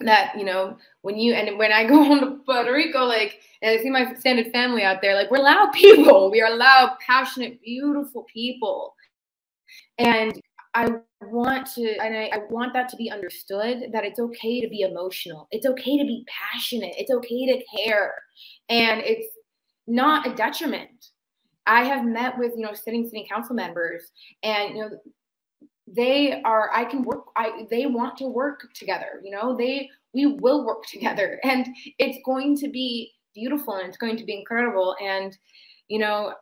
that 0.00 0.38
you 0.38 0.44
know 0.44 0.76
when 1.02 1.16
you 1.16 1.34
and 1.34 1.58
when 1.58 1.72
I 1.72 1.84
go 1.84 2.02
home 2.04 2.20
to 2.20 2.44
Puerto 2.44 2.72
Rico, 2.72 3.04
like 3.04 3.40
and 3.60 3.78
I 3.78 3.82
see 3.82 3.90
my 3.90 4.02
extended 4.10 4.52
family 4.52 4.82
out 4.82 5.02
there, 5.02 5.14
like 5.14 5.30
we're 5.30 5.38
loud 5.38 5.72
people. 5.74 6.30
We 6.30 6.40
are 6.40 6.56
loud, 6.56 6.96
passionate, 7.06 7.60
beautiful 7.62 8.24
people, 8.32 8.94
and 9.98 10.40
I 10.74 10.88
want 11.22 11.66
to 11.74 11.96
and 11.98 12.16
I, 12.16 12.30
I 12.32 12.38
want 12.50 12.72
that 12.72 12.88
to 12.90 12.96
be 12.96 13.10
understood 13.10 13.84
that 13.92 14.04
it's 14.04 14.18
okay 14.18 14.60
to 14.60 14.68
be 14.68 14.80
emotional. 14.80 15.48
It's 15.50 15.66
okay 15.66 15.98
to 15.98 16.04
be 16.04 16.24
passionate. 16.28 16.94
It's 16.96 17.10
okay 17.10 17.46
to 17.46 17.64
care, 17.76 18.14
and 18.68 19.00
it's 19.00 19.28
not 19.86 20.26
a 20.26 20.34
detriment. 20.34 21.10
I 21.66 21.84
have 21.84 22.04
met 22.04 22.38
with, 22.38 22.52
you 22.56 22.62
know, 22.62 22.74
sitting 22.74 23.04
city 23.04 23.26
council 23.30 23.54
members 23.54 24.10
and, 24.42 24.76
you 24.76 24.82
know, 24.82 24.90
they 25.94 26.40
are, 26.42 26.70
I 26.72 26.84
can 26.84 27.02
work, 27.02 27.24
I, 27.36 27.66
they 27.70 27.86
want 27.86 28.16
to 28.18 28.26
work 28.26 28.72
together, 28.74 29.20
you 29.22 29.30
know, 29.30 29.56
they, 29.56 29.90
we 30.14 30.26
will 30.26 30.64
work 30.64 30.84
together 30.90 31.40
and 31.44 31.66
it's 31.98 32.18
going 32.24 32.56
to 32.58 32.68
be 32.68 33.12
beautiful 33.34 33.74
and 33.74 33.88
it's 33.88 33.96
going 33.96 34.16
to 34.16 34.24
be 34.24 34.36
incredible. 34.36 34.96
And, 35.02 35.36
you 35.88 35.98
know, 35.98 36.34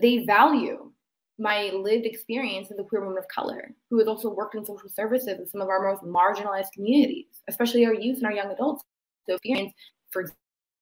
they 0.00 0.24
value 0.24 0.90
my 1.38 1.70
lived 1.74 2.06
experience 2.06 2.70
as 2.70 2.78
a 2.78 2.84
queer 2.84 3.02
woman 3.02 3.18
of 3.18 3.28
color 3.28 3.70
who 3.90 3.98
has 3.98 4.08
also 4.08 4.30
worked 4.30 4.54
in 4.54 4.64
social 4.64 4.88
services 4.88 5.38
in 5.38 5.46
some 5.46 5.60
of 5.60 5.68
our 5.68 5.82
most 5.82 6.02
marginalized 6.02 6.72
communities, 6.74 7.26
especially 7.48 7.84
our 7.84 7.94
youth 7.94 8.18
and 8.18 8.26
our 8.26 8.32
young 8.32 8.50
adults. 8.50 8.84
So 9.28 9.34
experience, 9.34 9.72
for 10.10 10.24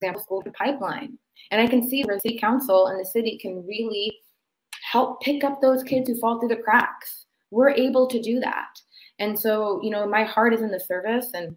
example, 0.01 0.23
school 0.23 0.43
to 0.43 0.51
pipeline. 0.53 1.19
And 1.51 1.61
I 1.61 1.67
can 1.67 1.89
see 1.89 2.03
where 2.03 2.19
city 2.19 2.39
council 2.39 2.89
and 2.89 3.01
the 3.01 3.05
city 3.05 3.39
can 3.41 3.67
really 3.67 4.13
help 4.91 5.21
pick 5.23 5.45
up 5.45 5.61
those 5.61 5.83
kids 5.83 6.09
who 6.09 6.19
fall 6.19 6.41
through 6.41 6.49
the 6.49 6.57
cracks. 6.57 7.27
We're 7.51 7.71
able 7.71 8.07
to 8.09 8.21
do 8.21 8.41
that. 8.41 8.81
And 9.19 9.39
so, 9.39 9.81
you 9.83 9.91
know, 9.91 10.07
my 10.07 10.25
heart 10.25 10.55
is 10.55 10.63
in 10.63 10.71
the 10.71 10.81
service 10.81 11.31
and 11.35 11.55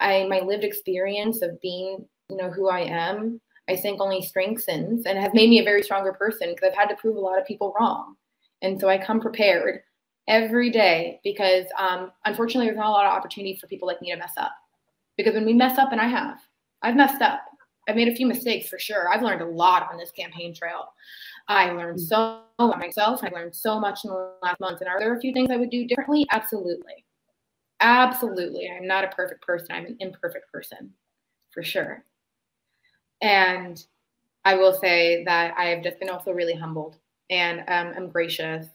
I 0.00 0.24
my 0.24 0.40
lived 0.40 0.64
experience 0.64 1.42
of 1.42 1.60
being, 1.60 2.06
you 2.30 2.36
know, 2.36 2.50
who 2.50 2.68
I 2.68 2.80
am, 2.80 3.40
I 3.68 3.76
think 3.76 4.00
only 4.00 4.22
strengthens 4.22 5.06
and 5.06 5.18
has 5.18 5.32
made 5.32 5.48
me 5.50 5.58
a 5.58 5.64
very 5.64 5.82
stronger 5.82 6.12
person 6.12 6.50
because 6.50 6.68
I've 6.68 6.78
had 6.78 6.88
to 6.88 6.96
prove 6.96 7.16
a 7.16 7.20
lot 7.20 7.38
of 7.38 7.46
people 7.46 7.74
wrong. 7.78 8.16
And 8.62 8.80
so 8.80 8.88
I 8.88 8.98
come 8.98 9.20
prepared 9.20 9.80
every 10.28 10.70
day 10.70 11.20
because 11.22 11.66
um, 11.78 12.12
unfortunately, 12.24 12.66
there's 12.66 12.78
not 12.78 12.88
a 12.88 12.92
lot 12.92 13.06
of 13.06 13.12
opportunity 13.12 13.56
for 13.56 13.66
people 13.66 13.88
like 13.88 14.00
me 14.00 14.10
to 14.10 14.16
mess 14.16 14.34
up. 14.36 14.52
Because 15.16 15.34
when 15.34 15.46
we 15.46 15.52
mess 15.52 15.78
up, 15.78 15.92
and 15.92 16.00
I 16.00 16.08
have, 16.08 16.38
I've 16.82 16.96
messed 16.96 17.22
up. 17.22 17.44
I've 17.88 17.96
made 17.96 18.08
a 18.08 18.14
few 18.14 18.26
mistakes 18.26 18.68
for 18.68 18.78
sure. 18.78 19.12
I've 19.12 19.22
learned 19.22 19.42
a 19.42 19.46
lot 19.46 19.88
on 19.90 19.98
this 19.98 20.10
campaign 20.10 20.54
trail. 20.54 20.92
I 21.48 21.70
learned 21.72 21.98
mm. 21.98 22.06
so 22.06 22.40
about 22.58 22.78
myself. 22.78 23.22
I 23.22 23.28
learned 23.28 23.54
so 23.54 23.78
much 23.78 24.04
in 24.04 24.10
the 24.10 24.32
last 24.42 24.60
month. 24.60 24.80
And 24.80 24.88
are 24.88 24.98
there 24.98 25.14
a 25.14 25.20
few 25.20 25.32
things 25.32 25.50
I 25.50 25.56
would 25.56 25.70
do 25.70 25.86
differently? 25.86 26.26
Absolutely. 26.30 27.04
Absolutely. 27.80 28.70
I'm 28.70 28.86
not 28.86 29.04
a 29.04 29.08
perfect 29.08 29.42
person. 29.42 29.68
I'm 29.70 29.86
an 29.86 29.96
imperfect 30.00 30.50
person 30.50 30.92
for 31.50 31.62
sure. 31.62 32.04
And 33.20 33.84
I 34.44 34.54
will 34.54 34.72
say 34.72 35.24
that 35.24 35.54
I 35.56 35.66
have 35.66 35.82
just 35.82 35.98
been 35.98 36.10
also 36.10 36.32
really 36.32 36.54
humbled 36.54 36.96
and 37.30 37.60
um, 37.68 37.94
I'm 37.96 38.08
gracious. 38.10 38.66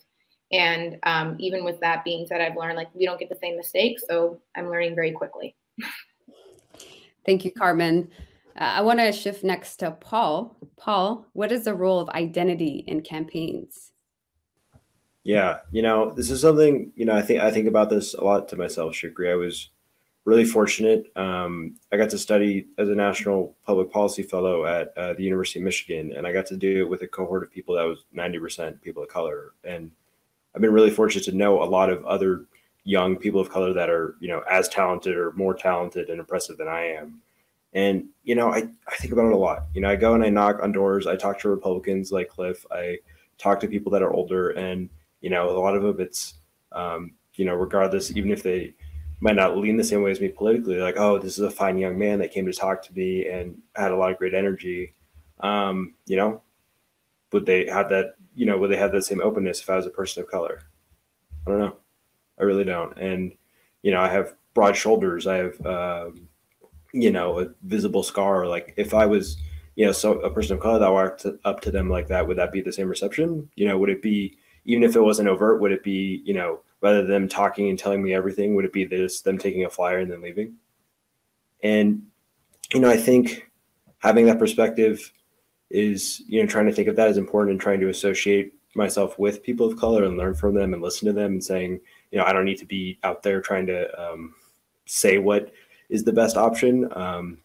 And 0.52 0.98
um, 1.04 1.36
even 1.40 1.64
with 1.64 1.80
that 1.82 2.04
being 2.04 2.26
said, 2.26 2.42
I've 2.42 2.58
learned 2.58 2.76
like 2.76 2.94
we 2.96 3.06
don't 3.06 3.20
get 3.20 3.30
the 3.30 3.38
same 3.42 3.56
mistakes. 3.56 4.04
So 4.08 4.40
I'm 4.56 4.70
learning 4.70 4.96
very 4.96 5.12
quickly. 5.12 5.56
Thank 7.26 7.46
you, 7.46 7.52
Carmen. 7.52 8.10
Uh, 8.60 8.74
I 8.76 8.82
want 8.82 9.00
to 9.00 9.12
shift 9.14 9.44
next 9.44 9.78
to 9.78 9.92
Paul. 9.92 10.58
Paul, 10.76 11.26
what 11.34 11.52
is 11.52 11.64
the 11.64 11.74
role 11.74 12.00
of 12.00 12.10
identity 12.10 12.84
in 12.88 13.02
campaigns? 13.02 13.94
Yeah, 15.24 15.60
you 15.72 15.82
know, 15.82 16.12
this 16.12 16.30
is 16.30 16.42
something, 16.42 16.92
you 16.96 17.06
know, 17.06 17.16
I 17.16 17.22
think 17.22 17.42
I 17.42 17.52
think 17.52 17.68
about 17.68 17.90
this 17.90 18.14
a 18.14 18.24
lot 18.24 18.50
to 18.50 18.56
myself, 18.58 18.94
Shukri. 18.94 19.32
I 19.32 19.36
was 19.36 19.70
really 20.26 20.46
fortunate. 20.46 21.06
Um, 21.16 21.76
I 21.92 21.98
got 21.98 22.10
to 22.12 22.18
study 22.18 22.68
as 22.78 22.90
a 22.90 22.96
national 22.96 23.56
public 23.66 23.92
policy 23.92 24.24
fellow 24.24 24.66
at 24.66 24.98
uh, 24.98 25.14
the 25.14 25.24
University 25.24 25.60
of 25.60 25.66
Michigan, 25.66 26.14
and 26.16 26.28
I 26.28 26.34
got 26.34 26.46
to 26.48 26.58
do 26.58 26.82
it 26.82 26.90
with 26.90 27.02
a 27.02 27.08
cohort 27.08 27.44
of 27.44 27.52
people 27.52 27.76
that 27.76 27.84
was 27.84 28.06
90% 28.16 28.82
people 28.82 29.04
of 29.04 29.10
color. 29.10 29.54
And 29.64 29.92
I've 30.54 30.62
been 30.62 30.74
really 30.74 30.90
fortunate 30.92 31.26
to 31.26 31.36
know 31.36 31.62
a 31.62 31.66
lot 31.66 31.90
of 31.90 32.04
other 32.06 32.46
young 32.84 33.16
people 33.18 33.40
of 33.40 33.50
color 33.50 33.74
that 33.74 33.90
are, 33.90 34.16
you 34.20 34.28
know, 34.28 34.42
as 34.50 34.68
talented 34.70 35.16
or 35.16 35.32
more 35.34 35.54
talented 35.54 36.10
and 36.10 36.20
impressive 36.20 36.58
than 36.58 36.68
I 36.68 36.86
am. 36.86 37.22
And, 37.74 38.06
you 38.24 38.36
know, 38.36 38.52
I, 38.52 38.68
I 38.88 38.96
think 38.98 39.14
about 39.14 39.28
it 39.28 39.34
a 39.34 39.38
lot. 39.38 39.68
You 39.74 39.82
know, 39.82 39.90
I 39.90 39.96
go 39.96 40.14
and 40.14 40.24
I 40.24 40.30
knock 40.30 40.60
on 40.62 40.72
doors, 40.72 41.08
I 41.08 41.16
talk 41.16 41.40
to 41.40 41.50
Republicans 41.50 42.12
like 42.12 42.30
Cliff, 42.30 42.66
I 42.72 42.98
talk 43.38 43.60
to 43.60 43.68
people 43.68 43.92
that 43.92 44.02
are 44.02 44.14
older, 44.14 44.50
and, 44.52 44.90
you 45.22 45.30
know, 45.30 45.50
a 45.50 45.60
lot 45.60 45.76
of 45.76 45.84
them 45.84 46.00
it's, 46.00 46.36
um, 46.72 47.12
you 47.36 47.46
know, 47.46 47.54
regardless, 47.54 48.16
even 48.16 48.32
if 48.32 48.44
they, 48.44 48.74
might 49.22 49.36
not 49.36 49.58
lean 49.58 49.78
the 49.78 49.84
same 49.84 50.02
way 50.02 50.12
as 50.12 50.22
me 50.22 50.30
politically. 50.30 50.78
Like, 50.78 50.98
oh, 50.98 51.20
this 51.20 51.38
is 51.38 51.44
a 51.44 51.52
fine 51.52 51.78
young 51.78 51.98
man 51.98 52.20
that 52.20 52.32
came 52.32 52.46
to 52.46 52.54
talk 52.54 52.82
to 52.84 52.94
me 52.94 53.28
and 53.28 53.58
had 53.76 53.92
a 53.92 53.96
lot 53.96 54.12
of 54.12 54.18
great 54.18 54.34
energy. 54.34 54.94
Um, 55.42 55.96
you 56.06 56.16
know, 56.16 56.42
would 57.32 57.46
they 57.46 57.68
have 57.68 57.90
that? 57.90 58.16
You 58.36 58.46
know, 58.46 58.58
would 58.58 58.72
they 58.72 58.78
have 58.78 58.92
that 58.94 59.04
same 59.04 59.22
openness 59.22 59.60
if 59.60 59.70
I 59.70 59.76
was 59.76 59.86
a 59.86 59.90
person 59.92 60.24
of 60.24 60.30
color? 60.30 60.62
I 61.46 61.52
don't 61.52 61.60
know. 61.60 61.76
I 62.40 62.44
really 62.44 62.64
don't. 62.64 62.98
And 62.98 63.34
you 63.82 63.92
know, 63.92 64.00
I 64.00 64.08
have 64.08 64.36
broad 64.54 64.76
shoulders. 64.76 65.28
I 65.28 65.38
have, 65.38 65.66
um, 65.66 66.29
you 66.94 67.12
know, 67.12 67.40
a 67.40 67.48
visible 67.64 68.04
scar. 68.04 68.48
Like, 68.48 68.74
if 68.78 68.94
I 68.94 69.06
was, 69.06 69.38
you 69.76 69.86
know, 69.86 69.92
so 69.92 70.20
a 70.20 70.30
person 70.30 70.56
of 70.56 70.62
color 70.62 70.80
that 70.80 70.92
walked 70.92 71.26
up 71.46 71.62
to 71.62 71.72
them 71.72 71.90
like 71.90 72.08
that, 72.08 72.28
would 72.28 72.38
that 72.38 72.52
be 72.52 72.62
the 72.62 72.74
same 72.74 72.88
reception? 72.88 73.50
You 73.56 73.68
know, 73.68 73.78
would 73.78 73.90
it 73.90 74.02
be 74.02 74.38
even 74.66 74.84
if 74.84 74.96
it 74.96 75.02
wasn't 75.02 75.30
overt? 75.30 75.62
Would 75.62 75.72
it 75.72 75.84
be, 75.84 76.22
you 76.26 76.34
know? 76.34 76.62
rather 76.82 77.02
than 77.02 77.12
them 77.12 77.28
talking 77.28 77.70
and 77.70 77.78
telling 77.78 78.02
me 78.02 78.14
everything 78.14 78.56
would 78.56 78.66
it 78.66 78.74
be 78.74 78.86
this 78.86 79.22
them 79.22 79.38
taking 79.38 79.66
a 79.66 79.70
flyer 79.70 80.00
and 80.00 80.12
then 80.12 80.22
leaving 80.22 80.56
and 81.64 82.02
you 82.74 82.80
know 82.80 82.90
i 82.90 82.98
think 82.98 83.50
having 84.00 84.26
that 84.26 84.40
perspective 84.40 85.12
is 85.70 86.22
you 86.28 86.42
know 86.42 86.48
trying 86.48 86.66
to 86.66 86.74
think 86.74 86.88
of 86.88 86.96
that 86.96 87.08
as 87.08 87.18
important 87.18 87.52
and 87.52 87.62
trying 87.62 87.80
to 87.80 87.90
associate 87.90 88.54
myself 88.76 89.18
with 89.20 89.44
people 89.44 89.68
of 89.68 89.78
color 89.78 90.04
and 90.04 90.18
learn 90.18 90.34
from 90.34 90.54
them 90.54 90.74
and 90.74 90.82
listen 90.82 91.06
to 91.08 91.14
them 91.14 91.34
and 91.34 91.44
saying 91.44 91.80
you 92.12 92.18
know 92.18 92.26
i 92.26 92.34
don't 92.34 92.46
need 92.46 92.58
to 92.58 92.66
be 92.66 92.98
out 93.04 93.24
there 93.24 93.42
trying 93.42 93.66
to 93.66 93.88
um, 94.02 94.34
say 94.86 95.18
what 95.18 95.52
is 95.90 96.04
the 96.04 96.14
best 96.14 96.38
option 96.38 96.88
um, 96.96 97.38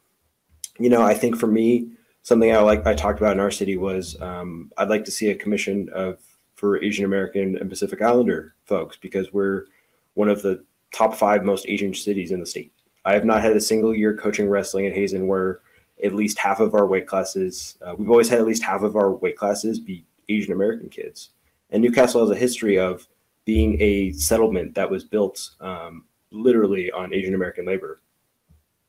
you 0.79 0.89
know 0.89 1.03
i 1.03 1.15
think 1.15 1.37
for 1.37 1.47
me 1.47 1.89
something 2.23 2.53
i 2.53 2.59
like 2.59 2.87
i 2.87 2.95
talked 2.95 3.19
about 3.19 3.33
in 3.33 3.41
our 3.41 3.51
city 3.51 3.77
was 3.77 4.21
um, 4.21 4.71
i'd 4.79 4.89
like 4.89 5.05
to 5.05 5.11
see 5.11 5.29
a 5.31 5.35
commission 5.35 5.89
of 5.95 6.19
for 6.55 6.83
Asian 6.83 7.05
American 7.05 7.59
and 7.59 7.69
Pacific 7.69 8.01
Islander 8.01 8.55
folks 8.65 8.97
because 8.97 9.33
we're 9.33 9.67
one 10.15 10.29
of 10.29 10.43
the 10.43 10.65
top 10.93 11.15
five 11.15 11.45
most 11.45 11.67
Asian 11.69 11.93
cities 11.93 12.31
in 12.31 12.41
the 12.41 12.47
state. 12.47 12.73
I 13.05 13.13
have 13.13 13.25
not 13.25 13.43
had 13.43 13.57
a 13.57 13.61
single 13.61 13.95
year 13.95 14.17
coaching 14.17 14.49
wrestling 14.49 14.87
at 14.87 14.95
Hazen 14.95 15.27
where 15.27 15.61
at 16.03 16.15
least 16.15 16.39
half 16.39 16.61
of 16.61 16.75
our 16.75 16.87
weight 16.87 17.07
classes, 17.07 17.77
uh, 17.83 17.95
we've 17.97 18.11
always 18.11 18.29
had 18.29 18.39
at 18.39 18.47
least 18.47 18.63
half 18.63 18.83
of 18.83 18.97
our 18.97 19.13
weight 19.13 19.37
classes 19.37 19.79
be 19.79 20.07
Asian 20.29 20.53
American 20.53 20.89
kids. 20.89 21.31
And 21.71 21.83
Newcastle 21.83 22.23
has 22.23 22.31
a 22.31 22.41
history 22.41 22.79
of 22.79 23.09
being 23.45 23.77
a 23.81 24.13
settlement 24.13 24.75
that 24.75 24.91
was 24.91 25.05
built 25.05 25.51
um, 25.61 26.05
literally 26.31 26.91
on 26.93 27.13
Asian 27.13 27.35
American 27.35 27.67
labor. 27.67 28.01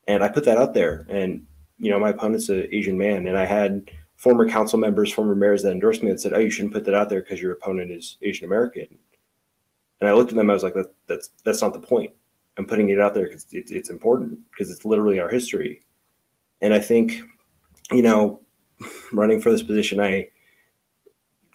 And 0.06 0.22
I 0.22 0.28
put 0.28 0.44
that 0.44 0.58
out 0.58 0.74
there. 0.74 1.06
And, 1.08 1.46
you 1.78 1.90
know, 1.90 1.98
my 1.98 2.10
opponent's 2.10 2.48
an 2.48 2.68
Asian 2.70 2.96
man. 2.96 3.26
And 3.26 3.36
I 3.36 3.44
had 3.44 3.90
former 4.16 4.48
council 4.48 4.78
members, 4.78 5.12
former 5.12 5.34
mayors 5.34 5.62
that 5.62 5.72
endorsed 5.72 6.02
me 6.02 6.10
that 6.10 6.20
said, 6.20 6.32
"Oh, 6.32 6.38
you 6.38 6.50
shouldn't 6.50 6.74
put 6.74 6.84
that 6.84 6.94
out 6.94 7.08
there 7.08 7.20
because 7.20 7.40
your 7.40 7.52
opponent 7.52 7.90
is 7.90 8.16
Asian 8.22 8.46
American." 8.46 8.86
And 10.00 10.08
I 10.08 10.12
looked 10.12 10.30
at 10.30 10.36
them. 10.36 10.50
I 10.50 10.54
was 10.54 10.62
like, 10.62 10.74
that, 10.74 10.92
"That's 11.06 11.30
that's 11.44 11.62
not 11.62 11.72
the 11.72 11.80
point. 11.80 12.12
I'm 12.58 12.66
putting 12.66 12.88
it 12.88 13.00
out 13.00 13.14
there 13.14 13.26
because 13.26 13.46
it, 13.52 13.70
it's 13.70 13.90
important 13.90 14.38
because 14.50 14.70
it's 14.70 14.84
literally 14.84 15.20
our 15.20 15.28
history." 15.28 15.82
And 16.62 16.72
I 16.72 16.80
think, 16.80 17.20
you 17.92 18.02
know, 18.02 18.40
running 19.12 19.40
for 19.40 19.50
this 19.50 19.62
position, 19.62 20.00
I, 20.00 20.28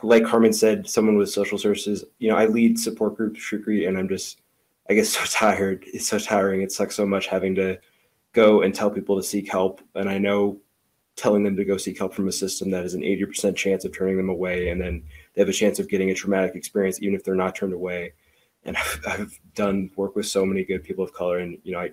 like 0.03 0.25
Carmen 0.25 0.53
said, 0.53 0.87
someone 0.89 1.17
with 1.17 1.29
social 1.29 1.57
services. 1.57 2.03
You 2.19 2.29
know, 2.29 2.37
I 2.37 2.45
lead 2.45 2.79
support 2.79 3.15
groups, 3.17 3.39
Shukri, 3.39 3.87
and 3.87 3.97
I'm 3.97 4.07
just, 4.07 4.41
I 4.89 4.93
get 4.93 5.07
so 5.07 5.23
tired. 5.25 5.83
It's 5.87 6.07
so 6.07 6.19
tiring. 6.19 6.61
It 6.61 6.71
sucks 6.71 6.95
so 6.95 7.05
much 7.05 7.27
having 7.27 7.55
to 7.55 7.79
go 8.33 8.61
and 8.61 8.73
tell 8.73 8.89
people 8.89 9.15
to 9.17 9.23
seek 9.23 9.51
help. 9.51 9.81
And 9.95 10.09
I 10.09 10.17
know 10.17 10.59
telling 11.15 11.43
them 11.43 11.55
to 11.55 11.65
go 11.65 11.77
seek 11.77 11.97
help 11.97 12.13
from 12.13 12.27
a 12.27 12.31
system 12.31 12.71
that 12.71 12.83
has 12.83 12.93
an 12.93 13.01
80% 13.01 13.55
chance 13.55 13.85
of 13.85 13.95
turning 13.95 14.17
them 14.17 14.29
away 14.29 14.69
and 14.69 14.79
then 14.81 15.03
they 15.33 15.41
have 15.41 15.49
a 15.49 15.53
chance 15.53 15.77
of 15.77 15.89
getting 15.89 16.09
a 16.09 16.15
traumatic 16.15 16.55
experience 16.55 17.01
even 17.01 17.13
if 17.13 17.23
they're 17.23 17.35
not 17.35 17.55
turned 17.55 17.73
away. 17.73 18.13
And 18.63 18.77
I've, 18.77 19.01
I've, 19.07 19.39
done 19.53 19.91
work 19.97 20.15
with 20.15 20.25
so 20.25 20.45
many 20.45 20.63
good 20.63 20.81
people 20.81 21.03
of 21.03 21.11
color 21.13 21.39
and 21.39 21.57
you 21.63 21.73
know 21.73 21.79
i 21.79 21.91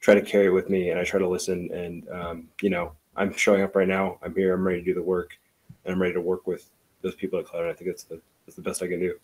try 0.00 0.14
to 0.14 0.20
carry 0.20 0.46
it 0.46 0.50
with 0.50 0.68
me 0.68 0.90
and 0.90 1.00
i 1.00 1.04
try 1.04 1.18
to 1.18 1.26
listen. 1.26 1.70
And 1.72 2.06
um, 2.10 2.48
you 2.60 2.68
know 2.68 2.92
i'm 3.16 3.34
showing 3.34 3.62
up 3.62 3.74
right 3.74 3.88
now. 3.88 4.18
I'm 4.22 4.34
here. 4.34 4.52
I'm 4.52 4.66
ready 4.66 4.80
to 4.80 4.84
do 4.84 4.94
the 4.94 5.02
work 5.02 5.38
and 5.84 5.94
i'm 5.94 6.00
ready 6.00 6.12
to 6.12 6.20
work 6.20 6.46
with 6.46 6.68
those 7.00 7.14
people 7.14 7.38
of 7.38 7.46
color. 7.46 7.62
And 7.62 7.72
i 7.72 7.74
think 7.74 7.88
that's 7.88 8.04
the 8.04 8.20
that's 8.44 8.56
the 8.56 8.62
best 8.62 8.82
i 8.82 8.88
can 8.88 9.00
do 9.00 9.14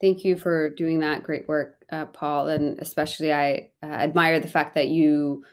Thank 0.00 0.24
you 0.24 0.36
for 0.36 0.70
doing 0.70 1.00
that 1.00 1.22
great 1.22 1.48
work, 1.48 1.84
uh, 1.90 2.06
Paul. 2.06 2.48
And 2.48 2.78
especially, 2.80 3.32
I 3.32 3.70
uh, 3.82 3.86
admire 3.86 4.40
the 4.40 4.48
fact 4.48 4.74
that 4.74 4.88
you 4.88 5.44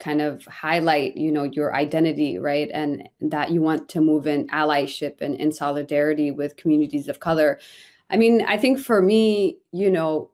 kind 0.00 0.22
of 0.22 0.44
highlight 0.46 1.16
you 1.16 1.32
know 1.32 1.42
your 1.44 1.74
identity 1.74 2.38
right 2.38 2.70
and 2.72 3.08
that 3.20 3.50
you 3.50 3.60
want 3.62 3.88
to 3.88 4.00
move 4.00 4.28
in 4.28 4.46
allyship 4.48 5.20
and 5.20 5.34
in 5.36 5.52
solidarity 5.52 6.30
with 6.30 6.56
communities 6.56 7.08
of 7.08 7.20
color. 7.20 7.58
I 8.10 8.16
mean 8.16 8.42
i 8.48 8.56
think 8.56 8.80
for 8.80 9.02
me 9.02 9.58
you 9.72 9.90
know 9.90 10.30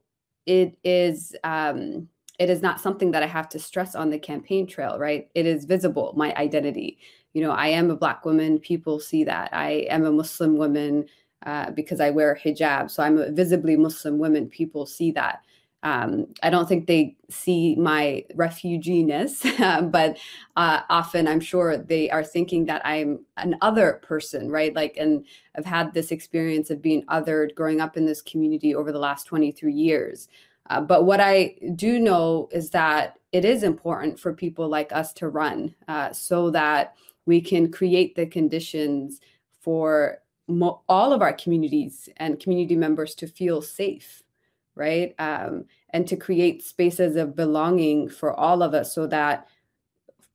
it 0.47 0.77
is 0.85 1.35
um 1.45 2.09
it 2.39 2.51
is 2.51 2.63
not 2.63 2.81
something 2.81 3.11
that 3.13 3.23
i 3.23 3.27
have 3.27 3.49
to 3.51 3.59
stress 3.59 3.95
on 3.95 4.11
the 4.11 4.19
campaign 4.19 4.67
trail 4.67 4.99
right? 4.99 5.29
It 5.35 5.47
is 5.47 5.65
visible 5.65 6.15
my 6.17 6.35
identity. 6.37 6.99
You 7.35 7.43
know 7.43 7.53
i 7.53 7.69
am 7.69 7.91
a 7.91 7.97
black 7.97 8.25
woman 8.27 8.59
people 8.61 9.01
see 9.01 9.25
that. 9.25 9.51
I 9.55 9.87
am 9.91 10.05
a 10.05 10.13
muslim 10.13 10.57
woman 10.59 11.07
uh, 11.45 11.71
because 11.71 12.01
i 12.01 12.11
wear 12.11 12.39
hijab 12.43 12.91
so 12.91 13.03
i'm 13.03 13.19
a 13.19 13.31
visibly 13.31 13.77
muslim 13.77 14.19
woman 14.19 14.49
people 14.49 14.87
see 14.87 15.11
that 15.11 15.43
um, 15.85 16.29
I 16.43 16.49
don't 16.49 16.67
think 16.67 16.87
they 16.87 17.15
see 17.29 17.77
my 17.77 18.25
refuginess, 18.35 19.43
but 19.93 20.17
uh, 20.57 20.81
often 20.89 21.29
I'm 21.29 21.41
sure 21.41 21.77
they 21.77 22.09
are 22.09 22.25
thinking 22.25 22.65
that 22.65 22.81
I'm 22.87 23.21
an 23.37 23.57
other 23.61 24.01
person, 24.03 24.51
right? 24.51 24.75
Like, 24.75 24.97
and 24.97 25.27
I've 25.57 25.67
had 25.67 25.93
this 25.93 26.11
experience 26.11 26.71
of 26.71 26.81
being 26.81 27.05
othered 27.05 27.55
growing 27.55 27.83
up 27.83 27.99
in 27.99 28.07
this 28.07 28.23
community 28.23 28.75
over 28.75 28.93
the 28.93 28.99
last 28.99 29.25
23 29.25 29.75
years. 29.75 30.29
Uh, 30.71 30.81
but 30.81 31.05
what 31.05 31.21
I 31.21 31.57
do 31.75 32.01
know 32.01 32.49
is 32.51 32.71
that 32.71 33.19
it 33.33 33.45
is 33.45 33.63
important 33.63 34.19
for 34.19 34.33
people 34.33 34.67
like 34.69 34.91
us 34.91 35.13
to 35.15 35.29
run 35.29 35.75
uh, 35.87 36.15
so 36.15 36.49
that 36.51 36.95
we 37.27 37.43
can 37.43 37.71
create 37.71 38.15
the 38.15 38.25
conditions 38.25 39.21
for 39.61 40.19
mo- 40.49 40.83
all 40.89 41.13
of 41.13 41.23
our 41.23 41.33
communities 41.33 42.09
and 42.19 42.41
community 42.41 42.77
members 42.77 43.15
to 43.17 43.27
feel 43.27 43.63
safe 43.63 44.23
right? 44.75 45.15
Um, 45.19 45.65
and 45.91 46.07
to 46.09 46.17
create 46.17 46.63
spaces 46.63 47.17
of 47.17 47.37
belonging 47.37 48.09
for 48.09 48.33
all 48.33 48.63
of 48.63 48.75
us 48.75 48.95
so 48.95 49.07
that 49.09 49.47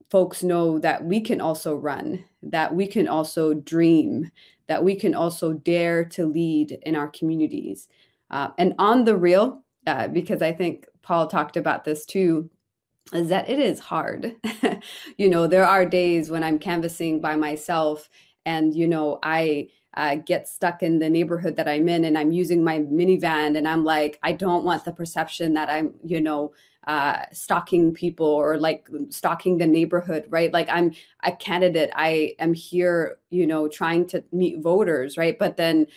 folks 0.09 0.41
know 0.43 0.79
that 0.79 1.03
we 1.03 1.21
can 1.21 1.41
also 1.41 1.75
run, 1.75 2.23
that 2.41 2.73
we 2.73 2.87
can 2.87 3.07
also 3.07 3.53
dream, 3.53 4.31
that 4.67 4.83
we 4.83 4.95
can 4.95 5.13
also 5.13 5.53
dare 5.53 6.03
to 6.05 6.25
lead 6.25 6.79
in 6.83 6.95
our 6.95 7.09
communities. 7.09 7.87
Uh, 8.31 8.49
and 8.57 8.73
on 8.79 9.05
the 9.05 9.15
real, 9.15 9.63
uh, 9.87 10.07
because 10.07 10.41
I 10.41 10.51
think 10.51 10.85
Paul 11.01 11.27
talked 11.27 11.57
about 11.57 11.83
this 11.83 12.05
too, 12.05 12.49
is 13.13 13.29
that 13.29 13.49
it 13.49 13.59
is 13.59 13.79
hard. 13.79 14.35
you 15.17 15.29
know, 15.29 15.47
there 15.47 15.65
are 15.65 15.85
days 15.85 16.29
when 16.29 16.43
I'm 16.43 16.59
canvassing 16.59 17.19
by 17.19 17.35
myself 17.35 18.09
and, 18.45 18.73
you 18.73 18.87
know, 18.87 19.19
I, 19.23 19.69
uh, 19.95 20.15
get 20.15 20.47
stuck 20.47 20.83
in 20.83 20.99
the 20.99 21.09
neighborhood 21.09 21.55
that 21.57 21.67
I'm 21.67 21.89
in 21.89 22.05
and 22.05 22.17
I'm 22.17 22.31
using 22.31 22.63
my 22.63 22.79
minivan 22.79 23.57
and 23.57 23.67
I'm 23.67 23.83
like, 23.83 24.19
I 24.23 24.33
don't 24.33 24.63
want 24.63 24.85
the 24.85 24.91
perception 24.91 25.53
that 25.55 25.69
I'm, 25.69 25.93
you 26.03 26.21
know, 26.21 26.53
uh, 26.87 27.23
stalking 27.31 27.93
people 27.93 28.25
or 28.25 28.57
like 28.57 28.87
stalking 29.09 29.57
the 29.57 29.67
neighborhood, 29.67 30.25
right? 30.29 30.51
Like 30.53 30.69
I'm 30.69 30.93
a 31.23 31.31
candidate. 31.31 31.91
I 31.95 32.35
am 32.39 32.53
here, 32.53 33.17
you 33.29 33.45
know, 33.45 33.67
trying 33.67 34.07
to 34.07 34.23
meet 34.31 34.61
voters, 34.61 35.17
right? 35.17 35.37
But 35.37 35.57
then 35.57 35.87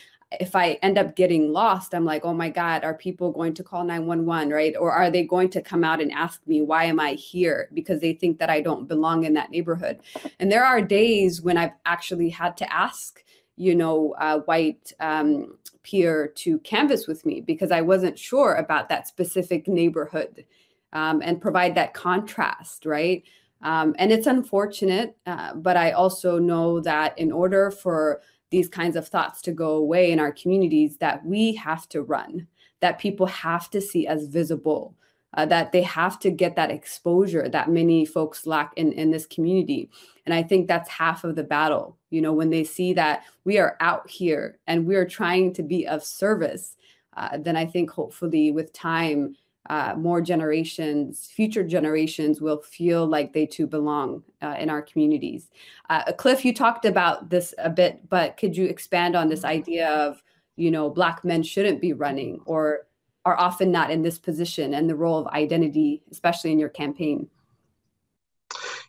if 0.41 0.57
I 0.57 0.79
end 0.83 0.99
up 0.99 1.15
getting 1.15 1.53
lost, 1.53 1.95
I'm 1.95 2.05
like, 2.05 2.25
oh 2.25 2.33
my 2.33 2.49
God, 2.49 2.85
are 2.85 2.95
people 2.95 3.33
going 3.33 3.55
to 3.55 3.63
call 3.63 3.85
911, 3.85 4.51
right? 4.51 4.75
Or 4.79 4.91
are 4.91 5.11
they 5.11 5.25
going 5.25 5.51
to 5.51 5.63
come 5.63 5.85
out 5.85 6.01
and 6.01 6.11
ask 6.13 6.41
me, 6.47 6.63
why 6.63 6.85
am 6.85 6.99
I 6.99 7.13
here? 7.13 7.69
Because 7.75 8.01
they 8.01 8.15
think 8.15 8.39
that 8.39 8.51
I 8.51 8.61
don't 8.61 8.89
belong 8.89 9.25
in 9.25 9.35
that 9.35 9.51
neighborhood. 9.51 10.01
And 10.41 10.51
there 10.51 10.65
are 10.65 10.81
days 10.81 11.43
when 11.43 11.59
I've 11.59 11.73
actually 11.85 12.31
had 12.31 12.57
to 12.59 12.73
ask 12.73 13.23
you 13.57 13.75
know, 13.75 14.15
a 14.21 14.41
white 14.41 14.93
um, 15.01 15.59
peer 15.83 16.29
to 16.37 16.59
canvas 16.61 17.07
with 17.07 17.25
me 17.27 17.41
because 17.41 17.71
I 17.71 17.81
wasn't 17.81 18.19
sure 18.19 18.55
about 18.55 18.89
that 18.89 19.09
specific 19.09 19.69
neighborhood 19.69 20.45
um, 20.93 21.23
and 21.23 21.41
provide 21.41 21.75
that 21.75 21.95
contrast, 21.95 22.87
right? 22.87 23.23
Um, 23.63 23.95
and 23.99 24.11
it's 24.13 24.27
unfortunate, 24.27 25.17
uh, 25.27 25.55
but 25.55 25.77
I 25.77 25.93
also 25.93 26.39
know 26.39 26.81
that 26.81 27.17
in 27.19 27.31
order 27.31 27.71
for 27.71 28.21
these 28.51 28.69
kinds 28.69 28.97
of 28.97 29.09
thoughts 29.09 29.41
to 29.43 29.53
go 29.53 29.77
away 29.77 30.11
in 30.11 30.21
our 30.21 30.33
communities, 30.33 30.99
that 30.99 31.25
we 31.25 31.55
have 31.55 31.89
to 31.91 32.03
run, 32.03 32.47
that 32.81 32.99
people 32.99 33.27
have 33.27 33.71
to 33.71 33.81
see 33.81 34.07
as 34.07 34.27
visible, 34.27 34.95
uh, 35.35 35.47
that 35.47 35.73
they 35.73 35.83
have 35.83 36.19
to 36.21 36.31
get 36.31 36.57
that 36.57 36.71
exposure 36.71 37.49
that 37.49 37.71
many 37.71 38.05
folks 38.05 38.47
lack 38.47 38.73
in, 38.77 38.93
in 38.93 39.11
this 39.11 39.27
community. 39.27 39.91
And 40.27 40.35
I 40.35 40.43
think 40.43 40.69
that's 40.69 40.89
half 40.89 41.25
of 41.25 41.37
the 41.37 41.43
battle. 41.43 41.97
You 42.11 42.21
know, 42.21 42.33
when 42.33 42.51
they 42.51 42.65
see 42.65 42.93
that 42.95 43.25
we 43.45 43.59
are 43.59 43.77
out 43.81 44.09
here 44.09 44.59
and 44.67 44.87
we 44.87 44.97
are 44.97 45.07
trying 45.07 45.53
to 45.55 45.63
be 45.63 45.87
of 45.87 46.05
service, 46.05 46.77
uh, 47.17 47.39
then 47.39 47.57
I 47.57 47.67
think 47.67 47.91
hopefully 47.91 48.51
with 48.51 48.73
time, 48.73 49.37
uh, 49.71 49.95
more 49.97 50.21
generations, 50.21 51.29
future 51.29 51.63
generations 51.63 52.41
will 52.41 52.61
feel 52.63 53.07
like 53.07 53.33
they 53.33 53.47
too 53.47 53.67
belong 53.67 54.23
uh, 54.43 54.57
in 54.59 54.69
our 54.69 54.83
communities. 54.83 55.51
Uh, 55.89 56.13
Cliff, 56.13 56.45
you 56.45 56.53
talked 56.53 56.85
about 56.85 57.31
this 57.31 57.55
a 57.59 57.71
bit, 57.71 58.09
but 58.09 58.37
could 58.37 58.57
you 58.57 58.67
expand 58.67 59.15
on 59.15 59.29
this 59.29 59.45
idea 59.45 59.89
of, 59.89 60.23
you 60.57 60.71
know, 60.71 60.91
Black 60.91 61.25
men 61.25 61.43
shouldn't 61.43 61.81
be 61.81 61.93
running 61.93 62.41
or 62.45 62.87
are 63.25 63.39
often 63.39 63.71
not 63.71 63.91
in 63.91 64.03
this 64.03 64.19
position 64.19 64.75
and 64.75 64.89
the 64.89 64.97
role 64.97 65.19
of 65.19 65.27
identity, 65.29 66.03
especially 66.11 66.53
in 66.53 66.59
your 66.59 66.69
campaign? 66.69 67.29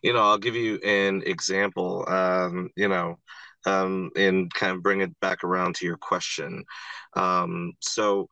You 0.02 0.12
know, 0.12 0.20
I'll 0.20 0.38
give 0.38 0.54
you 0.54 0.76
an 0.78 1.22
example. 1.24 2.04
Um, 2.08 2.70
you 2.76 2.88
know, 2.88 3.18
um, 3.66 4.10
and 4.16 4.52
kind 4.52 4.76
of 4.76 4.82
bring 4.82 5.00
it 5.00 5.18
back 5.20 5.44
around 5.44 5.76
to 5.76 5.86
your 5.86 5.96
question. 5.96 6.64
Um, 7.14 7.72
so, 7.80 8.28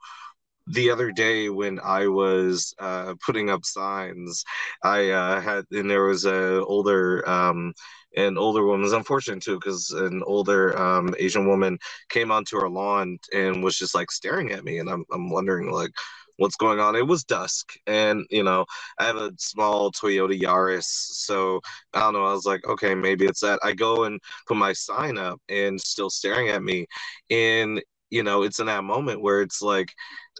the 0.67 0.91
other 0.91 1.11
day 1.13 1.49
when 1.49 1.81
I 1.81 2.07
was 2.09 2.75
uh, 2.79 3.15
putting 3.25 3.51
up 3.51 3.65
signs, 3.65 4.45
I 4.83 5.11
uh, 5.11 5.41
had 5.41 5.65
and 5.71 5.91
there 5.91 6.05
was 6.05 6.25
a 6.25 6.65
older 6.65 7.29
um, 7.29 7.75
an 8.17 8.39
older 8.39 8.65
woman. 8.65 8.83
was 8.83 8.93
unfortunate 8.93 9.43
too 9.43 9.57
because 9.59 9.91
an 9.91 10.23
older 10.27 10.79
um, 10.79 11.15
Asian 11.19 11.47
woman 11.49 11.79
came 12.11 12.31
onto 12.31 12.57
our 12.59 12.69
lawn 12.69 13.19
and 13.33 13.63
was 13.65 13.77
just 13.79 13.95
like 13.95 14.11
staring 14.11 14.53
at 14.53 14.65
me, 14.65 14.79
and 14.79 14.89
I'm 14.89 15.05
I'm 15.13 15.31
wondering 15.31 15.71
like 15.71 15.91
what's 16.37 16.57
going 16.57 16.81
on. 16.81 16.97
It 16.97 17.07
was 17.07 17.25
dusk, 17.25 17.73
and 17.87 18.25
you 18.31 18.43
know, 18.43 18.65
I 18.99 19.05
have 19.05 19.17
a 19.17 19.33
small 19.39 19.93
Toyota 19.93 20.39
Yaris, 20.39 20.85
so 20.85 21.61
I 21.95 22.01
don't 22.01 22.15
know. 22.15 22.25
I 22.25 22.33
was 22.33 22.47
like, 22.47 22.67
okay, 22.67 22.95
maybe 22.95 23.27
it's 23.27 23.41
that. 23.41 23.61
I 23.63 23.73
go 23.73 24.05
and 24.05 24.21
put 24.47 24.57
my 24.57 24.73
sign 24.73 25.19
up, 25.19 25.41
and 25.49 25.81
still 25.81 26.11
staring 26.11 26.49
at 26.49 26.63
me, 26.63 26.87
and 27.31 27.83
you 28.11 28.23
know, 28.23 28.43
it's 28.43 28.59
in 28.61 28.67
that 28.67 28.85
moment 28.85 29.23
where 29.23 29.41
it's 29.41 29.63
like, 29.63 29.91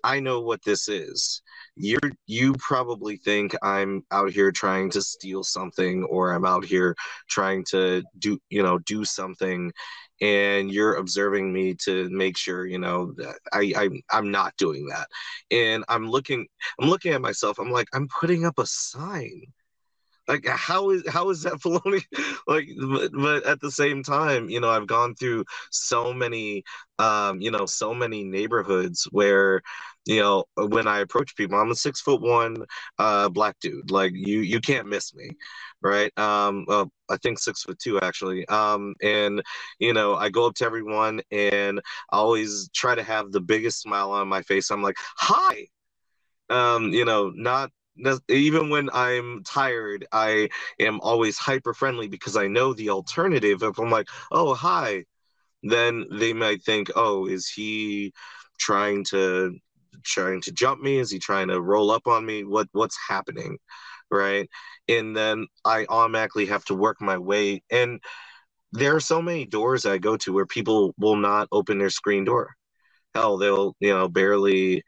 I 0.05 0.21
know 0.21 0.41
what 0.41 0.63
this 0.65 0.89
is. 0.89 1.43
You're 1.77 2.01
you 2.27 2.55
probably 2.59 3.17
think 3.17 3.55
I'm 3.63 4.05
out 4.11 4.31
here 4.31 4.53
trying 4.53 4.91
to 4.91 5.03
steal 5.03 5.45
something 5.45 6.05
or 6.05 6.33
I'm 6.33 6.45
out 6.45 6.65
here 6.65 6.95
trying 7.29 7.65
to 7.71 8.03
do 8.19 8.39
you 8.51 8.63
know 8.63 8.79
do 8.81 9.05
something 9.05 9.73
and 10.21 10.71
you're 10.71 10.95
observing 10.95 11.53
me 11.53 11.75
to 11.85 12.09
make 12.11 12.37
sure 12.37 12.67
you 12.67 12.79
know 12.79 13.13
that 13.17 13.37
I, 13.53 13.73
I 13.77 13.89
I'm 14.17 14.31
not 14.31 14.57
doing 14.57 14.87
that. 14.87 15.09
And 15.51 15.85
I'm 15.89 16.09
looking 16.09 16.47
I'm 16.81 16.89
looking 16.89 17.13
at 17.13 17.21
myself. 17.21 17.59
I'm 17.59 17.71
like 17.71 17.89
I'm 17.93 18.09
putting 18.09 18.45
up 18.45 18.59
a 18.59 18.67
sign. 18.67 19.43
Like 20.29 20.47
how 20.47 20.91
is 20.91 21.03
how 21.09 21.31
is 21.31 21.43
that 21.43 21.55
baloney? 21.65 22.05
Like 22.47 22.69
but, 22.79 23.13
but, 23.13 23.45
at 23.47 23.61
the 23.61 23.71
same 23.71 24.03
time 24.03 24.49
you 24.49 24.61
know 24.61 24.71
i've 24.71 24.87
gone 24.87 25.15
through 25.15 25.45
so 25.71 26.13
many 26.13 26.65
um 26.99 27.41
you 27.41 27.51
know 27.51 27.67
so 27.67 27.95
many 27.95 28.25
neighborhoods 28.25 29.09
where 29.11 29.63
you 30.07 30.21
know 30.21 30.45
when 30.57 30.87
i 30.89 30.99
approach 31.01 31.37
people 31.37 31.59
i'm 31.59 31.71
a 31.71 31.75
six 31.75 32.01
foot 32.01 32.21
one 32.21 32.65
uh 32.99 33.29
black 33.29 33.57
dude. 33.61 33.91
Like 33.91 34.13
you 34.15 34.41
you 34.41 34.61
can't 34.61 34.89
miss 34.89 35.15
me 35.15 35.31
right? 35.83 36.17
Um 36.19 36.65
well, 36.69 36.91
i 37.11 37.17
think 37.19 37.39
six 37.39 37.63
foot 37.63 37.79
two 37.79 38.01
actually. 38.01 38.47
Um 38.49 38.95
and 39.03 39.43
you 39.79 39.93
know 39.93 40.15
i 40.17 40.29
go 40.29 40.47
up 40.47 40.55
to 40.57 40.65
everyone 40.65 41.21
and 41.31 41.81
i 42.13 42.17
always 42.17 42.69
try 42.75 42.95
to 42.95 43.03
have 43.03 43.33
the 43.33 43.41
biggest 43.41 43.81
smile 43.81 44.11
on 44.13 44.29
my 44.29 44.43
face. 44.43 44.71
I'm 44.71 44.83
like 44.83 44.97
hi! 45.17 45.69
Um 46.51 46.93
you 46.93 47.05
know 47.05 47.33
not 47.35 47.71
even 48.29 48.71
when 48.71 48.89
I'm 48.93 49.43
tired, 49.45 50.07
I 50.13 50.49
am 50.81 51.01
always 51.01 51.37
hyper 51.39 51.75
friendly 51.75 52.09
because 52.09 52.37
I 52.37 52.47
know 52.49 52.73
the 52.73 52.91
alternative. 52.91 53.63
If 53.63 53.79
I'm 53.79 53.91
like, 53.91 54.09
oh, 54.31 54.55
hi, 54.55 55.05
then 55.63 56.07
they 56.11 56.33
might 56.33 56.63
think, 56.63 56.91
oh, 56.97 57.27
is 57.27 57.49
he 57.49 58.13
trying 58.59 59.05
to 59.07 59.59
trying 60.05 60.41
to 60.43 60.53
jump 60.53 60.81
me? 60.81 60.99
Is 60.99 61.11
he 61.11 61.19
trying 61.19 61.49
to 61.49 61.61
roll 61.61 61.91
up 61.91 62.07
on 62.07 62.25
me? 62.27 62.45
What 62.45 62.69
what's 62.73 62.99
happening? 63.09 63.59
Right. 64.11 64.49
And 64.89 65.17
then 65.17 65.47
I 65.65 65.87
automatically 65.89 66.47
have 66.47 66.65
to 66.67 66.75
work 66.75 67.01
my 67.01 67.19
way. 67.19 67.63
And 67.71 68.01
there 68.73 68.95
are 68.97 69.01
so 69.01 69.23
many 69.23 69.47
doors 69.47 69.87
I 69.87 69.99
go 69.99 70.17
to 70.19 70.33
where 70.33 70.47
people 70.47 70.95
will 70.99 71.17
not 71.17 71.49
open 71.53 71.79
their 71.79 71.91
screen 71.91 72.25
door. 72.25 72.55
Hell, 73.15 73.39
they'll, 73.39 73.75
you 73.81 73.91
know, 73.91 74.09
barely 74.09 74.83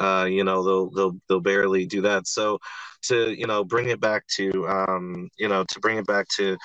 uh, 0.00 0.26
you 0.30 0.44
know 0.44 0.62
they'll 0.62 0.90
they'll 0.90 1.16
they'll 1.28 1.40
barely 1.40 1.86
do 1.86 2.02
that. 2.02 2.26
So 2.26 2.58
to 3.04 3.30
you 3.38 3.46
know 3.46 3.64
bring 3.64 3.88
it 3.88 4.00
back 4.00 4.26
to 4.36 4.68
um, 4.68 5.28
you 5.38 5.48
know 5.48 5.64
to 5.70 5.80
bring 5.80 5.98
it 5.98 6.06
back 6.06 6.26
to 6.36 6.56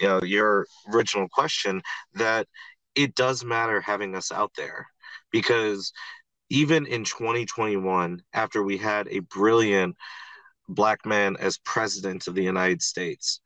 you 0.00 0.08
know 0.08 0.22
your 0.22 0.66
original 0.92 1.28
question 1.28 1.82
that 2.14 2.46
it 2.94 3.14
does 3.14 3.44
matter 3.44 3.80
having 3.80 4.14
us 4.14 4.32
out 4.32 4.52
there 4.56 4.86
because 5.30 5.92
even 6.52 6.86
in 6.86 7.04
2021 7.04 8.22
after 8.32 8.62
we 8.62 8.76
had 8.76 9.08
a 9.08 9.20
brilliant 9.20 9.96
black 10.68 11.04
man 11.06 11.36
as 11.40 11.58
president 11.58 12.26
of 12.26 12.34
the 12.34 12.42
United 12.42 12.82
States 12.82 13.40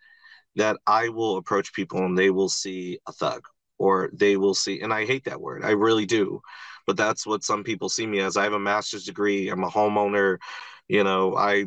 that 0.57 0.76
I 0.86 1.09
will 1.09 1.36
approach 1.36 1.72
people 1.72 2.04
and 2.04 2.16
they 2.16 2.30
will 2.30 2.48
see 2.48 2.98
a 3.07 3.12
thug 3.12 3.42
or 3.78 4.11
they 4.12 4.36
will 4.36 4.54
see 4.54 4.80
and 4.80 4.92
I 4.92 5.07
hate 5.07 5.24
that 5.24 5.40
word 5.40 5.64
I 5.64 5.70
really 5.70 6.07
do 6.07 6.40
but 6.86 6.96
that's 6.96 7.26
what 7.26 7.44
some 7.44 7.64
people 7.64 7.88
see 7.88 8.07
me 8.07 8.20
as. 8.20 8.36
I 8.36 8.44
have 8.44 8.52
a 8.52 8.59
master's 8.59 9.04
degree. 9.04 9.48
I'm 9.48 9.64
a 9.64 9.68
homeowner. 9.68 10.38
You 10.88 11.04
know, 11.04 11.36
I 11.36 11.66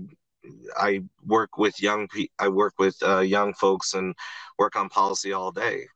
I 0.77 1.01
work 1.25 1.57
with 1.57 1.81
young 1.81 2.07
I 2.39 2.47
work 2.47 2.73
with 2.79 2.95
uh, 3.03 3.19
young 3.19 3.53
folks 3.53 3.93
and 3.93 4.15
work 4.57 4.75
on 4.77 4.89
policy 4.89 5.33
all 5.33 5.51
day. 5.51 5.87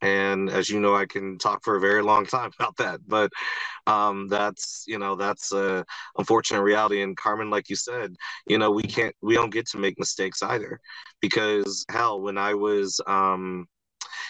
And 0.00 0.48
as 0.50 0.70
you 0.70 0.80
know 0.80 0.94
i 0.94 1.06
can 1.06 1.38
talk 1.38 1.62
for 1.64 1.76
a 1.76 1.80
very 1.80 2.02
long 2.02 2.24
time 2.26 2.50
about 2.58 2.76
that 2.76 3.00
but 3.06 3.30
um, 3.86 4.28
that's 4.28 4.84
you 4.86 4.98
know 4.98 5.16
that's 5.16 5.52
a 5.52 5.84
unfortunate 6.18 6.62
reality. 6.62 7.02
And 7.02 7.16
carmen 7.16 7.50
like 7.50 7.70
you 7.70 7.76
said 7.76 8.14
you 8.46 8.58
know 8.58 8.70
we 8.70 8.82
can't 8.82 9.14
we 9.22 9.34
don't 9.34 9.52
get 9.52 9.66
to 9.70 9.78
make 9.78 9.98
mistakes 9.98 10.42
either 10.42 10.78
because 11.20 11.84
hell 11.90 12.20
when 12.20 12.38
i 12.38 12.54
was 12.54 13.00
um, 13.06 13.66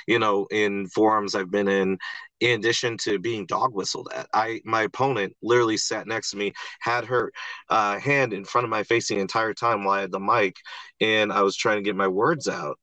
you 0.06 0.18
know 0.18 0.46
in 0.50 0.86
forums 0.88 1.34
i've 1.34 1.50
been 1.50 1.68
in 1.68 1.98
in 2.40 2.58
addition 2.60 2.96
to 2.96 3.18
being 3.18 3.46
dog 3.46 3.74
whistled 3.74 4.08
at 4.14 4.26
i 4.32 4.60
my 4.64 4.82
opponent 4.82 5.34
literally 5.42 5.76
sat 5.76 6.06
next 6.06 6.30
to 6.30 6.36
me 6.36 6.52
had 6.80 7.04
her 7.04 7.32
uh, 7.68 7.98
hand 7.98 8.32
in 8.32 8.44
front 8.44 8.64
of 8.64 8.70
my 8.70 8.82
face 8.84 9.08
the 9.08 9.18
entire 9.18 9.54
time 9.54 9.84
while 9.84 9.98
i 9.98 10.00
had 10.00 10.12
the 10.12 10.20
mic 10.20 10.56
and 11.00 11.32
i 11.32 11.42
was 11.42 11.56
trying 11.56 11.76
to 11.76 11.82
get 11.82 11.96
my 11.96 12.08
words 12.08 12.48
out 12.48 12.78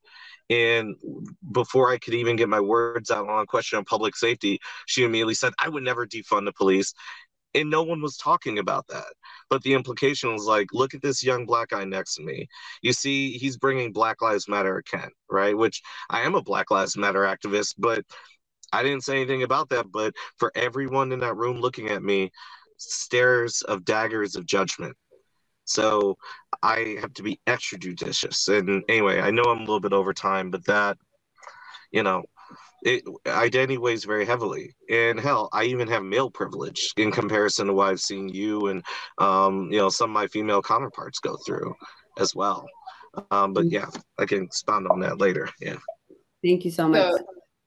and 0.50 0.96
before 1.52 1.91
I 1.91 1.98
could 1.98 2.14
even 2.14 2.36
get 2.36 2.50
my 2.50 2.60
words 2.60 3.10
out 3.10 3.28
on 3.28 3.41
a 3.41 3.46
question 3.46 3.78
on 3.78 3.86
public 3.86 4.16
safety, 4.16 4.60
she 4.86 5.04
immediately 5.04 5.34
said, 5.34 5.54
I 5.60 5.70
would 5.70 5.84
never 5.84 6.06
defund 6.06 6.46
the 6.46 6.54
police. 6.54 6.93
And 7.54 7.70
no 7.70 7.84
one 7.84 8.02
was 8.02 8.18
talking 8.18 8.60
about 8.60 8.86
that. 8.89 9.06
But 9.50 9.64
the 9.64 9.74
implication 9.74 10.34
was 10.34 10.43
like, 10.43 10.68
look 10.74 10.93
at 10.93 11.02
this 11.02 11.24
young 11.24 11.46
black 11.46 11.70
guy 11.70 11.86
next 11.86 12.16
to 12.16 12.24
me. 12.24 12.48
You 12.82 12.91
see, 12.91 13.38
he's 13.38 13.58
bringing 13.58 13.93
Black 13.93 14.22
Lives 14.22 14.50
Matter 14.50 14.84
Kent, 14.86 15.14
right? 15.30 15.58
Which 15.58 15.82
I 16.10 16.22
am 16.22 16.36
a 16.36 16.41
Black 16.43 16.70
Lives 16.70 16.98
Matter 16.98 17.22
activist, 17.22 17.76
but 17.78 18.04
I 18.74 18.84
didn't 18.84 19.06
say 19.06 19.16
anything 19.16 19.43
about 19.43 19.70
that. 19.70 19.86
But 19.89 20.14
for 20.38 20.52
everyone 20.54 21.14
in 21.14 21.20
that 21.20 21.38
room 21.38 21.62
looking 21.62 21.89
at 21.89 22.04
me, 22.04 22.32
stares 22.78 23.62
of 23.62 23.86
daggers 23.86 24.36
of 24.36 24.46
judgment 24.46 24.98
so 25.66 26.18
I 26.63 26.97
have 27.01 27.13
to 27.16 27.24
be 27.24 27.39
extra 27.47 27.78
judicious. 27.78 28.47
And 28.47 28.84
anyway, 28.88 29.20
I 29.20 29.32
know 29.32 29.43
I'm 29.43 29.57
a 29.57 29.61
little 29.61 29.80
bit 29.80 29.93
over 29.93 30.13
time, 30.13 30.51
but 30.51 30.66
that, 30.66 30.97
you 31.91 32.03
know, 32.03 32.24
it, 32.84 33.03
identity 33.28 33.78
weighs 33.78 34.05
very 34.05 34.26
heavily. 34.26 34.76
And 34.89 35.20
hell, 35.20 35.49
I 35.51 35.63
even 35.66 35.88
have 35.88 36.03
male 36.03 36.30
privilege 36.30 36.93
in 36.97 37.11
comparison 37.11 37.68
to 37.68 37.74
what 37.74 37.89
I've 37.89 37.99
seen 37.99 38.30
you 38.30 38.68
and, 38.68 38.84
um, 39.18 39.70
you 39.72 39.80
know, 39.80 39.89
some 39.89 40.11
of 40.11 40.13
my 40.13 40.28
female 40.28 40.61
counterparts 40.61 41.20
go 41.20 41.36
through 41.45 41.74
as 42.20 42.36
well. 42.36 42.66
Um, 43.32 43.53
but 43.53 43.66
yeah, 43.72 43.88
I 44.20 44.26
can 44.26 44.43
expound 44.43 44.88
on 44.88 44.99
that 44.99 45.20
later. 45.20 45.49
Yeah. 45.59 45.78
Thank 46.43 46.63
you 46.63 46.72
so 46.72 46.88
much 46.88 47.13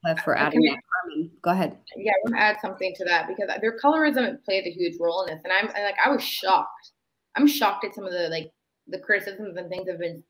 so, 0.05 0.15
for 0.23 0.37
adding 0.37 0.61
that. 0.61 0.77
Carmen, 1.03 1.31
go 1.41 1.51
ahead. 1.51 1.77
Yeah, 1.97 2.11
I 2.11 2.15
want 2.23 2.35
to 2.35 2.41
add 2.41 2.57
something 2.61 2.93
to 2.95 3.05
that 3.05 3.27
because 3.27 3.49
their 3.59 3.77
colorism 3.77 4.41
played 4.45 4.65
a 4.65 4.71
huge 4.71 4.95
role 4.99 5.25
in 5.25 5.33
this. 5.33 5.43
And 5.43 5.51
I'm 5.51 5.65
like, 5.67 5.97
I 6.03 6.09
was 6.09 6.23
shocked 6.23 6.91
I'm 7.39 7.47
shocked 7.47 7.85
at 7.85 7.95
some 7.95 8.05
of 8.05 8.11
the 8.11 8.27
like 8.29 8.51
the 8.87 8.99
criticisms 8.99 9.55
and 9.55 9.69
things 9.69 9.85
that 9.85 9.93
have 9.93 9.99
been, 9.99 10.23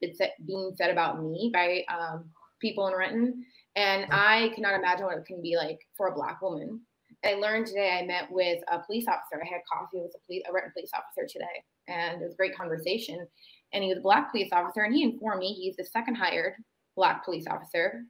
being 0.45 0.73
said 0.75 0.91
about 0.91 1.23
me 1.23 1.49
by 1.51 1.83
um, 1.91 2.25
people 2.61 2.87
in 2.87 2.95
Renton, 2.95 3.43
and 3.75 4.05
I 4.11 4.51
cannot 4.53 4.75
imagine 4.75 5.05
what 5.05 5.17
it 5.17 5.25
can 5.25 5.41
be 5.41 5.57
like 5.57 5.79
for 5.97 6.09
a 6.09 6.15
black 6.15 6.41
woman. 6.41 6.81
I 7.25 7.33
learned 7.33 7.65
today. 7.65 7.99
I 7.99 8.05
met 8.05 8.31
with 8.31 8.61
a 8.71 8.79
police 8.79 9.05
officer. 9.07 9.41
I 9.41 9.47
had 9.47 9.61
coffee 9.71 9.99
with 10.01 10.13
a, 10.15 10.19
police, 10.27 10.43
a 10.47 10.53
Renton 10.53 10.71
police 10.73 10.91
officer 10.93 11.27
today, 11.27 11.63
and 11.87 12.21
it 12.21 12.25
was 12.25 12.33
a 12.33 12.37
great 12.37 12.55
conversation. 12.55 13.25
And 13.73 13.83
he 13.83 13.89
was 13.89 13.97
a 13.97 14.01
black 14.01 14.29
police 14.31 14.49
officer, 14.51 14.81
and 14.81 14.93
he 14.93 15.03
informed 15.03 15.39
me 15.39 15.53
he's 15.53 15.77
the 15.77 15.85
second 15.85 16.15
hired 16.15 16.53
black 16.95 17.25
police 17.25 17.45
officer 17.49 18.03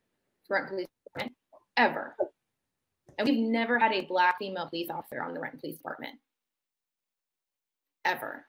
for 0.45 0.55
Renton 0.55 0.75
Police 0.75 0.87
Department 1.05 1.37
ever. 1.77 2.15
And 3.17 3.27
we've 3.27 3.39
never 3.39 3.79
had 3.79 3.93
a 3.93 4.01
black 4.01 4.39
female 4.39 4.67
police 4.67 4.89
officer 4.89 5.23
on 5.23 5.33
the 5.33 5.39
Renton 5.39 5.59
Police 5.61 5.77
Department 5.77 6.15
ever. 8.03 8.45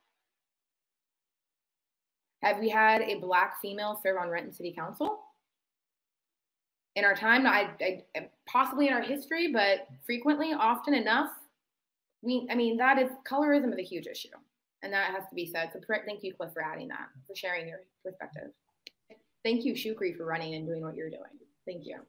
Have 2.43 2.59
we 2.59 2.69
had 2.69 3.03
a 3.03 3.17
black 3.17 3.61
female 3.61 3.99
serve 4.03 4.17
on 4.17 4.29
Renton 4.29 4.53
City 4.53 4.73
Council? 4.73 5.21
In 6.97 7.05
our 7.05 7.15
time, 7.15 7.47
I, 7.47 7.71
I 7.81 8.29
possibly 8.47 8.89
in 8.89 8.93
our 8.93 9.03
history, 9.03 9.53
but 9.53 9.87
frequently, 10.05 10.53
often 10.53 10.95
enough, 10.95 11.31
we, 12.23 12.47
I 12.51 12.55
mean, 12.55 12.77
that 12.79 12.99
is 12.99 13.11
colorism 13.31 13.73
is 13.73 13.79
a 13.79 13.83
huge 13.83 14.07
issue, 14.07 14.29
and 14.83 14.93
that 14.93 15.15
has 15.15 15.25
to 15.29 15.35
be 15.35 15.47
said. 15.47 15.71
So 15.73 15.81
thank 16.07 16.23
you, 16.23 16.35
Cliff, 16.35 16.53
for 16.53 16.63
adding 16.63 16.89
that, 16.89 17.09
for 17.27 17.37
sharing 17.37 17.69
your 17.69 17.81
perspective. 18.05 18.51
Thank 19.45 19.65
you, 19.65 19.75
Shukri, 19.75 20.17
for 20.17 20.25
running 20.27 20.55
and 20.55 20.67
doing 20.67 20.83
what 20.83 20.97
you're 20.97 21.11
doing. 21.11 21.23
Thank 21.67 21.87
you. 21.87 22.01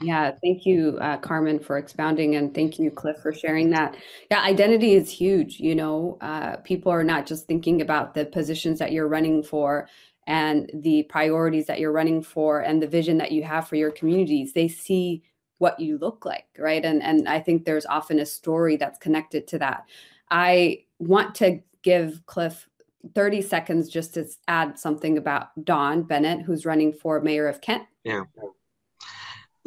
Yeah, 0.00 0.32
thank 0.42 0.64
you, 0.64 0.96
uh, 1.00 1.16
Carmen, 1.16 1.58
for 1.58 1.76
expounding, 1.76 2.36
and 2.36 2.54
thank 2.54 2.78
you, 2.78 2.90
Cliff, 2.90 3.16
for 3.20 3.32
sharing 3.32 3.70
that. 3.70 3.96
Yeah, 4.30 4.42
identity 4.42 4.94
is 4.94 5.10
huge. 5.10 5.58
You 5.58 5.74
know, 5.74 6.18
uh, 6.20 6.56
people 6.58 6.92
are 6.92 7.02
not 7.02 7.26
just 7.26 7.46
thinking 7.46 7.80
about 7.80 8.14
the 8.14 8.26
positions 8.26 8.78
that 8.78 8.92
you're 8.92 9.08
running 9.08 9.42
for 9.42 9.88
and 10.26 10.70
the 10.72 11.04
priorities 11.04 11.66
that 11.66 11.80
you're 11.80 11.92
running 11.92 12.22
for 12.22 12.60
and 12.60 12.82
the 12.82 12.86
vision 12.86 13.18
that 13.18 13.32
you 13.32 13.42
have 13.42 13.66
for 13.66 13.76
your 13.76 13.90
communities. 13.90 14.52
They 14.52 14.68
see 14.68 15.22
what 15.56 15.80
you 15.80 15.98
look 15.98 16.24
like, 16.24 16.46
right? 16.58 16.84
And 16.84 17.02
and 17.02 17.28
I 17.28 17.40
think 17.40 17.64
there's 17.64 17.86
often 17.86 18.20
a 18.20 18.26
story 18.26 18.76
that's 18.76 18.98
connected 18.98 19.48
to 19.48 19.58
that. 19.58 19.84
I 20.30 20.84
want 21.00 21.34
to 21.36 21.60
give 21.82 22.24
Cliff 22.26 22.68
30 23.14 23.42
seconds 23.42 23.88
just 23.88 24.14
to 24.14 24.26
add 24.46 24.78
something 24.78 25.18
about 25.18 25.48
Dawn 25.64 26.02
Bennett, 26.02 26.42
who's 26.42 26.66
running 26.66 26.92
for 26.92 27.20
mayor 27.20 27.48
of 27.48 27.60
Kent. 27.60 27.84
Yeah 28.04 28.24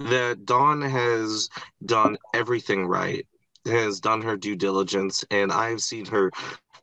that 0.09 0.45
Dawn 0.45 0.81
has 0.81 1.49
done 1.85 2.17
everything 2.33 2.85
right, 2.87 3.25
has 3.65 3.99
done 3.99 4.21
her 4.21 4.37
due 4.37 4.55
diligence, 4.55 5.23
and 5.31 5.51
I've 5.51 5.81
seen 5.81 6.05
her 6.07 6.31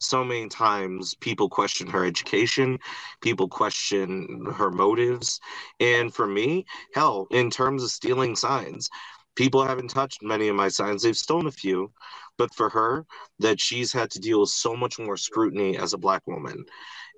so 0.00 0.24
many 0.24 0.48
times 0.48 1.14
people 1.14 1.48
question 1.48 1.86
her 1.88 2.04
education, 2.04 2.78
people 3.20 3.48
question 3.48 4.46
her 4.54 4.70
motives. 4.70 5.40
And 5.80 6.14
for 6.14 6.26
me, 6.26 6.66
hell, 6.94 7.26
in 7.30 7.50
terms 7.50 7.82
of 7.82 7.90
stealing 7.90 8.36
signs, 8.36 8.88
people 9.34 9.64
haven't 9.64 9.90
touched 9.90 10.22
many 10.22 10.48
of 10.48 10.56
my 10.56 10.68
signs. 10.68 11.02
They've 11.02 11.16
stolen 11.16 11.46
a 11.46 11.52
few, 11.52 11.92
but 12.36 12.54
for 12.54 12.68
her, 12.70 13.06
that 13.40 13.60
she's 13.60 13.92
had 13.92 14.10
to 14.12 14.20
deal 14.20 14.40
with 14.40 14.50
so 14.50 14.76
much 14.76 14.98
more 14.98 15.16
scrutiny 15.16 15.76
as 15.76 15.92
a 15.92 15.98
black 15.98 16.26
woman. 16.26 16.64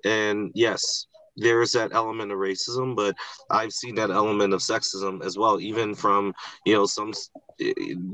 And 0.03 0.51
yes, 0.55 1.07
there 1.37 1.61
is 1.61 1.71
that 1.73 1.93
element 1.93 2.31
of 2.31 2.37
racism, 2.37 2.95
but 2.95 3.15
I've 3.49 3.73
seen 3.73 3.95
that 3.95 4.11
element 4.11 4.53
of 4.53 4.59
sexism 4.59 5.23
as 5.23 5.37
well, 5.37 5.59
even 5.59 5.95
from 5.95 6.33
you 6.65 6.73
know 6.73 6.85
some 6.85 7.13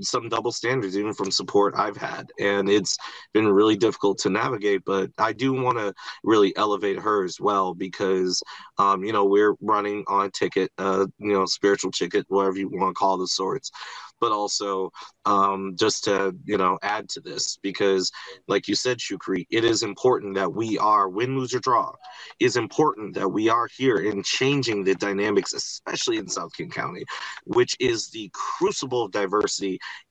some 0.01 0.29
double 0.29 0.51
standards, 0.51 0.97
even 0.97 1.13
from 1.13 1.31
support 1.31 1.73
I've 1.77 1.97
had, 1.97 2.31
and 2.39 2.69
it's 2.69 2.97
been 3.33 3.47
really 3.47 3.77
difficult 3.77 4.17
to 4.19 4.29
navigate. 4.29 4.83
But 4.85 5.11
I 5.17 5.33
do 5.33 5.53
want 5.53 5.77
to 5.77 5.93
really 6.23 6.55
elevate 6.55 6.99
her 6.99 7.23
as 7.23 7.39
well 7.39 7.73
because 7.73 8.41
um, 8.77 9.03
you 9.03 9.13
know 9.13 9.25
we're 9.25 9.55
running 9.61 10.03
on 10.07 10.27
a 10.27 10.31
ticket, 10.31 10.71
uh, 10.77 11.05
you 11.19 11.33
know, 11.33 11.45
spiritual 11.45 11.91
ticket, 11.91 12.25
whatever 12.29 12.57
you 12.57 12.69
want 12.69 12.89
to 12.89 12.99
call 12.99 13.17
the 13.17 13.27
sorts 13.27 13.71
but 14.19 14.31
also 14.31 14.91
um, 15.25 15.75
just 15.77 16.03
to 16.05 16.35
you 16.45 16.57
know 16.57 16.77
add 16.81 17.09
to 17.09 17.19
this 17.19 17.57
because 17.61 18.11
like 18.47 18.67
you 18.67 18.75
said 18.75 18.97
shukri 18.97 19.45
it 19.49 19.63
is 19.63 19.83
important 19.83 20.35
that 20.35 20.51
we 20.51 20.77
are 20.77 21.09
win 21.09 21.37
lose 21.37 21.53
or 21.53 21.59
draw 21.59 21.91
is 22.39 22.57
important 22.57 23.13
that 23.13 23.27
we 23.27 23.49
are 23.49 23.67
here 23.77 23.97
in 23.97 24.23
changing 24.23 24.83
the 24.83 24.95
dynamics 24.95 25.53
especially 25.53 26.17
in 26.17 26.27
south 26.27 26.53
king 26.55 26.69
county 26.69 27.03
which 27.45 27.75
is 27.79 28.09
the 28.09 28.29
crucible 28.33 29.03
of 29.03 29.11
diversity 29.11 29.36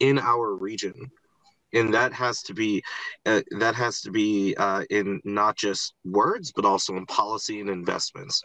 in 0.01 0.19
our 0.19 0.55
region 0.55 0.95
and 1.73 1.93
that 1.93 2.13
has 2.13 2.43
to 2.43 2.55
be 2.55 2.83
uh, 3.27 3.43
that 3.59 3.75
has 3.75 4.01
to 4.01 4.11
be 4.11 4.55
uh, 4.59 4.85
in 4.91 5.21
not 5.25 5.57
just 5.57 5.95
words 6.05 6.53
but 6.55 6.65
also 6.65 6.97
in 6.97 7.07
policy 7.07 7.61
and 7.61 7.71
investments 7.71 8.43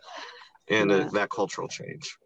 and 0.69 0.91
uh, 0.91 0.95
yeah. 0.95 1.05
uh, 1.05 1.09
that 1.09 1.29
cultural 1.29 1.67
change 1.67 2.17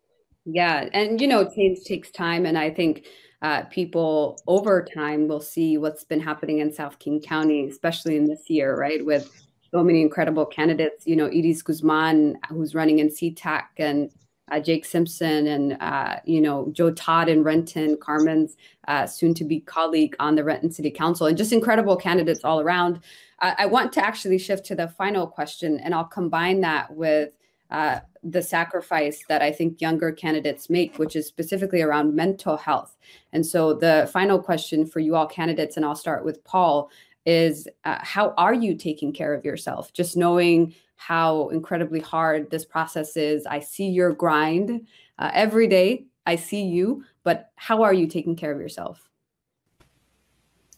yeah 0.46 0.88
and 0.94 1.22
you 1.22 1.28
know 1.28 1.50
change 1.50 1.80
takes 1.86 2.12
time 2.12 2.46
and 2.46 2.58
i 2.58 2.70
think 2.70 3.06
uh, 3.42 3.64
people 3.66 4.40
over 4.48 4.84
time 4.84 5.28
will 5.28 5.42
see 5.42 5.78
what's 5.78 6.04
been 6.04 6.22
happening 6.22 6.60
in 6.60 6.74
South 6.74 6.98
King 6.98 7.22
County, 7.22 7.68
especially 7.70 8.16
in 8.16 8.26
this 8.26 8.50
year, 8.50 8.76
right? 8.76 9.06
With 9.06 9.30
so 9.70 9.84
many 9.84 10.02
incredible 10.02 10.46
candidates, 10.48 11.06
you 11.06 11.16
know, 11.16 11.28
Edis 11.28 11.64
Guzman, 11.64 12.40
who's 12.50 12.74
running 12.74 13.00
in 13.00 13.10
SeaTac, 13.10 13.66
and 13.78 14.10
uh, 14.52 14.60
Jake 14.60 14.86
Simpson, 14.86 15.48
and, 15.48 15.78
uh, 15.82 16.18
you 16.26 16.40
know, 16.42 16.70
Joe 16.72 16.92
Todd 16.92 17.30
and 17.30 17.44
Renton, 17.44 17.98
Carmen's 17.98 18.58
uh, 18.88 19.08
soon 19.08 19.34
to 19.36 19.44
be 19.44 19.60
colleague 19.60 20.16
on 20.20 20.36
the 20.36 20.44
Renton 20.44 20.72
City 20.72 20.92
Council, 20.92 21.28
and 21.28 21.38
just 21.38 21.52
incredible 21.52 21.96
candidates 21.96 22.44
all 22.44 22.62
around. 22.62 23.00
I 23.40 23.66
want 23.66 23.92
to 23.94 24.04
actually 24.04 24.38
shift 24.38 24.66
to 24.68 24.76
the 24.76 24.88
final 24.88 25.28
question, 25.28 25.78
and 25.82 25.94
I'll 25.94 26.06
combine 26.06 26.62
that 26.62 26.96
with 26.96 27.34
uh, 27.70 28.00
the 28.24 28.42
sacrifice 28.42 29.24
that 29.28 29.42
I 29.42 29.52
think 29.52 29.82
younger 29.82 30.12
candidates 30.12 30.70
make, 30.70 30.98
which 30.98 31.16
is 31.16 31.28
specifically 31.28 31.82
around 31.82 32.16
mental 32.16 32.58
health. 32.58 32.96
And 33.34 33.46
so, 33.46 33.74
the 33.74 34.10
final 34.14 34.40
question 34.40 34.86
for 34.86 35.00
you 35.00 35.16
all 35.16 35.28
candidates, 35.28 35.76
and 35.76 35.86
I'll 35.86 35.96
start 35.96 36.24
with 36.24 36.44
Paul, 36.44 36.90
is 37.26 37.68
uh, 37.84 37.98
how 38.02 38.34
are 38.38 38.54
you 38.54 38.76
taking 38.76 39.12
care 39.12 39.34
of 39.34 39.44
yourself? 39.44 39.92
Just 39.94 40.16
knowing 40.16 40.76
how 40.96 41.50
incredibly 41.50 42.00
hard 42.00 42.50
this 42.50 42.66
process 42.66 43.18
is. 43.18 43.46
I 43.46 43.60
see 43.60 43.88
your 43.88 44.14
grind 44.14 44.88
uh, 45.20 45.32
every 45.34 45.68
day. 45.68 46.06
I 46.26 46.36
see 46.36 46.64
you, 46.64 47.04
but 47.24 47.52
how 47.56 47.84
are 47.84 47.94
you 47.94 48.08
taking 48.08 48.36
care 48.36 48.52
of 48.52 48.60
yourself? 48.60 49.10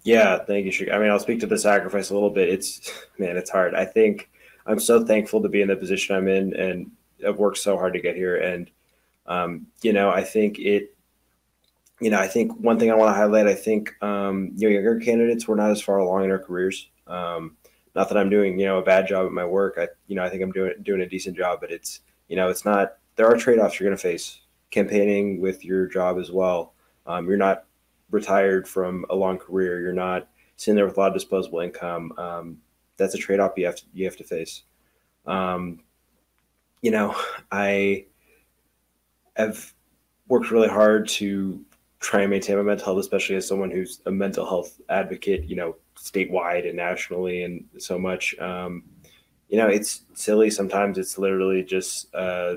Yeah, 0.04 0.40
thank 0.40 0.66
you. 0.66 0.92
I 0.92 1.00
mean, 1.00 1.10
I'll 1.10 1.20
speak 1.20 1.40
to 1.42 1.48
the 1.48 1.58
sacrifice 1.58 2.10
a 2.10 2.14
little 2.14 2.30
bit. 2.30 2.50
It's 2.50 2.92
man, 3.18 3.38
it's 3.38 3.50
hard. 3.50 3.76
I 3.76 3.86
think 3.86 4.30
I'm 4.66 4.80
so 4.80 5.06
thankful 5.06 5.42
to 5.42 5.50
be 5.50 5.62
in 5.62 5.68
the 5.68 5.76
position 5.76 6.16
I'm 6.16 6.28
in, 6.28 6.54
and 6.56 6.92
I've 7.26 7.40
worked 7.40 7.58
so 7.58 7.78
hard 7.78 7.94
to 7.94 8.02
get 8.02 8.16
here. 8.16 8.38
And 8.38 8.70
um, 9.26 9.68
you 9.82 9.94
know, 9.94 10.10
I 10.10 10.24
think 10.24 10.60
it 10.60 10.94
you 12.00 12.10
know, 12.12 12.20
I 12.20 12.28
think 12.28 12.58
one 12.60 12.78
thing 12.78 12.92
I 12.92 12.96
want 12.96 13.10
to 13.10 13.20
highlight, 13.20 13.48
I 13.48 13.56
think, 13.56 13.92
um, 14.04 14.52
you 14.56 14.70
know, 14.70 14.74
younger 14.74 15.00
candidates, 15.00 15.48
we're 15.48 15.56
not 15.56 15.72
as 15.72 15.82
far 15.82 15.98
along 15.98 16.26
in 16.26 16.32
our 16.32 16.40
careers. 16.40 16.90
Um, 17.08 17.58
not 17.98 18.10
that 18.10 18.18
I'm 18.18 18.30
doing, 18.30 18.60
you 18.60 18.68
know, 18.68 18.78
a 18.78 18.84
bad 18.84 19.08
job 19.08 19.26
at 19.26 19.32
my 19.32 19.44
work. 19.44 19.74
I, 19.80 19.88
you 20.06 20.16
know, 20.16 20.24
I 20.24 20.30
think 20.30 20.44
I'm 20.44 20.52
doing, 20.52 20.74
doing 20.84 21.02
a 21.02 21.10
decent 21.10 21.36
job, 21.36 21.60
but 21.60 21.72
it's, 21.72 22.02
you 22.28 22.36
know, 22.36 22.48
it's 22.48 22.64
not, 22.64 22.98
there 23.16 23.26
are 23.28 23.36
trade-offs 23.36 23.80
you're 23.80 23.90
going 23.90 23.98
to 23.98 24.02
face 24.02 24.42
campaigning 24.70 25.42
with 25.42 25.66
your 25.66 25.88
job 25.88 26.20
as 26.20 26.30
well. 26.30 26.74
Um, 27.08 27.28
you're 27.28 27.38
not 27.38 27.66
retired 28.12 28.68
from 28.68 29.04
a 29.10 29.16
long 29.16 29.40
career. 29.40 29.82
You're 29.82 29.94
not 29.94 30.28
sitting 30.58 30.76
there 30.76 30.86
with 30.86 30.96
a 30.96 31.00
lot 31.00 31.08
of 31.08 31.16
disposable 31.16 31.60
income. 31.62 32.14
Um, 32.20 32.58
that's 32.98 33.16
a 33.16 33.18
trade-off 33.18 33.54
you 33.58 33.66
have 33.66 33.78
to, 33.78 33.84
you 33.94 34.06
have 34.06 34.18
to 34.18 34.24
face. 34.24 34.62
Um, 35.26 35.80
you 36.84 36.92
know, 36.92 37.16
I 37.52 38.06
have 39.36 39.74
worked 40.28 40.52
really 40.52 40.70
hard 40.70 41.08
to 41.08 41.66
try 42.00 42.22
and 42.22 42.30
maintain 42.30 42.58
my 42.58 42.62
mental 42.62 42.86
health, 42.86 43.00
especially 43.00 43.38
as 43.38 43.48
someone 43.48 43.72
who's 43.72 44.02
a 44.06 44.12
mental 44.12 44.46
health 44.46 44.80
advocate, 44.88 45.46
you 45.46 45.56
know, 45.56 45.76
statewide 46.12 46.68
and 46.68 46.78
nationally 46.78 47.44
and 47.44 47.66
so 47.78 47.98
much. 47.98 48.38
Um, 48.40 48.84
you 49.50 49.58
know, 49.58 49.68
it's 49.68 50.02
silly. 50.14 50.50
Sometimes 50.50 50.98
it's 50.98 51.18
literally 51.18 51.64
just 51.64 52.14
uh, 52.14 52.56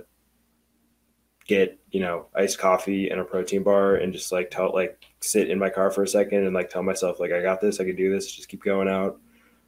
get, 1.47 1.79
you 1.91 2.01
know, 2.01 2.27
iced 2.35 2.59
coffee 2.59 3.11
and 3.11 3.21
a 3.21 3.25
protein 3.25 3.63
bar 3.63 3.97
and 3.97 4.13
just 4.13 4.33
like 4.33 4.51
tell, 4.51 4.73
like 4.73 5.05
sit 5.21 5.51
in 5.51 5.59
my 5.59 5.71
car 5.71 5.91
for 5.91 6.03
a 6.03 6.09
second 6.09 6.45
and 6.45 6.55
like 6.55 6.71
tell 6.71 6.83
myself, 6.83 7.21
like, 7.21 7.33
I 7.33 7.43
got 7.43 7.61
this, 7.61 7.81
I 7.81 7.85
can 7.85 7.97
do 7.97 8.13
this, 8.13 8.33
just 8.33 8.49
keep 8.49 8.63
going 8.63 8.89
out, 8.89 9.21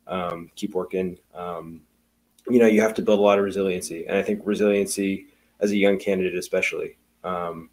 um, 0.06 0.50
keep 0.56 0.74
working. 0.74 1.18
Um, 1.34 1.82
you 2.48 2.58
know, 2.58 2.66
you 2.66 2.80
have 2.80 2.94
to 2.94 3.02
build 3.02 3.20
a 3.20 3.22
lot 3.22 3.38
of 3.38 3.44
resiliency. 3.44 4.06
And 4.06 4.16
I 4.16 4.22
think 4.22 4.40
resiliency 4.44 5.26
as 5.60 5.70
a 5.70 5.76
young 5.76 5.98
candidate, 5.98 6.36
especially, 6.36 6.98
um, 7.22 7.70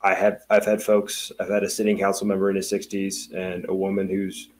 I 0.00 0.14
have 0.14 0.42
I've 0.48 0.64
had 0.64 0.80
folks 0.80 1.32
I've 1.40 1.50
had 1.50 1.64
a 1.64 1.68
sitting 1.68 1.98
council 1.98 2.26
member 2.26 2.50
in 2.50 2.56
his 2.56 2.70
60s 2.70 3.34
and 3.34 3.68
a 3.68 3.74
woman 3.74 4.08
who's 4.08 4.50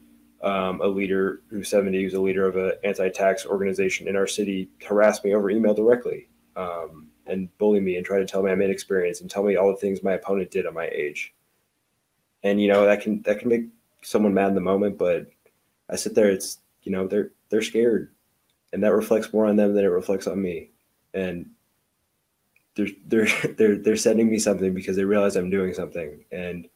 um, 0.42 0.80
a 0.80 0.86
leader 0.86 1.40
who's 1.48 1.68
70 1.68 2.02
who's 2.02 2.14
a 2.14 2.20
leader 2.20 2.46
of 2.46 2.56
an 2.56 2.72
anti-tax 2.84 3.44
organization 3.44 4.06
in 4.06 4.16
our 4.16 4.26
city 4.26 4.68
harass 4.86 5.24
me 5.24 5.34
over 5.34 5.50
email 5.50 5.74
directly 5.74 6.28
um, 6.58 7.08
and 7.26 7.56
bully 7.58 7.80
me 7.80 7.96
and 7.96 8.04
try 8.04 8.18
to 8.18 8.26
tell 8.26 8.42
me 8.42 8.50
I'm 8.50 8.60
inexperienced 8.60 9.20
and 9.20 9.30
tell 9.30 9.44
me 9.44 9.56
all 9.56 9.70
the 9.70 9.76
things 9.76 10.02
my 10.02 10.12
opponent 10.12 10.50
did 10.50 10.66
at 10.66 10.74
my 10.74 10.88
age. 10.88 11.34
And 12.42 12.60
you 12.60 12.68
know 12.68 12.84
that 12.84 13.00
can 13.00 13.22
that 13.22 13.40
can 13.40 13.48
make 13.48 13.64
someone 14.02 14.34
mad 14.34 14.48
in 14.48 14.54
the 14.54 14.60
moment, 14.60 14.98
but 14.98 15.26
I 15.88 15.96
sit 15.96 16.14
there. 16.14 16.30
It's 16.30 16.58
you 16.82 16.92
know 16.92 17.06
they're 17.06 17.30
they're 17.48 17.62
scared, 17.62 18.12
and 18.72 18.82
that 18.82 18.92
reflects 18.92 19.32
more 19.32 19.46
on 19.46 19.56
them 19.56 19.74
than 19.74 19.84
it 19.84 19.88
reflects 19.88 20.26
on 20.26 20.40
me. 20.40 20.70
And 21.14 21.50
they're 22.76 22.88
they're 23.06 23.28
they're 23.58 23.76
they're 23.76 23.96
sending 23.96 24.28
me 24.30 24.38
something 24.38 24.72
because 24.72 24.96
they 24.96 25.04
realize 25.04 25.36
I'm 25.36 25.50
doing 25.50 25.74
something 25.74 26.24
and 26.30 26.68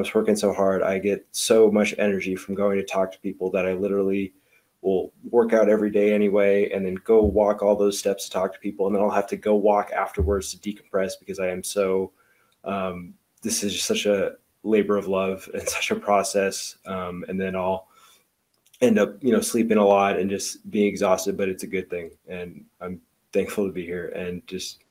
I'm 0.00 0.12
working 0.14 0.36
so 0.36 0.52
hard. 0.52 0.82
I 0.82 0.98
get 0.98 1.26
so 1.32 1.70
much 1.70 1.94
energy 1.98 2.36
from 2.36 2.54
going 2.54 2.78
to 2.78 2.84
talk 2.84 3.12
to 3.12 3.20
people 3.20 3.50
that 3.52 3.66
I 3.66 3.74
literally 3.74 4.32
will 4.82 5.12
work 5.30 5.52
out 5.52 5.68
every 5.68 5.90
day 5.90 6.14
anyway 6.14 6.70
and 6.70 6.84
then 6.84 6.94
go 7.04 7.22
walk 7.22 7.62
all 7.62 7.76
those 7.76 7.98
steps 7.98 8.24
to 8.24 8.30
talk 8.30 8.52
to 8.54 8.60
people. 8.60 8.86
And 8.86 8.94
then 8.94 9.02
I'll 9.02 9.10
have 9.10 9.26
to 9.28 9.36
go 9.36 9.54
walk 9.54 9.90
afterwards 9.90 10.54
to 10.54 10.58
decompress 10.58 11.12
because 11.18 11.38
I 11.38 11.48
am 11.48 11.62
so 11.62 12.12
um, 12.64 13.14
this 13.42 13.62
is 13.62 13.72
just 13.72 13.86
such 13.86 14.06
a 14.06 14.32
labor 14.62 14.96
of 14.96 15.06
love 15.06 15.48
and 15.52 15.68
such 15.68 15.90
a 15.90 15.96
process. 15.96 16.76
Um, 16.86 17.24
and 17.28 17.40
then 17.40 17.54
I'll 17.56 17.88
end 18.80 18.98
up 18.98 19.22
you 19.22 19.30
know 19.30 19.42
sleeping 19.42 19.76
a 19.76 19.84
lot 19.84 20.18
and 20.18 20.30
just 20.30 20.70
being 20.70 20.88
exhausted 20.88 21.36
but 21.36 21.50
it's 21.50 21.64
a 21.64 21.66
good 21.66 21.90
thing. 21.90 22.10
And 22.28 22.64
I'm 22.80 23.00
thankful 23.32 23.66
to 23.66 23.72
be 23.72 23.84
here 23.84 24.08
and 24.08 24.46
just 24.46 24.82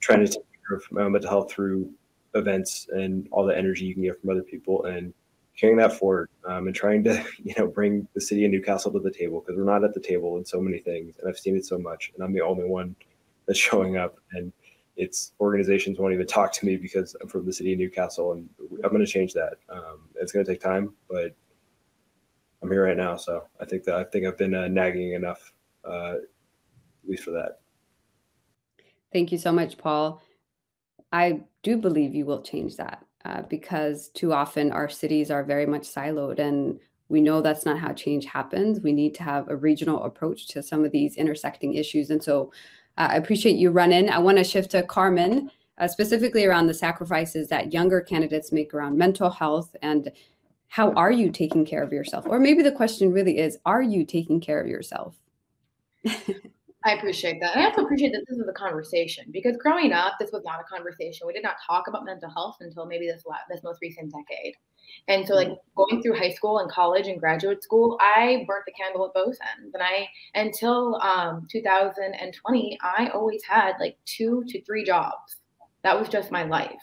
trying 0.00 0.20
to 0.20 0.26
take 0.26 0.44
care 0.68 0.76
of 0.76 0.84
my 0.90 1.08
mental 1.08 1.30
health 1.30 1.50
through 1.50 1.90
events 2.34 2.88
and 2.90 3.28
all 3.32 3.44
the 3.44 3.56
energy 3.56 3.84
you 3.84 3.94
can 3.94 4.02
get 4.02 4.20
from 4.20 4.30
other 4.30 4.42
people 4.42 4.84
and 4.84 5.12
carrying 5.56 5.76
that 5.76 5.92
forward 5.92 6.30
um, 6.46 6.66
and 6.66 6.76
trying 6.76 7.02
to 7.04 7.24
you 7.42 7.54
know 7.58 7.66
bring 7.66 8.06
the 8.14 8.20
city 8.20 8.44
of 8.44 8.50
newcastle 8.50 8.92
to 8.92 9.00
the 9.00 9.10
table 9.10 9.40
because 9.40 9.56
we're 9.56 9.64
not 9.64 9.84
at 9.84 9.94
the 9.94 10.00
table 10.00 10.36
in 10.36 10.44
so 10.44 10.60
many 10.60 10.78
things 10.78 11.16
and 11.18 11.28
i've 11.28 11.38
seen 11.38 11.56
it 11.56 11.64
so 11.64 11.78
much 11.78 12.12
and 12.14 12.22
i'm 12.22 12.32
the 12.32 12.40
only 12.40 12.64
one 12.64 12.94
that's 13.46 13.58
showing 13.68 13.96
up 13.96 14.16
and 14.32 14.52
it's 14.96 15.32
organizations 15.40 15.98
won't 15.98 16.12
even 16.12 16.26
talk 16.26 16.52
to 16.52 16.66
me 16.66 16.76
because 16.76 17.16
i'm 17.20 17.28
from 17.28 17.46
the 17.46 17.52
city 17.52 17.72
of 17.72 17.78
newcastle 17.78 18.32
and 18.32 18.48
i'm 18.84 18.90
going 18.90 19.04
to 19.04 19.10
change 19.10 19.32
that 19.32 19.54
um, 19.68 20.08
it's 20.16 20.32
going 20.32 20.44
to 20.44 20.50
take 20.50 20.60
time 20.60 20.92
but 21.08 21.34
i'm 22.62 22.70
here 22.70 22.84
right 22.84 22.96
now 22.96 23.16
so 23.16 23.44
i 23.60 23.64
think 23.64 23.82
that 23.84 23.94
i 23.96 24.04
think 24.04 24.26
i've 24.26 24.38
been 24.38 24.54
uh, 24.54 24.68
nagging 24.68 25.12
enough 25.14 25.52
uh, 25.84 26.12
at 26.12 27.08
least 27.08 27.24
for 27.24 27.30
that 27.32 27.60
Thank 29.12 29.32
you 29.32 29.38
so 29.38 29.52
much, 29.52 29.76
Paul. 29.76 30.22
I 31.12 31.40
do 31.62 31.76
believe 31.76 32.14
you 32.14 32.26
will 32.26 32.42
change 32.42 32.76
that 32.76 33.04
uh, 33.24 33.42
because 33.42 34.08
too 34.08 34.32
often 34.32 34.72
our 34.72 34.88
cities 34.88 35.30
are 35.30 35.44
very 35.44 35.66
much 35.66 35.82
siloed 35.82 36.38
and 36.38 36.78
we 37.08 37.20
know 37.20 37.40
that's 37.40 37.66
not 37.66 37.78
how 37.78 37.92
change 37.92 38.24
happens. 38.24 38.80
We 38.80 38.92
need 38.92 39.14
to 39.16 39.24
have 39.24 39.48
a 39.48 39.56
regional 39.56 40.04
approach 40.04 40.46
to 40.48 40.62
some 40.62 40.84
of 40.84 40.92
these 40.92 41.16
intersecting 41.16 41.74
issues. 41.74 42.10
And 42.10 42.22
so 42.22 42.52
uh, 42.96 43.08
I 43.10 43.16
appreciate 43.16 43.56
you 43.56 43.70
running. 43.70 44.08
I 44.08 44.18
want 44.18 44.38
to 44.38 44.44
shift 44.44 44.70
to 44.70 44.84
Carmen, 44.84 45.50
uh, 45.78 45.88
specifically 45.88 46.46
around 46.46 46.68
the 46.68 46.74
sacrifices 46.74 47.48
that 47.48 47.72
younger 47.72 48.00
candidates 48.00 48.52
make 48.52 48.72
around 48.72 48.96
mental 48.96 49.28
health 49.28 49.74
and 49.82 50.12
how 50.68 50.92
are 50.92 51.10
you 51.10 51.32
taking 51.32 51.66
care 51.66 51.82
of 51.82 51.92
yourself? 51.92 52.26
Or 52.28 52.38
maybe 52.38 52.62
the 52.62 52.70
question 52.70 53.12
really 53.12 53.38
is, 53.38 53.58
are 53.66 53.82
you 53.82 54.04
taking 54.04 54.40
care 54.40 54.60
of 54.60 54.68
yourself? 54.68 55.16
I 56.84 56.94
appreciate 56.94 57.40
that. 57.40 57.54
And 57.54 57.62
I 57.62 57.68
also 57.68 57.84
appreciate 57.84 58.12
that 58.12 58.24
this 58.26 58.38
is 58.38 58.48
a 58.48 58.52
conversation 58.52 59.26
because 59.30 59.56
growing 59.58 59.92
up, 59.92 60.14
this 60.18 60.30
was 60.32 60.42
not 60.44 60.60
a 60.60 60.64
conversation. 60.64 61.26
We 61.26 61.34
did 61.34 61.42
not 61.42 61.56
talk 61.66 61.88
about 61.88 62.06
mental 62.06 62.30
health 62.30 62.56
until 62.60 62.86
maybe 62.86 63.06
this 63.06 63.24
last, 63.26 63.42
this 63.50 63.62
most 63.62 63.80
recent 63.82 64.12
decade. 64.12 64.54
And 65.08 65.26
so, 65.26 65.34
like 65.34 65.48
mm-hmm. 65.48 65.76
going 65.76 66.02
through 66.02 66.16
high 66.16 66.30
school 66.30 66.58
and 66.58 66.70
college 66.70 67.06
and 67.06 67.20
graduate 67.20 67.62
school, 67.62 67.98
I 68.00 68.44
burnt 68.48 68.64
the 68.66 68.72
candle 68.72 69.06
at 69.06 69.14
both 69.14 69.36
ends. 69.58 69.74
And 69.74 69.82
I, 69.82 70.08
until 70.34 70.96
um, 71.02 71.46
2020, 71.50 72.78
I 72.82 73.08
always 73.08 73.42
had 73.44 73.74
like 73.78 73.98
two 74.06 74.44
to 74.48 74.62
three 74.62 74.84
jobs. 74.84 75.36
That 75.82 75.98
was 75.98 76.08
just 76.08 76.30
my 76.30 76.44
life. 76.44 76.80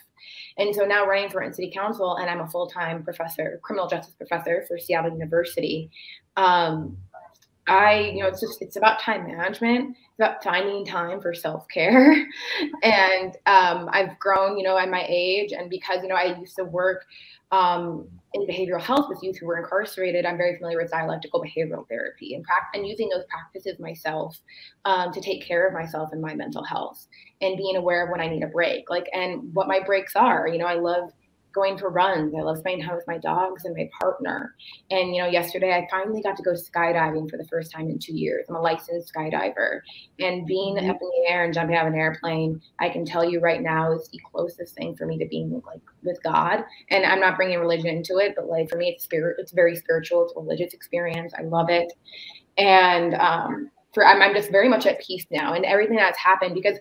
And 0.58 0.74
so 0.74 0.86
now 0.86 1.06
running 1.06 1.30
for 1.30 1.44
city 1.54 1.72
council, 1.72 2.16
and 2.16 2.30
I'm 2.30 2.40
a 2.40 2.48
full 2.48 2.68
time 2.68 3.04
professor, 3.04 3.60
criminal 3.64 3.88
justice 3.88 4.16
professor 4.16 4.66
for 4.68 4.78
Seattle 4.80 5.12
University. 5.12 5.90
Um, 6.36 6.98
I, 7.68 8.12
you 8.16 8.22
know, 8.22 8.28
it's 8.28 8.40
just 8.40 8.62
it's 8.62 8.78
about 8.78 9.00
time 9.00 9.28
management. 9.28 9.92
It's 9.92 10.20
about 10.20 10.44
finding 10.44 10.86
time 10.86 11.20
for 11.22 11.34
self 11.34 11.68
care, 11.68 12.26
and 12.84 13.36
um, 13.46 13.90
I've 13.92 14.18
grown, 14.20 14.58
you 14.58 14.64
know, 14.64 14.78
at 14.78 14.90
my 14.90 15.06
age, 15.08 15.52
and 15.52 15.70
because 15.70 16.02
you 16.02 16.08
know 16.08 16.16
I 16.16 16.38
used 16.40 16.56
to 16.58 16.64
work 16.64 17.06
um, 17.52 18.08
in 18.34 18.48
behavioral 18.48 18.82
health 18.82 19.08
with 19.10 19.20
youth 19.22 19.38
who 19.38 19.48
were 19.48 19.58
incarcerated, 19.58 20.26
I'm 20.26 20.38
very 20.38 20.56
familiar 20.56 20.82
with 20.82 20.92
dialectical 20.92 21.44
behavioral 21.44 21.88
therapy 21.88 22.36
and, 22.36 22.44
pra- 22.44 22.68
and 22.74 22.86
using 22.86 23.10
those 23.10 23.24
practices 23.30 23.80
myself 23.80 24.38
um, 24.86 25.12
to 25.14 25.22
take 25.22 25.46
care 25.46 25.68
of 25.68 25.74
myself 25.74 26.10
and 26.12 26.22
my 26.22 26.36
mental 26.36 26.64
health, 26.64 27.08
and 27.42 27.58
being 27.58 27.76
aware 27.76 28.06
of 28.06 28.12
when 28.12 28.22
I 28.22 28.28
need 28.28 28.44
a 28.44 28.48
break, 28.48 28.90
like 28.90 29.10
and 29.14 29.54
what 29.54 29.68
my 29.68 29.82
breaks 29.86 30.16
are. 30.16 30.48
You 30.48 30.58
know, 30.58 30.66
I 30.68 30.76
love 30.76 31.12
going 31.58 31.78
for 31.78 31.90
runs. 31.90 32.34
I 32.36 32.42
love 32.42 32.60
spending 32.60 32.86
time 32.86 32.96
with 32.96 33.08
my 33.08 33.18
dogs 33.18 33.66
and 33.66 33.76
my 33.76 33.90
partner. 34.00 34.56
And 34.92 35.16
you 35.16 35.22
know, 35.22 35.28
yesterday 35.28 35.74
I 35.74 35.88
finally 35.90 36.22
got 36.22 36.38
to 36.38 36.44
go 36.44 36.52
skydiving 36.52 37.30
for 37.30 37.38
the 37.38 37.48
first 37.48 37.72
time 37.72 37.90
in 37.90 37.98
two 37.98 38.16
years. 38.16 38.46
I'm 38.48 38.56
a 38.56 38.62
licensed 38.62 39.12
skydiver, 39.14 39.82
and 40.20 40.46
being 40.46 40.76
mm-hmm. 40.76 40.90
up 40.90 40.98
in 41.02 41.10
the 41.10 41.30
air 41.30 41.46
and 41.46 41.54
jumping 41.54 41.76
out 41.76 41.88
of 41.88 41.94
an 41.94 42.00
airplane, 42.00 42.62
I 42.80 42.90
can 42.90 43.06
tell 43.06 43.26
you 43.26 43.40
right 43.40 43.62
now 43.62 43.92
is 43.92 44.08
the 44.10 44.22
closest 44.32 44.76
thing 44.76 44.96
for 44.96 45.06
me 45.06 45.18
to 45.18 45.26
being 45.26 45.62
like 45.66 45.82
with 46.04 46.22
God. 46.24 46.64
And 46.92 47.06
I'm 47.06 47.20
not 47.20 47.38
bringing 47.38 47.60
religion 47.60 47.88
into 47.88 48.18
it, 48.18 48.34
but 48.36 48.48
like 48.48 48.70
for 48.70 48.78
me, 48.78 48.90
it's 48.90 49.04
spirit. 49.04 49.38
It's 49.40 49.52
very 49.52 49.76
spiritual. 49.76 50.26
It's 50.26 50.34
a 50.38 50.40
religious 50.40 50.74
experience. 50.74 51.34
I 51.38 51.42
love 51.42 51.70
it, 51.70 51.92
and 52.58 53.16
um, 53.16 53.72
for 53.94 54.06
I'm, 54.06 54.22
I'm 54.22 54.36
just 54.36 54.52
very 54.52 54.70
much 54.70 54.86
at 54.86 55.02
peace 55.02 55.26
now. 55.32 55.54
And 55.54 55.66
everything 55.66 55.96
that's 55.96 56.20
happened 56.20 56.54
because 56.54 56.78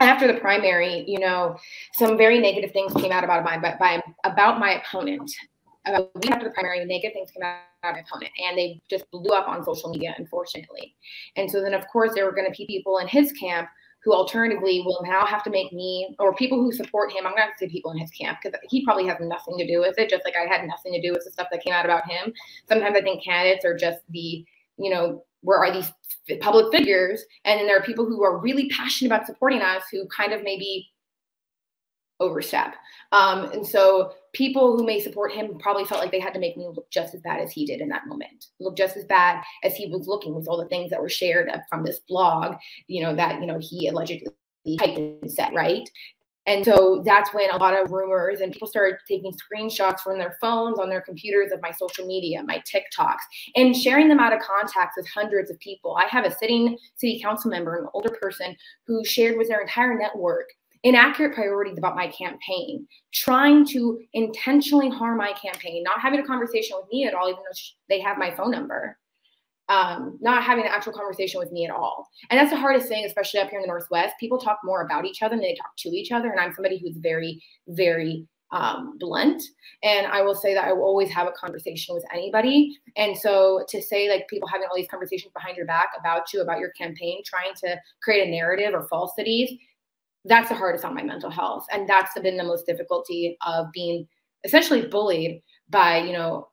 after 0.00 0.26
the 0.26 0.38
primary, 0.38 1.04
you 1.06 1.18
know, 1.18 1.56
some 1.92 2.16
very 2.16 2.38
negative 2.38 2.72
things 2.72 2.92
came 2.94 3.12
out 3.12 3.24
about 3.24 3.44
my 3.44 3.58
by, 3.58 4.02
about 4.24 4.58
my 4.58 4.80
opponent. 4.80 5.30
About 5.86 6.10
week 6.16 6.32
after 6.32 6.44
the 6.44 6.50
primary, 6.50 6.84
negative 6.84 7.12
things 7.12 7.30
came 7.30 7.44
out 7.44 7.60
about 7.80 7.94
my 7.94 8.00
opponent, 8.00 8.32
and 8.44 8.58
they 8.58 8.82
just 8.90 9.08
blew 9.12 9.32
up 9.32 9.46
on 9.46 9.64
social 9.64 9.88
media, 9.88 10.14
unfortunately. 10.18 10.96
And 11.36 11.48
so 11.48 11.62
then, 11.62 11.74
of 11.74 11.86
course, 11.92 12.10
there 12.12 12.24
were 12.24 12.32
going 12.32 12.50
to 12.50 12.56
be 12.56 12.66
people 12.66 12.98
in 12.98 13.06
his 13.06 13.30
camp 13.32 13.68
who 14.02 14.12
alternatively 14.12 14.82
will 14.84 15.00
now 15.04 15.24
have 15.26 15.42
to 15.44 15.50
make 15.50 15.72
me 15.72 16.14
or 16.18 16.34
people 16.34 16.60
who 16.60 16.72
support 16.72 17.12
him. 17.12 17.26
I'm 17.26 17.34
going 17.34 17.48
to 17.48 17.58
say 17.58 17.68
people 17.68 17.92
in 17.92 17.98
his 17.98 18.10
camp 18.10 18.38
because 18.42 18.58
he 18.68 18.84
probably 18.84 19.06
has 19.06 19.18
nothing 19.20 19.56
to 19.58 19.66
do 19.66 19.80
with 19.80 19.98
it, 19.98 20.10
just 20.10 20.24
like 20.24 20.34
I 20.36 20.52
had 20.52 20.66
nothing 20.66 20.92
to 20.92 21.00
do 21.00 21.12
with 21.12 21.24
the 21.24 21.30
stuff 21.30 21.48
that 21.50 21.62
came 21.62 21.72
out 21.72 21.84
about 21.84 22.08
him. 22.08 22.32
Sometimes 22.68 22.96
I 22.96 23.02
think 23.02 23.24
candidates 23.24 23.64
are 23.64 23.76
just 23.76 24.00
the 24.10 24.44
you 24.78 24.90
know 24.90 25.24
where 25.40 25.58
are 25.58 25.72
these 25.72 25.92
public 26.40 26.72
figures 26.72 27.22
and 27.44 27.58
then 27.58 27.66
there 27.66 27.78
are 27.78 27.82
people 27.82 28.04
who 28.04 28.22
are 28.22 28.38
really 28.38 28.68
passionate 28.68 29.08
about 29.08 29.26
supporting 29.26 29.62
us 29.62 29.84
who 29.90 30.06
kind 30.08 30.32
of 30.32 30.42
maybe 30.42 30.88
overstep. 32.18 32.74
Um, 33.12 33.44
and 33.52 33.66
so 33.66 34.12
people 34.36 34.76
who 34.76 34.84
may 34.84 35.00
support 35.00 35.32
him 35.32 35.58
probably 35.58 35.84
felt 35.84 36.00
like 36.00 36.10
they 36.10 36.20
had 36.20 36.34
to 36.34 36.40
make 36.40 36.56
me 36.56 36.66
look 36.66 36.90
just 36.90 37.14
as 37.14 37.20
bad 37.20 37.40
as 37.40 37.50
he 37.52 37.64
did 37.64 37.80
in 37.80 37.88
that 37.88 38.06
moment 38.06 38.46
look 38.60 38.76
just 38.76 38.96
as 38.96 39.04
bad 39.04 39.42
as 39.64 39.74
he 39.74 39.86
was 39.86 40.06
looking 40.06 40.34
with 40.34 40.46
all 40.46 40.58
the 40.58 40.68
things 40.68 40.90
that 40.90 41.00
were 41.00 41.08
shared 41.08 41.50
from 41.70 41.82
this 41.82 42.00
blog 42.00 42.56
you 42.86 43.02
know 43.02 43.14
that 43.14 43.40
you 43.40 43.46
know 43.46 43.58
he 43.58 43.88
allegedly 43.88 44.28
typed 44.78 44.98
and 44.98 45.30
said 45.30 45.54
right 45.54 45.88
And 46.46 46.64
so 46.64 47.02
that's 47.04 47.34
when 47.34 47.50
a 47.50 47.56
lot 47.56 47.74
of 47.74 47.90
rumors 47.90 48.40
and 48.40 48.52
people 48.52 48.68
started 48.68 48.98
taking 49.06 49.32
screenshots 49.32 50.00
from 50.00 50.18
their 50.18 50.36
phones 50.40 50.78
on 50.78 50.88
their 50.88 51.00
computers 51.00 51.50
of 51.52 51.60
my 51.60 51.72
social 51.72 52.06
media, 52.06 52.42
my 52.44 52.62
TikToks, 52.72 53.16
and 53.56 53.76
sharing 53.76 54.08
them 54.08 54.20
out 54.20 54.32
of 54.32 54.40
contact 54.40 54.94
with 54.96 55.08
hundreds 55.08 55.50
of 55.50 55.58
people. 55.58 55.96
I 55.96 56.06
have 56.08 56.24
a 56.24 56.30
sitting 56.30 56.78
city 56.94 57.20
council 57.20 57.50
member, 57.50 57.76
an 57.76 57.88
older 57.94 58.16
person, 58.20 58.54
who 58.86 59.04
shared 59.04 59.36
with 59.36 59.48
their 59.48 59.60
entire 59.60 59.98
network 59.98 60.46
inaccurate 60.82 61.34
priorities 61.34 61.78
about 61.78 61.96
my 61.96 62.06
campaign, 62.08 62.86
trying 63.12 63.66
to 63.66 63.98
intentionally 64.12 64.88
harm 64.88 65.16
my 65.16 65.32
campaign, 65.32 65.82
not 65.82 66.00
having 66.00 66.20
a 66.20 66.24
conversation 66.24 66.76
with 66.78 66.86
me 66.92 67.04
at 67.06 67.14
all, 67.14 67.28
even 67.28 67.40
though 67.40 67.58
they 67.88 68.00
have 68.00 68.18
my 68.18 68.30
phone 68.36 68.52
number 68.52 68.96
um, 69.68 70.18
not 70.20 70.42
having 70.42 70.64
an 70.64 70.70
actual 70.70 70.92
conversation 70.92 71.40
with 71.40 71.50
me 71.52 71.64
at 71.64 71.70
all. 71.70 72.08
And 72.30 72.38
that's 72.38 72.50
the 72.50 72.56
hardest 72.56 72.88
thing, 72.88 73.04
especially 73.04 73.40
up 73.40 73.50
here 73.50 73.58
in 73.58 73.62
the 73.62 73.68
Northwest. 73.68 74.14
People 74.20 74.38
talk 74.38 74.58
more 74.64 74.82
about 74.82 75.04
each 75.04 75.22
other 75.22 75.34
than 75.34 75.42
they 75.42 75.54
talk 75.54 75.76
to 75.78 75.88
each 75.88 76.12
other. 76.12 76.30
And 76.30 76.38
I'm 76.38 76.52
somebody 76.52 76.78
who's 76.78 76.96
very, 76.96 77.42
very 77.68 78.26
um, 78.52 78.96
blunt. 78.98 79.42
And 79.82 80.06
I 80.06 80.22
will 80.22 80.34
say 80.34 80.54
that 80.54 80.64
I 80.64 80.72
will 80.72 80.84
always 80.84 81.10
have 81.10 81.26
a 81.26 81.32
conversation 81.32 81.94
with 81.94 82.04
anybody. 82.12 82.78
And 82.96 83.16
so 83.16 83.64
to 83.68 83.82
say 83.82 84.08
like 84.08 84.28
people 84.28 84.48
having 84.48 84.68
all 84.70 84.76
these 84.76 84.88
conversations 84.88 85.32
behind 85.32 85.56
your 85.56 85.66
back 85.66 85.88
about 85.98 86.32
you, 86.32 86.40
about 86.40 86.60
your 86.60 86.70
campaign, 86.70 87.22
trying 87.24 87.52
to 87.64 87.76
create 88.02 88.26
a 88.26 88.30
narrative 88.30 88.72
or 88.72 88.86
falsities, 88.88 89.50
that's 90.24 90.48
the 90.48 90.54
hardest 90.54 90.84
on 90.84 90.94
my 90.94 91.02
mental 91.02 91.30
health. 91.30 91.66
And 91.72 91.88
that's 91.88 92.18
been 92.20 92.36
the 92.36 92.44
most 92.44 92.66
difficulty 92.66 93.36
of 93.46 93.66
being 93.72 94.06
essentially 94.44 94.86
bullied 94.86 95.42
by, 95.68 95.98
you 95.98 96.12
know, 96.12 96.48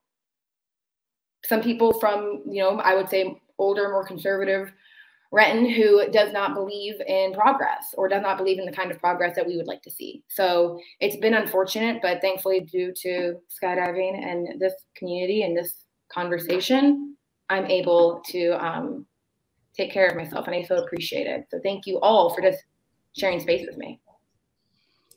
some 1.45 1.61
people 1.61 1.99
from, 1.99 2.41
you 2.45 2.61
know, 2.61 2.79
I 2.79 2.95
would 2.95 3.09
say 3.09 3.39
older, 3.57 3.89
more 3.89 4.05
conservative 4.05 4.71
Renton 5.33 5.67
who 5.67 6.11
does 6.11 6.31
not 6.31 6.53
believe 6.53 6.93
in 7.07 7.33
progress 7.33 7.95
or 7.97 8.07
does 8.07 8.21
not 8.21 8.37
believe 8.37 8.59
in 8.59 8.65
the 8.67 8.71
kind 8.71 8.91
of 8.91 8.99
progress 8.99 9.35
that 9.35 9.47
we 9.47 9.57
would 9.57 9.65
like 9.65 9.81
to 9.81 9.89
see. 9.89 10.21
So 10.27 10.79
it's 10.99 11.15
been 11.15 11.33
unfortunate, 11.33 12.03
but 12.03 12.21
thankfully, 12.21 12.59
due 12.59 12.93
to 13.01 13.37
skydiving 13.49 14.15
and 14.15 14.61
this 14.61 14.73
community 14.95 15.41
and 15.41 15.57
this 15.57 15.85
conversation, 16.13 17.17
I'm 17.49 17.65
able 17.65 18.21
to 18.27 18.63
um, 18.63 19.07
take 19.75 19.91
care 19.91 20.05
of 20.05 20.15
myself 20.15 20.45
and 20.45 20.55
I 20.55 20.61
so 20.61 20.75
appreciate 20.75 21.25
it. 21.25 21.47
So 21.49 21.59
thank 21.63 21.87
you 21.87 21.99
all 22.01 22.29
for 22.35 22.41
just 22.41 22.63
sharing 23.17 23.39
space 23.39 23.65
with 23.67 23.77
me. 23.77 23.99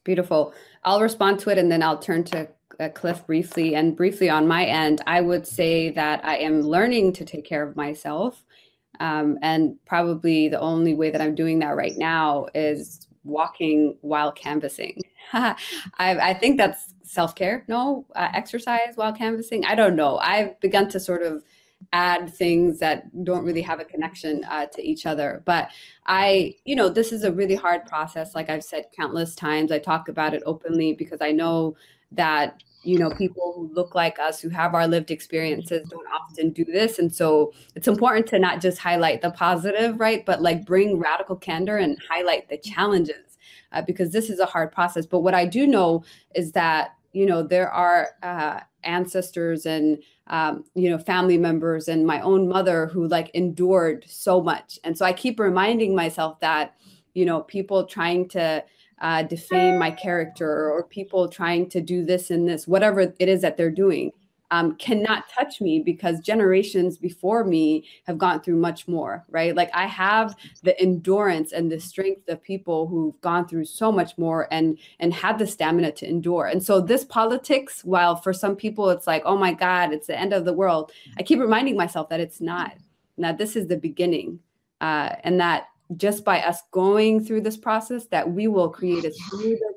Beautiful. 0.02 0.54
I'll 0.82 1.02
respond 1.02 1.40
to 1.40 1.50
it 1.50 1.58
and 1.58 1.70
then 1.70 1.82
I'll 1.82 1.98
turn 1.98 2.24
to 2.24 2.48
Cliff 2.94 3.26
briefly. 3.26 3.74
And 3.74 3.96
briefly 3.96 4.28
on 4.28 4.46
my 4.46 4.64
end, 4.64 5.00
I 5.06 5.20
would 5.20 5.46
say 5.46 5.90
that 5.90 6.24
I 6.24 6.36
am 6.38 6.62
learning 6.62 7.12
to 7.14 7.24
take 7.24 7.44
care 7.44 7.66
of 7.66 7.76
myself. 7.76 8.44
Um, 9.00 9.38
and 9.42 9.76
probably 9.84 10.48
the 10.48 10.60
only 10.60 10.94
way 10.94 11.10
that 11.10 11.20
I'm 11.20 11.34
doing 11.34 11.58
that 11.58 11.76
right 11.76 11.96
now 11.96 12.46
is 12.54 13.06
walking 13.24 13.96
while 14.00 14.32
canvassing. 14.32 15.00
I, 15.32 15.56
I, 15.98 16.34
think 16.34 16.56
that's 16.56 16.94
self 17.02 17.34
care. 17.34 17.64
No, 17.68 18.06
uh, 18.14 18.28
exercise 18.32 18.92
while 18.94 19.12
canvassing. 19.12 19.64
I 19.66 19.74
don't 19.74 19.96
know. 19.96 20.18
I've 20.18 20.58
begun 20.60 20.88
to 20.90 21.00
sort 21.00 21.22
of 21.22 21.42
add 21.92 22.32
things 22.32 22.78
that 22.78 23.24
don't 23.24 23.44
really 23.44 23.62
have 23.62 23.80
a 23.80 23.84
connection 23.84 24.44
uh, 24.50 24.66
to 24.66 24.82
each 24.82 25.06
other. 25.06 25.42
But 25.44 25.70
I, 26.06 26.54
you 26.64 26.76
know, 26.76 26.88
this 26.88 27.12
is 27.12 27.24
a 27.24 27.32
really 27.32 27.54
hard 27.54 27.86
process. 27.86 28.34
Like 28.34 28.50
I've 28.50 28.64
said 28.64 28.86
countless 28.96 29.34
times, 29.34 29.70
I 29.70 29.78
talk 29.78 30.08
about 30.08 30.34
it 30.34 30.42
openly 30.46 30.94
because 30.94 31.20
I 31.20 31.32
know 31.32 31.76
that 32.12 32.62
you 32.82 32.98
know 32.98 33.10
people 33.10 33.52
who 33.56 33.68
look 33.74 33.96
like 33.96 34.18
us 34.20 34.40
who 34.40 34.48
have 34.48 34.72
our 34.72 34.86
lived 34.86 35.10
experiences 35.10 35.84
don't 35.88 36.06
often 36.06 36.50
do 36.50 36.64
this 36.64 37.00
and 37.00 37.12
so 37.12 37.52
it's 37.74 37.88
important 37.88 38.28
to 38.28 38.38
not 38.38 38.60
just 38.60 38.78
highlight 38.78 39.20
the 39.20 39.30
positive 39.32 39.98
right 39.98 40.24
but 40.24 40.40
like 40.40 40.64
bring 40.64 40.96
radical 40.96 41.34
candor 41.34 41.78
and 41.78 41.98
highlight 42.08 42.48
the 42.48 42.56
challenges 42.58 43.38
uh, 43.72 43.82
because 43.82 44.12
this 44.12 44.30
is 44.30 44.38
a 44.38 44.46
hard 44.46 44.70
process 44.70 45.04
but 45.04 45.20
what 45.20 45.34
i 45.34 45.44
do 45.44 45.66
know 45.66 46.04
is 46.36 46.52
that 46.52 46.94
you 47.12 47.26
know 47.26 47.42
there 47.42 47.70
are 47.70 48.10
uh, 48.22 48.60
ancestors 48.84 49.66
and 49.66 49.98
um, 50.28 50.64
you 50.74 50.90
know 50.90 50.98
family 50.98 51.38
members 51.38 51.88
and 51.88 52.06
my 52.06 52.20
own 52.20 52.48
mother 52.48 52.86
who 52.86 53.06
like 53.06 53.30
endured 53.34 54.04
so 54.08 54.40
much. 54.40 54.78
And 54.84 54.96
so 54.96 55.04
i 55.04 55.12
keep 55.12 55.38
reminding 55.38 55.94
myself 55.94 56.40
that 56.40 56.74
you 57.14 57.24
know 57.24 57.42
people 57.42 57.86
trying 57.86 58.28
to 58.30 58.64
uh, 59.00 59.22
defame 59.22 59.78
my 59.78 59.90
character 59.90 60.70
or 60.70 60.82
people 60.82 61.28
trying 61.28 61.68
to 61.68 61.80
do 61.80 62.04
this 62.04 62.30
and 62.30 62.48
this, 62.48 62.66
whatever 62.66 63.00
it 63.00 63.28
is 63.28 63.42
that 63.42 63.56
they're 63.56 63.70
doing, 63.70 64.10
um, 64.50 64.76
cannot 64.76 65.28
touch 65.28 65.60
me 65.60 65.80
because 65.80 66.20
generations 66.20 66.96
before 66.96 67.44
me 67.44 67.84
have 68.04 68.18
gone 68.18 68.40
through 68.40 68.56
much 68.56 68.86
more, 68.86 69.24
right? 69.30 69.54
Like 69.54 69.70
I 69.74 69.86
have 69.86 70.36
the 70.62 70.78
endurance 70.80 71.52
and 71.52 71.70
the 71.70 71.80
strength 71.80 72.28
of 72.28 72.42
people 72.42 72.86
who've 72.86 73.20
gone 73.20 73.48
through 73.48 73.64
so 73.64 73.90
much 73.90 74.16
more 74.18 74.46
and 74.50 74.78
and 75.00 75.12
had 75.12 75.38
the 75.38 75.46
stamina 75.46 75.92
to 75.92 76.08
endure. 76.08 76.46
And 76.46 76.62
so 76.62 76.80
this 76.80 77.04
politics, 77.04 77.84
while 77.84 78.16
for 78.16 78.32
some 78.32 78.56
people 78.56 78.90
it's 78.90 79.06
like, 79.06 79.22
oh 79.24 79.36
my 79.36 79.52
God, 79.52 79.92
it's 79.92 80.06
the 80.06 80.18
end 80.18 80.32
of 80.32 80.44
the 80.44 80.52
world, 80.52 80.92
I 81.18 81.22
keep 81.22 81.40
reminding 81.40 81.76
myself 81.76 82.08
that 82.10 82.20
it's 82.20 82.40
not. 82.40 82.76
Now 83.16 83.32
this 83.32 83.56
is 83.56 83.66
the 83.66 83.76
beginning, 83.76 84.40
uh, 84.80 85.16
and 85.24 85.40
that 85.40 85.68
just 85.96 86.24
by 86.24 86.40
us 86.40 86.62
going 86.72 87.24
through 87.24 87.40
this 87.40 87.56
process 87.56 88.06
that 88.06 88.30
we 88.30 88.48
will 88.48 88.68
create 88.68 89.04
a 89.04 89.12
smoother 89.12 89.72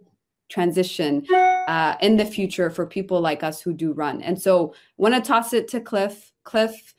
transition 0.49 1.25
uh, 1.31 1.95
in 2.01 2.17
the 2.17 2.25
future 2.25 2.69
for 2.69 2.85
people 2.85 3.21
like 3.21 3.43
us 3.43 3.61
who 3.61 3.73
do 3.73 3.93
run. 3.93 4.21
And 4.21 4.41
so 4.41 4.73
want 4.97 5.15
to 5.15 5.21
toss 5.21 5.53
it 5.53 5.67
to 5.69 5.79
Cliff. 5.79 6.31
Cliff, 6.43 6.93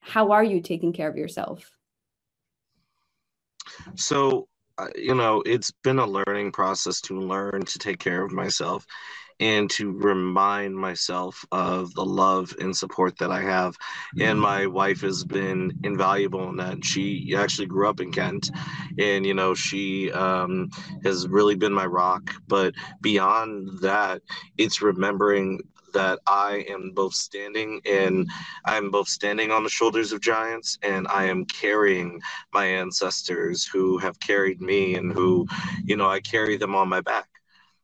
how 0.00 0.32
are 0.32 0.44
you 0.44 0.60
taking 0.60 0.92
care 0.92 1.08
of 1.08 1.16
yourself? 1.16 1.70
So, 3.94 4.48
uh, 4.78 4.88
you 4.94 5.14
know, 5.14 5.42
it's 5.46 5.70
been 5.82 5.98
a 5.98 6.06
learning 6.06 6.52
process 6.52 7.00
to 7.02 7.20
learn 7.20 7.64
to 7.64 7.78
take 7.78 7.98
care 7.98 8.24
of 8.24 8.32
myself 8.32 8.86
and 9.40 9.70
to 9.70 9.92
remind 9.92 10.76
myself 10.76 11.44
of 11.52 11.92
the 11.94 12.04
love 12.04 12.54
and 12.60 12.76
support 12.76 13.18
that 13.18 13.30
I 13.30 13.42
have. 13.42 13.76
And 14.18 14.40
my 14.40 14.62
mm-hmm. 14.62 14.72
wife 14.72 15.00
has 15.02 15.24
been 15.24 15.72
invaluable 15.82 16.48
in 16.48 16.56
that. 16.56 16.84
She 16.84 17.34
actually 17.36 17.66
grew 17.66 17.88
up 17.88 18.00
in 18.00 18.12
Kent, 18.12 18.50
and 18.98 19.26
you 19.26 19.34
know 19.34 19.54
she 19.54 20.10
um, 20.12 20.70
has 21.04 21.28
really 21.28 21.54
been 21.54 21.72
my 21.72 21.86
rock. 21.86 22.34
But 22.48 22.74
beyond 23.00 23.80
that, 23.80 24.22
it's 24.56 24.82
remembering 24.82 25.60
that 25.96 26.18
I 26.26 26.66
am 26.68 26.90
both 26.94 27.14
standing 27.14 27.80
and 27.86 28.28
I'm 28.66 28.90
both 28.90 29.08
standing 29.08 29.50
on 29.50 29.62
the 29.62 29.70
shoulders 29.70 30.12
of 30.12 30.20
giants 30.20 30.78
and 30.82 31.08
I 31.08 31.24
am 31.24 31.46
carrying 31.46 32.20
my 32.52 32.66
ancestors 32.66 33.64
who 33.64 33.96
have 33.96 34.20
carried 34.20 34.60
me 34.60 34.96
and 34.96 35.10
who, 35.10 35.46
you 35.84 35.96
know, 35.96 36.06
I 36.06 36.20
carry 36.20 36.58
them 36.58 36.74
on 36.74 36.90
my 36.90 37.00
back. 37.00 37.28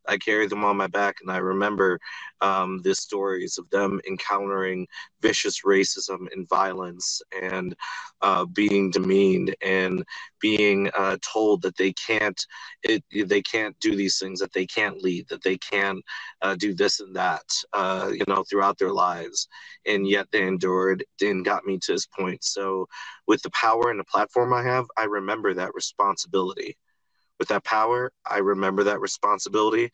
I 0.08 0.18
carry 0.18 0.46
them 0.46 0.64
on 0.64 0.76
my 0.76 0.86
back, 0.88 1.16
and 1.20 1.30
I 1.30 1.38
remember 1.38 2.00
um, 2.40 2.80
the 2.82 2.94
stories 2.94 3.58
of 3.58 3.68
them 3.70 4.00
encountering 4.06 4.86
vicious 5.20 5.62
racism 5.62 6.26
and 6.32 6.48
violence, 6.48 7.22
and 7.40 7.74
uh, 8.20 8.44
being 8.46 8.90
demeaned, 8.90 9.54
and 9.62 10.04
being 10.40 10.90
uh, 10.96 11.16
told 11.22 11.62
that 11.62 11.76
they 11.76 11.92
can't, 11.92 12.44
it, 12.82 13.04
they 13.28 13.42
can't 13.42 13.78
do 13.80 13.94
these 13.94 14.18
things, 14.18 14.40
that 14.40 14.52
they 14.52 14.66
can't 14.66 15.02
lead, 15.02 15.28
that 15.28 15.42
they 15.42 15.56
can't 15.58 16.02
uh, 16.42 16.54
do 16.56 16.74
this 16.74 17.00
and 17.00 17.14
that, 17.14 17.44
uh, 17.72 18.10
you 18.12 18.24
know, 18.26 18.44
throughout 18.44 18.78
their 18.78 18.92
lives, 18.92 19.48
and 19.86 20.06
yet 20.06 20.26
they 20.32 20.42
endured 20.42 21.04
and 21.20 21.44
got 21.44 21.64
me 21.64 21.78
to 21.78 21.92
this 21.92 22.06
point. 22.06 22.42
So, 22.42 22.86
with 23.26 23.42
the 23.42 23.50
power 23.50 23.90
and 23.90 24.00
the 24.00 24.04
platform 24.04 24.52
I 24.52 24.62
have, 24.64 24.86
I 24.96 25.04
remember 25.04 25.54
that 25.54 25.74
responsibility 25.74 26.76
with 27.42 27.58
that 27.58 27.74
power, 27.74 28.12
I 28.30 28.38
remember 28.38 28.84
that 28.84 29.00
responsibility. 29.00 29.92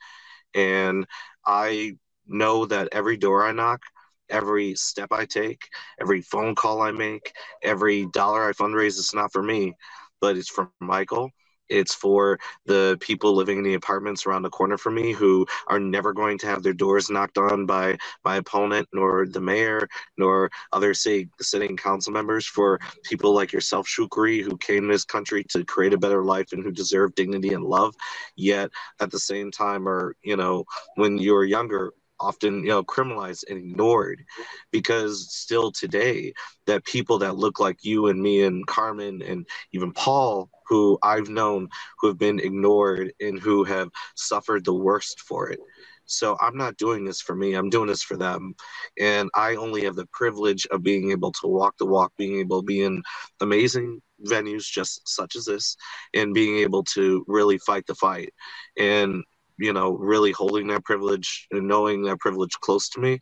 And 0.54 1.06
I 1.46 1.96
know 2.26 2.66
that 2.66 2.90
every 2.92 3.16
door 3.16 3.46
I 3.46 3.52
knock, 3.52 3.80
every 4.28 4.74
step 4.76 5.12
I 5.12 5.26
take, 5.26 5.62
every 6.00 6.22
phone 6.22 6.54
call 6.56 6.82
I 6.82 6.92
make, 6.92 7.32
every 7.62 8.06
dollar 8.06 8.48
I 8.48 8.52
fundraise, 8.52 8.98
it's 8.98 9.14
not 9.14 9.32
for 9.32 9.42
me, 9.42 9.74
but 10.20 10.36
it's 10.36 10.50
for 10.50 10.70
Michael 10.80 11.32
it's 11.68 11.94
for 11.94 12.38
the 12.66 12.96
people 13.00 13.34
living 13.34 13.58
in 13.58 13.64
the 13.64 13.74
apartments 13.74 14.26
around 14.26 14.42
the 14.42 14.50
corner 14.50 14.78
from 14.78 14.94
me 14.94 15.12
who 15.12 15.46
are 15.68 15.80
never 15.80 16.12
going 16.12 16.38
to 16.38 16.46
have 16.46 16.62
their 16.62 16.72
doors 16.72 17.10
knocked 17.10 17.38
on 17.38 17.66
by 17.66 17.96
my 18.24 18.36
opponent, 18.36 18.88
nor 18.92 19.26
the 19.26 19.40
mayor, 19.40 19.88
nor 20.16 20.50
other 20.72 20.94
say 20.94 21.28
sitting 21.40 21.76
council 21.76 22.12
members. 22.12 22.46
For 22.46 22.80
people 23.04 23.32
like 23.34 23.52
yourself, 23.52 23.86
Shukri, 23.88 24.42
who 24.42 24.56
came 24.56 24.82
to 24.82 24.92
this 24.92 25.04
country 25.04 25.44
to 25.50 25.64
create 25.64 25.92
a 25.92 25.98
better 25.98 26.24
life 26.24 26.52
and 26.52 26.62
who 26.62 26.70
deserve 26.70 27.14
dignity 27.14 27.52
and 27.52 27.64
love, 27.64 27.94
yet 28.36 28.70
at 29.00 29.10
the 29.10 29.18
same 29.18 29.50
time 29.50 29.88
are 29.88 30.14
you 30.22 30.36
know 30.36 30.64
when 30.96 31.18
you're 31.18 31.44
younger 31.44 31.92
often 32.20 32.62
you 32.62 32.68
know 32.68 32.82
criminalized 32.82 33.44
and 33.48 33.58
ignored 33.58 34.24
because 34.72 35.32
still 35.32 35.70
today 35.70 36.32
that 36.66 36.84
people 36.84 37.18
that 37.18 37.36
look 37.36 37.60
like 37.60 37.84
you 37.84 38.08
and 38.08 38.20
me 38.20 38.42
and 38.42 38.66
Carmen 38.66 39.22
and 39.22 39.46
even 39.72 39.92
Paul 39.92 40.50
who 40.68 40.98
I've 41.02 41.28
known 41.28 41.68
who 41.98 42.08
have 42.08 42.18
been 42.18 42.40
ignored 42.40 43.12
and 43.20 43.38
who 43.38 43.64
have 43.64 43.88
suffered 44.16 44.64
the 44.64 44.74
worst 44.74 45.20
for 45.20 45.50
it. 45.50 45.60
So 46.06 46.36
I'm 46.40 46.56
not 46.56 46.76
doing 46.76 47.04
this 47.04 47.20
for 47.20 47.34
me 47.36 47.54
I'm 47.54 47.70
doing 47.70 47.88
this 47.88 48.02
for 48.02 48.16
them. 48.16 48.54
And 48.98 49.30
I 49.34 49.56
only 49.56 49.84
have 49.84 49.96
the 49.96 50.08
privilege 50.12 50.66
of 50.70 50.82
being 50.82 51.10
able 51.10 51.32
to 51.32 51.46
walk 51.46 51.76
the 51.78 51.86
walk 51.86 52.12
being 52.16 52.38
able 52.38 52.62
to 52.62 52.66
be 52.66 52.82
in 52.82 53.02
amazing 53.40 54.00
venues 54.26 54.64
just 54.64 55.06
such 55.06 55.36
as 55.36 55.44
this 55.44 55.76
and 56.14 56.34
being 56.34 56.58
able 56.58 56.82
to 56.94 57.24
really 57.28 57.58
fight 57.58 57.86
the 57.86 57.94
fight. 57.94 58.32
And 58.78 59.24
you 59.58 59.72
know, 59.72 59.90
really 59.92 60.30
holding 60.32 60.68
that 60.68 60.84
privilege 60.84 61.46
and 61.50 61.66
knowing 61.66 62.02
that 62.02 62.20
privilege 62.20 62.52
close 62.60 62.88
to 62.90 63.00
me, 63.00 63.18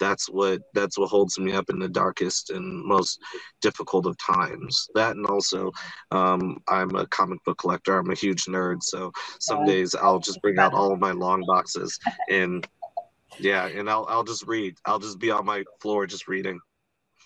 that's 0.00 0.28
what 0.28 0.62
that's 0.74 0.98
what 0.98 1.10
holds 1.10 1.38
me 1.38 1.52
up 1.52 1.70
in 1.70 1.78
the 1.78 1.88
darkest 1.88 2.50
and 2.50 2.84
most 2.84 3.20
difficult 3.60 4.06
of 4.06 4.16
times. 4.18 4.88
That 4.94 5.16
and 5.16 5.26
also 5.26 5.70
um, 6.10 6.58
i'm 6.68 6.94
a 6.96 7.06
comic 7.06 7.38
book 7.44 7.58
collector. 7.58 7.98
I'm 7.98 8.10
a 8.10 8.14
huge 8.14 8.46
nerd. 8.46 8.82
So 8.82 9.12
some 9.38 9.64
days 9.64 9.94
i'll 9.94 10.18
just 10.18 10.42
bring 10.42 10.58
out 10.58 10.74
all 10.74 10.92
of 10.92 10.98
my 10.98 11.12
long 11.12 11.44
boxes 11.46 11.98
and 12.28 12.66
yeah 13.38 13.66
and 13.66 13.88
i'll, 13.88 14.06
I'll 14.08 14.24
just 14.24 14.46
read. 14.46 14.74
I'll 14.86 14.98
just 14.98 15.20
be 15.20 15.30
on 15.30 15.44
my 15.44 15.62
floor 15.80 16.06
just 16.06 16.26
reading. 16.26 16.58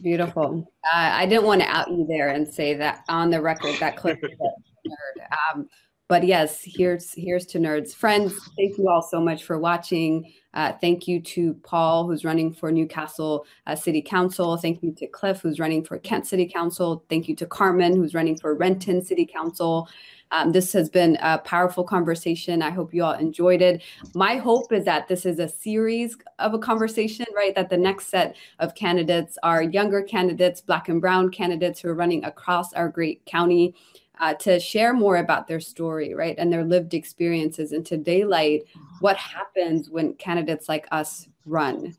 Beautiful. 0.03 0.69
Uh, 0.93 1.11
i 1.13 1.25
didn't 1.25 1.45
want 1.45 1.63
to 1.63 1.69
out 1.69 1.89
you 1.89 2.05
there 2.09 2.31
and 2.31 2.47
say 2.47 2.75
that 2.75 3.05
on 3.09 3.31
the 3.31 3.41
record 3.41 3.77
that 3.79 3.97
Cliff 3.97 4.19
nerd. 4.21 5.27
Um, 5.55 5.69
but 6.09 6.25
yes, 6.25 6.63
here's 6.65 7.13
here's 7.15 7.47
to 7.47 7.59
nerds. 7.59 7.95
Friends, 7.95 8.35
thank 8.57 8.77
you 8.77 8.89
all 8.89 9.03
so 9.03 9.21
much 9.21 9.45
for 9.45 9.59
watching. 9.59 10.33
Uh, 10.53 10.73
thank 10.81 11.09
you 11.09 11.21
to 11.21 11.55
Paul, 11.65 12.07
who's 12.07 12.25
running 12.25 12.53
for 12.53 12.71
Newcastle 12.71 13.47
uh, 13.67 13.75
City 13.75 14.03
Council. 14.03 14.57
Thank 14.57 14.83
you 14.83 14.93
to 14.93 15.07
Cliff, 15.07 15.41
who's 15.41 15.59
running 15.59 15.83
for 15.83 15.99
Kent 15.99 16.27
City 16.27 16.47
Council. 16.47 17.05
Thank 17.09 17.29
you 17.29 17.35
to 17.37 17.47
Carmen, 17.47 17.97
who's 17.97 18.15
running 18.15 18.39
for 18.39 18.55
Renton 18.55 19.03
City 19.03 19.27
Council. 19.27 19.89
Um, 20.31 20.53
this 20.53 20.73
has 20.73 20.89
been 20.89 21.17
a 21.23 21.39
powerful 21.39 21.85
conversation. 21.85 22.63
I 22.63 22.71
hope 22.71 22.93
you 22.93 23.03
all 23.03 23.13
enjoyed 23.13 23.63
it. 23.63 23.83
My 24.15 24.37
hope 24.37 24.73
is 24.73 24.85
that 24.85 25.09
this 25.09 25.25
is 25.25 25.39
a 25.39 25.49
series 25.49 26.17
of 26.39 26.55
a 26.55 26.59
conversation, 26.59 27.27
right? 27.35 27.55
That 27.55 27.71
the 27.71 27.77
next 27.77 28.09
set 28.09 28.37
of 28.59 28.75
candidates 28.75 29.39
are 29.43 29.63
younger 29.63 30.03
candidates, 30.03 30.61
Black 30.61 30.89
and 30.89 31.01
Brown 31.01 31.31
candidates 31.31 31.81
who 31.81 31.89
are 31.89 31.95
running 31.95 32.25
across 32.25 32.73
our 32.75 32.89
great 32.89 33.25
county 33.27 33.75
uh, 34.21 34.35
to 34.35 34.61
share 34.61 34.93
more 34.93 35.17
about 35.17 35.47
their 35.47 35.61
story, 35.61 36.15
right, 36.15 36.35
and 36.39 36.53
their 36.53 36.65
lived 36.65 36.95
experiences, 36.95 37.73
and 37.73 37.85
to 37.87 37.97
daylight 37.97 38.65
what 39.01 39.17
happens 39.17 39.91
when 39.91 40.15
candidates 40.15 40.69
like 40.69 40.87
us 40.93 41.29
run. 41.47 41.95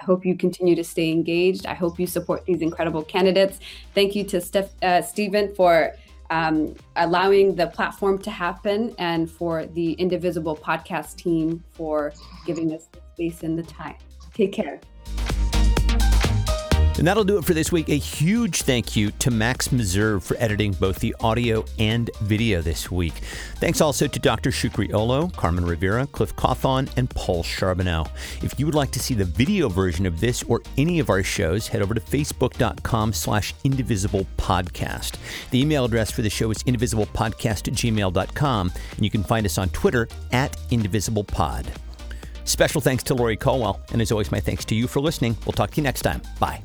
I 0.00 0.04
hope 0.04 0.24
you 0.24 0.36
continue 0.36 0.76
to 0.76 0.84
stay 0.84 1.10
engaged. 1.10 1.66
I 1.66 1.74
hope 1.74 1.98
you 1.98 2.06
support 2.06 2.44
these 2.44 2.62
incredible 2.62 3.02
candidates. 3.02 3.60
Thank 3.94 4.14
you 4.14 4.24
to 4.24 4.40
Steph, 4.40 4.70
uh, 4.82 5.02
Stephen 5.02 5.54
for 5.54 5.94
um, 6.30 6.74
allowing 6.96 7.56
the 7.56 7.66
platform 7.66 8.18
to 8.18 8.30
happen 8.30 8.94
and 8.98 9.28
for 9.30 9.66
the 9.66 9.92
Indivisible 9.94 10.56
podcast 10.56 11.16
team 11.16 11.62
for 11.70 12.12
giving 12.46 12.72
us 12.72 12.88
the 12.92 13.00
space 13.14 13.42
and 13.42 13.58
the 13.58 13.64
time. 13.64 13.96
Take 14.32 14.52
care. 14.52 14.80
And 16.98 17.06
that'll 17.06 17.24
do 17.24 17.38
it 17.38 17.46
for 17.46 17.54
this 17.54 17.72
week. 17.72 17.88
A 17.88 17.96
huge 17.96 18.62
thank 18.62 18.94
you 18.94 19.10
to 19.12 19.30
Max 19.30 19.68
Meserve 19.68 20.22
for 20.22 20.36
editing 20.38 20.72
both 20.72 20.98
the 20.98 21.16
audio 21.20 21.64
and 21.78 22.10
video 22.20 22.60
this 22.60 22.90
week. 22.90 23.14
Thanks 23.56 23.80
also 23.80 24.06
to 24.06 24.18
Dr. 24.18 24.50
Shukri 24.50 24.92
Olow, 24.92 25.28
Carmen 25.34 25.64
Rivera, 25.64 26.06
Cliff 26.08 26.36
Cawthon, 26.36 26.90
and 26.98 27.08
Paul 27.08 27.42
Charbonneau. 27.42 28.04
If 28.42 28.60
you 28.60 28.66
would 28.66 28.74
like 28.74 28.90
to 28.90 29.00
see 29.00 29.14
the 29.14 29.24
video 29.24 29.70
version 29.70 30.04
of 30.04 30.20
this 30.20 30.42
or 30.42 30.60
any 30.76 30.98
of 30.98 31.08
our 31.08 31.22
shows, 31.22 31.68
head 31.68 31.80
over 31.80 31.94
to 31.94 32.00
facebook.com 32.00 33.14
slash 33.14 33.54
indivisible 33.64 34.26
podcast. 34.36 35.16
The 35.52 35.60
email 35.62 35.86
address 35.86 36.10
for 36.10 36.20
the 36.20 36.28
show 36.28 36.50
is 36.50 36.62
indivisiblepodcast 36.64 37.68
at 37.68 37.74
gmail.com, 37.74 38.72
and 38.96 39.04
you 39.04 39.10
can 39.10 39.22
find 39.22 39.46
us 39.46 39.56
on 39.56 39.70
Twitter 39.70 40.06
at 40.32 40.52
indivisiblepod. 40.70 41.66
Special 42.44 42.80
thanks 42.80 43.04
to 43.04 43.14
Lori 43.14 43.36
Colwell, 43.36 43.80
and 43.92 44.02
as 44.02 44.10
always, 44.10 44.32
my 44.32 44.40
thanks 44.40 44.64
to 44.66 44.74
you 44.74 44.86
for 44.86 45.00
listening. 45.00 45.36
We'll 45.46 45.52
talk 45.52 45.70
to 45.70 45.76
you 45.76 45.82
next 45.82 46.02
time. 46.02 46.20
Bye. 46.38 46.62